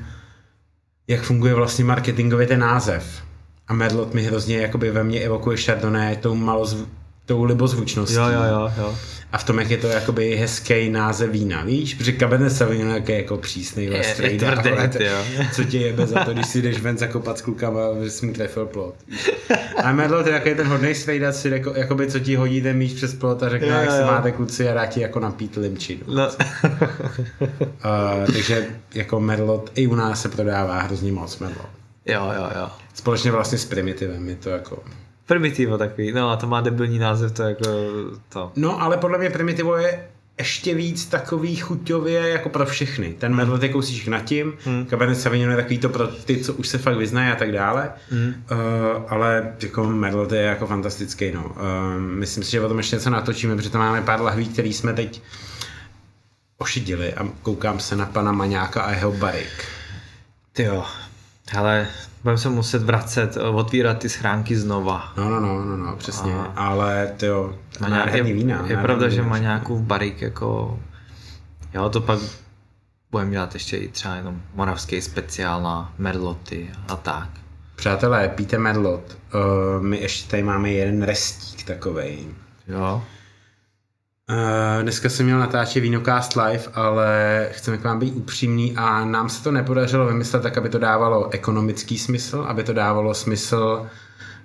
jak 1.08 1.22
funguje 1.22 1.54
vlastně 1.54 1.86
marketingově 1.86 2.47
ten 2.47 2.60
název. 2.60 3.24
A 3.68 3.74
Merlot 3.74 4.14
mi 4.14 4.24
hrozně 4.24 4.58
jakoby 4.58 4.91
ve 4.91 5.04
mně 5.04 5.20
evokuje 5.20 5.58
Chardonnay 5.58 6.16
tou 6.16 6.36
malozv, 6.36 6.88
tou 7.30 7.43
libozvučností. 7.43 8.15
Jo, 8.15 8.23
jo, 8.23 8.43
jo, 8.43 8.71
jo. 8.77 8.95
A 9.32 9.38
v 9.38 9.43
tom, 9.43 9.59
jak 9.59 9.69
je 9.69 9.77
to 9.77 9.88
jakoby 9.88 10.36
hezký 10.36 10.89
název 10.89 11.30
vína, 11.30 11.63
víš? 11.63 11.93
Protože 11.93 12.13
Cabernet 12.13 12.51
Sauvignon 12.51 13.03
je 13.07 13.15
jako 13.15 13.38
přísný 13.38 13.86
je 13.86 14.15
tvrdý, 14.15 14.39
co 15.53 15.63
tě 15.63 15.77
jebe 15.77 16.07
za 16.07 16.23
to, 16.23 16.34
když 16.34 16.47
si 16.47 16.61
jdeš 16.61 16.80
ven 16.80 16.97
zakopat 16.97 17.38
s 17.38 17.41
klukama, 17.41 17.80
že 18.03 18.09
jsi 18.09 18.25
mi 18.25 18.34
trefil 18.34 18.65
plot. 18.65 18.95
A 19.84 19.91
Merlot 19.91 20.25
je 20.25 20.32
takový 20.32 20.55
ten 20.55 20.67
hodný 20.67 20.95
strejda, 20.95 21.32
si 21.32 21.49
jako, 21.49 21.73
jakoby, 21.75 22.11
co 22.11 22.19
ti 22.19 22.36
hodí 22.36 22.61
ten 22.61 22.77
míč 22.77 22.93
přes 22.93 23.13
plot 23.13 23.43
a 23.43 23.49
řekne, 23.49 23.67
jo, 23.67 23.73
jak 23.73 23.91
se 23.91 24.05
máte 24.05 24.32
kluci 24.32 24.69
a 24.69 24.73
dá 24.73 24.86
ti 24.86 25.01
jako 25.01 25.19
napít 25.19 25.55
limčinu. 25.55 26.01
No. 26.07 26.27
uh, 27.49 28.34
takže 28.34 28.67
jako 28.93 29.19
Merlot 29.19 29.71
i 29.75 29.88
u 29.88 29.95
nás 29.95 30.21
se 30.21 30.30
prodává 30.30 30.82
hrozně 30.82 31.11
moc 31.11 31.39
Merlot. 31.39 31.69
Jo, 32.05 32.32
jo, 32.36 32.49
jo. 32.55 32.69
Společně 32.93 33.32
vlastně 33.32 33.57
s 33.57 33.65
Primitivem 33.65 34.30
je 34.30 34.36
to 34.36 34.49
jako 34.49 34.84
Primitivo 35.30 35.77
takový, 35.77 36.11
no 36.11 36.30
a 36.30 36.36
to 36.36 36.47
má 36.47 36.61
debilní 36.61 36.99
název, 36.99 37.32
to 37.32 37.43
jako 37.43 37.65
to. 38.30 38.51
No 38.55 38.82
ale 38.82 38.97
podle 38.97 39.17
mě 39.17 39.30
Primitivo 39.30 39.77
je 39.77 40.07
ještě 40.38 40.75
víc 40.75 41.05
takový 41.05 41.55
chuťově 41.55 42.30
jako 42.30 42.49
pro 42.49 42.65
všechny. 42.65 43.13
Ten 43.13 43.36
medlet 43.36 43.63
je 43.63 43.69
kousíček 43.69 44.07
nad 44.07 44.19
tím, 44.19 44.53
hmm. 44.65 44.86
Cabernet 44.86 45.19
Sauvignon 45.19 45.51
je 45.51 45.55
takový 45.55 45.77
to 45.77 45.89
pro 45.89 46.07
ty, 46.07 46.38
co 46.38 46.53
už 46.53 46.67
se 46.67 46.77
fakt 46.77 46.97
vyznají 46.97 47.32
a 47.32 47.36
tak 47.36 47.51
dále, 47.51 47.91
hmm. 48.09 48.34
uh, 48.51 48.57
ale 49.07 49.53
jako 49.61 49.84
medlet 49.84 50.32
je 50.32 50.41
jako 50.41 50.67
fantastický, 50.67 51.32
no. 51.32 51.45
Uh, 51.45 52.01
myslím 52.01 52.43
si, 52.43 52.51
že 52.51 52.61
o 52.61 52.67
tom 52.67 52.77
ještě 52.77 52.95
něco 52.95 53.09
natočíme, 53.09 53.55
protože 53.55 53.69
tam 53.69 53.82
máme 53.82 54.01
pár 54.01 54.21
lahví, 54.21 54.47
který 54.47 54.73
jsme 54.73 54.93
teď 54.93 55.21
ošidili 56.57 57.13
a 57.13 57.27
koukám 57.41 57.80
se 57.80 57.95
na 57.95 58.05
pana 58.05 58.32
Maňáka 58.32 58.82
a 58.82 58.91
jeho 58.91 59.11
barik. 59.11 59.65
Ty 60.53 60.63
jo, 60.63 60.86
hele, 61.49 61.88
budeme 62.24 62.38
se 62.38 62.49
muset 62.49 62.84
vracet, 62.84 63.38
otvírat 63.38 63.99
ty 63.99 64.09
schránky 64.09 64.55
znova. 64.55 65.13
No, 65.17 65.30
no, 65.30 65.39
no, 65.39 65.65
no, 65.65 65.78
no 65.78 65.95
přesně, 65.95 66.36
a... 66.36 66.43
ale 66.55 67.13
ty 67.17 67.26
jo, 67.26 67.55
je, 68.13 68.24
vína. 68.24 68.63
Je 68.67 68.78
pravda, 68.78 69.09
že 69.09 69.22
má 69.22 69.38
nějakou 69.38 69.80
barik 69.80 70.22
jako, 70.22 70.80
jo, 71.74 71.89
to 71.89 72.01
pak 72.01 72.20
budeme 73.11 73.32
dělat 73.32 73.53
ještě 73.53 73.78
i 73.78 73.88
třeba 73.88 74.15
jenom 74.15 74.41
moravský 74.55 75.01
speciál 75.01 75.63
na 75.63 75.93
merloty 75.97 76.70
a 76.88 76.95
tak. 76.95 77.30
Přátelé, 77.76 78.30
píte 78.30 78.57
merlot, 78.57 79.17
uh, 79.34 79.84
my 79.84 79.97
ještě 79.97 80.30
tady 80.30 80.43
máme 80.43 80.72
jeden 80.72 81.01
restík 81.03 81.63
takovej. 81.63 82.28
Jo. 82.67 83.03
Uh, 84.30 84.84
dneska 84.84 85.09
jsem 85.09 85.25
měl 85.25 85.39
natáčet 85.39 85.84
Vinocast 85.84 86.36
Live, 86.36 86.63
ale 86.73 87.47
chceme 87.51 87.77
k 87.77 87.84
vám 87.84 87.99
být 87.99 88.11
upřímný 88.15 88.73
a 88.77 89.05
nám 89.05 89.30
se 89.30 89.43
to 89.43 89.51
nepodařilo 89.51 90.05
vymyslet 90.05 90.43
tak, 90.43 90.57
aby 90.57 90.69
to 90.69 90.80
dávalo 90.80 91.30
ekonomický 91.34 91.97
smysl, 91.97 92.45
aby 92.47 92.63
to 92.63 92.73
dávalo 92.73 93.13
smysl 93.13 93.88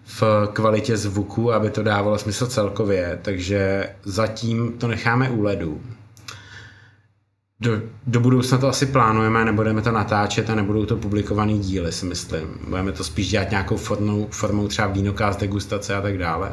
v 0.05 0.49
kvalitě 0.53 0.97
zvuku, 0.97 1.53
aby 1.53 1.71
to 1.71 1.83
dávalo 1.83 2.19
smysl 2.19 2.47
celkově, 2.47 3.19
takže 3.23 3.91
zatím 4.05 4.73
to 4.73 4.89
necháme 4.89 5.31
u 5.31 5.43
ledu. 5.43 5.81
Do, 7.61 7.81
do 8.07 8.21
budoucna 8.21 8.59
to 8.59 8.69
asi 8.69 8.87
plánujeme, 8.87 9.45
nebudeme 9.45 9.83
to 9.83 9.93
natáčet 9.93 10.51
a 10.51 10.55
nebudou 10.55 10.87
to 10.87 10.97
publikovaný 10.97 11.59
díly, 11.59 11.93
si 11.93 12.07
myslím. 12.07 12.59
Budeme 12.69 12.93
to 12.93 13.05
spíš 13.05 13.31
dělat 13.31 13.51
nějakou 13.51 13.77
formou, 13.77 14.29
formou 14.31 14.69
třeba 14.69 14.89
vínokaz, 14.89 15.37
degustace 15.37 15.95
a 15.95 16.01
tak 16.01 16.19
dále. 16.19 16.53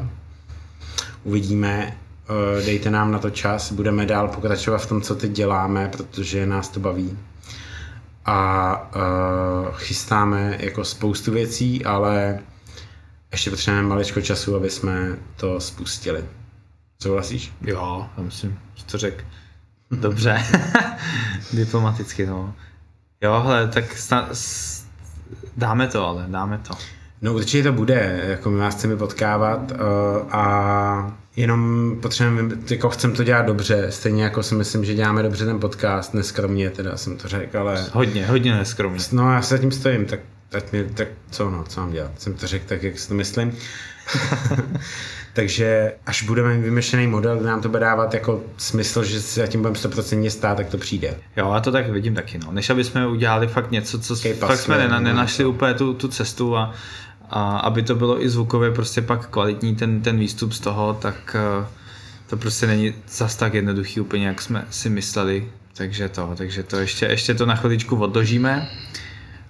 Uvidíme, 1.24 1.98
dejte 2.66 2.90
nám 2.90 3.12
na 3.12 3.20
to 3.20 3.30
čas, 3.30 3.72
budeme 3.72 4.06
dál 4.06 4.28
pokračovat 4.28 4.78
v 4.78 4.86
tom, 4.88 5.02
co 5.02 5.16
teď 5.16 5.32
děláme, 5.32 5.88
protože 5.88 6.46
nás 6.46 6.70
to 6.70 6.80
baví. 6.80 7.18
A 8.26 8.92
uh, 8.96 9.76
chystáme 9.76 10.58
jako 10.60 10.86
spoustu 10.86 11.32
věcí, 11.32 11.86
ale 11.86 12.40
ještě 13.32 13.50
potřebujeme 13.50 13.88
maličko 13.88 14.22
času, 14.22 14.56
aby 14.56 14.70
jsme 14.70 15.18
to 15.36 15.60
spustili. 15.60 16.26
Souhlasíš? 17.02 17.54
Jo, 17.62 18.08
já 18.18 18.24
myslím, 18.24 18.60
že 18.76 18.84
to 18.84 18.98
řek 18.98 19.26
dobře. 19.92 20.44
Diplomaticky, 21.54 22.26
no. 22.26 22.54
Jo, 23.22 23.42
hele, 23.46 23.68
tak 23.68 23.98
sta- 23.98 24.30
dáme 25.58 25.88
to, 25.88 26.08
ale 26.08 26.26
dáme 26.28 26.58
to. 26.58 26.74
No 27.22 27.34
určitě 27.34 27.64
to 27.64 27.74
bude, 27.74 28.22
jako 28.24 28.50
my 28.50 28.60
vás 28.60 28.76
chceme 28.76 28.96
potkávat 28.96 29.72
uh, 29.72 29.78
a 30.32 31.18
jenom 31.36 31.96
potřebujeme, 32.02 32.56
jako 32.70 32.90
chcem 32.90 33.14
to 33.14 33.24
dělat 33.24 33.46
dobře, 33.46 33.88
stejně 33.90 34.24
jako 34.24 34.44
si 34.44 34.56
myslím, 34.56 34.86
že 34.86 34.94
děláme 34.94 35.24
dobře 35.24 35.46
ten 35.46 35.60
podcast, 35.60 36.14
neskromně 36.14 36.70
teda 36.70 36.98
jsem 36.98 37.18
to 37.18 37.28
řekl, 37.28 37.60
ale... 37.60 37.86
Hodně, 37.94 38.26
hodně 38.26 38.56
neskromně. 38.56 39.00
No 39.12 39.34
já 39.34 39.42
se 39.42 39.60
tím 39.60 39.72
stojím, 39.72 40.06
tak, 40.06 40.20
tak, 40.50 40.72
mě, 40.72 40.84
tak 40.84 41.08
co 41.32 41.50
no, 41.50 41.64
co 41.64 41.82
mám 41.82 41.92
dělat, 41.92 42.12
jsem 42.18 42.34
to 42.34 42.48
řekl 42.48 42.66
tak, 42.68 42.84
jak 42.84 43.00
si 43.00 43.08
to 43.08 43.14
myslím. 43.14 43.58
Takže 45.34 45.94
až 46.06 46.24
budeme 46.24 46.56
mít 46.56 46.64
vymyšlený 46.64 47.08
model, 47.08 47.38
kde 47.38 47.48
nám 47.48 47.62
to 47.62 47.70
bude 47.70 47.80
dávat 47.80 48.14
jako 48.14 48.42
smysl, 48.58 49.04
že 49.04 49.22
si 49.22 49.40
zatím 49.40 49.62
budeme 49.62 49.80
100% 49.80 50.30
stát, 50.30 50.58
tak 50.58 50.70
to 50.70 50.78
přijde. 50.78 51.16
Jo, 51.38 51.52
a 51.52 51.60
to 51.60 51.72
tak 51.72 51.90
vidím 51.90 52.16
taky, 52.16 52.38
no. 52.38 52.52
Než 52.52 52.70
aby 52.70 52.84
jsme 52.84 53.08
udělali 53.08 53.48
fakt 53.48 53.72
něco, 53.72 54.00
co 54.00 54.16
fakt 54.40 54.60
jsme 54.60 54.78
nena, 54.78 55.00
nenašli 55.00 55.46
úplně 55.46 55.74
tu, 55.74 55.94
tu 55.94 56.08
cestu 56.08 56.58
a 56.58 56.74
a 57.32 57.58
aby 57.58 57.84
to 57.84 57.96
bylo 57.96 58.24
i 58.24 58.30
zvukově 58.30 58.72
prostě 58.72 59.02
pak 59.02 59.30
kvalitní 59.30 59.76
ten, 59.76 60.02
ten 60.02 60.20
výstup 60.20 60.54
z 60.54 60.60
toho, 60.60 60.98
tak 61.02 61.36
eh, 61.36 61.68
to 62.30 62.38
prostě 62.38 62.68
není 62.68 62.94
zas 63.08 63.36
tak 63.36 63.54
jednoduchý 63.54 64.00
úplně, 64.00 64.28
jak 64.28 64.42
jsme 64.42 64.66
si 64.70 64.90
mysleli, 64.90 65.50
takže 65.74 66.10
to, 66.10 66.34
takže 66.38 66.64
to 66.64 66.80
ještě, 66.80 67.06
ještě 67.06 67.34
to 67.34 67.46
na 67.46 67.56
chviličku 67.56 67.96
odložíme, 67.96 68.70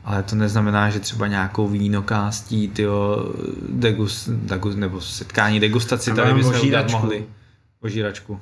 ale 0.04 0.24
to 0.24 0.36
neznamená, 0.36 0.90
že 0.90 1.00
třeba 1.00 1.28
nějakou 1.28 1.68
vínokástí, 1.68 2.68
tyjo, 2.68 3.32
degust, 3.70 4.30
degust, 4.30 4.78
nebo 4.78 5.02
setkání, 5.02 5.60
degustaci 5.60 6.14
tady 6.14 6.34
bychom 6.34 6.62
udělat 6.62 6.92
mohli. 6.92 7.26
Ožíračku. 7.84 8.40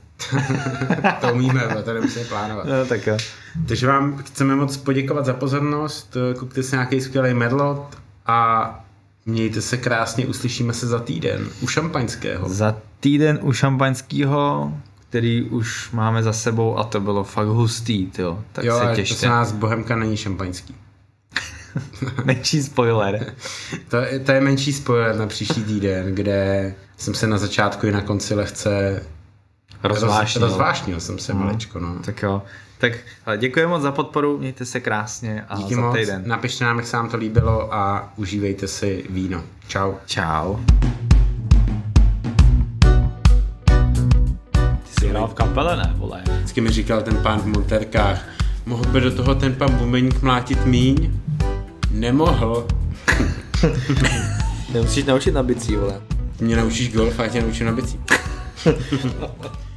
to 1.21 1.33
umíme, 1.33 1.61
to 1.85 1.93
nemusíme 1.93 2.25
plánovat. 2.25 2.65
No, 2.65 2.85
tak 2.85 3.07
jo. 3.07 3.17
Takže 3.67 3.87
vám 3.87 4.17
chceme 4.17 4.55
moc 4.55 4.77
poděkovat 4.77 5.25
za 5.25 5.33
pozornost, 5.33 6.17
kupte 6.39 6.63
si 6.63 6.75
nějaký 6.75 7.01
skvělý 7.01 7.33
medlot 7.33 7.97
a 8.25 8.88
Mějte 9.29 9.61
se 9.61 9.77
krásně, 9.77 10.25
uslyšíme 10.25 10.73
se 10.73 10.87
za 10.87 10.99
týden 10.99 11.49
u 11.61 11.67
šampaňského. 11.67 12.49
Za 12.49 12.75
týden 12.99 13.39
u 13.41 13.53
šampaňského, 13.53 14.73
který 15.09 15.43
už 15.43 15.91
máme 15.91 16.23
za 16.23 16.33
sebou 16.33 16.77
a 16.77 16.83
to 16.83 16.99
bylo 16.99 17.23
fakt 17.23 17.47
hustý, 17.47 18.07
tyjo. 18.07 18.43
Tak 18.51 18.65
jo, 18.65 18.79
se 18.79 18.95
těšte. 18.95 19.15
to 19.15 19.19
se 19.19 19.27
nás 19.27 19.51
Bohemka 19.51 19.95
není 19.95 20.17
šampaňský. 20.17 20.75
menší 22.25 22.63
spoiler. 22.63 23.33
to, 23.87 23.97
je, 23.97 24.19
to 24.19 24.31
je 24.31 24.41
menší 24.41 24.73
spoiler 24.73 25.15
na 25.15 25.27
příští 25.27 25.63
týden, 25.63 26.15
kde 26.15 26.73
jsem 26.97 27.13
se 27.13 27.27
na 27.27 27.37
začátku 27.37 27.87
i 27.87 27.91
na 27.91 28.01
konci 28.01 28.35
lehce 28.35 29.03
rozvášnil. 29.83 30.41
Roz, 30.41 30.51
rozvášnil 30.51 30.99
jsem 30.99 31.19
se 31.19 31.33
no. 31.33 31.39
maličko, 31.39 31.79
no. 31.79 31.95
Tak 32.05 32.21
jo. 32.21 32.41
Tak 32.79 32.93
děkuji 33.37 33.67
moc 33.67 33.81
za 33.81 33.91
podporu, 33.91 34.37
mějte 34.37 34.65
se 34.65 34.79
krásně 34.79 35.45
a 35.49 35.57
Díky 35.57 35.75
za 35.75 35.81
moc. 35.81 35.95
týden. 35.97 36.23
Napište 36.25 36.65
nám, 36.65 36.77
jak 36.77 36.87
se 36.87 36.97
vám 36.97 37.09
to 37.09 37.17
líbilo 37.17 37.73
a 37.73 38.13
užívejte 38.15 38.67
si 38.67 39.05
víno. 39.09 39.43
Čau. 39.67 39.93
Čau. 40.05 40.55
Ty 44.83 44.99
jsi 44.99 45.07
hrál 45.07 45.27
v 45.27 45.33
kapele, 45.33 45.77
ne, 45.77 45.93
vole? 45.97 46.21
Vždycky 46.37 46.61
mi 46.61 46.69
říkal 46.69 47.01
ten 47.01 47.17
pán 47.23 47.39
v 47.39 47.45
monterkách, 47.45 48.25
mohl 48.65 48.85
by 48.85 49.01
do 49.01 49.15
toho 49.15 49.35
ten 49.35 49.55
pan 49.55 49.75
bubeník 49.77 50.21
mlátit 50.21 50.65
míň? 50.65 51.19
Nemohl. 51.91 52.67
Nemusíš 54.73 55.05
naučit 55.05 55.31
na 55.33 55.43
bicí, 55.43 55.75
vole. 55.75 56.01
Mě 56.39 56.55
naučíš 56.55 56.93
golf 56.93 57.19
a 57.19 57.23
já 57.23 57.29
tě 57.29 57.41
naučím 57.41 57.65
na 57.65 57.71
bicí. 57.71 57.99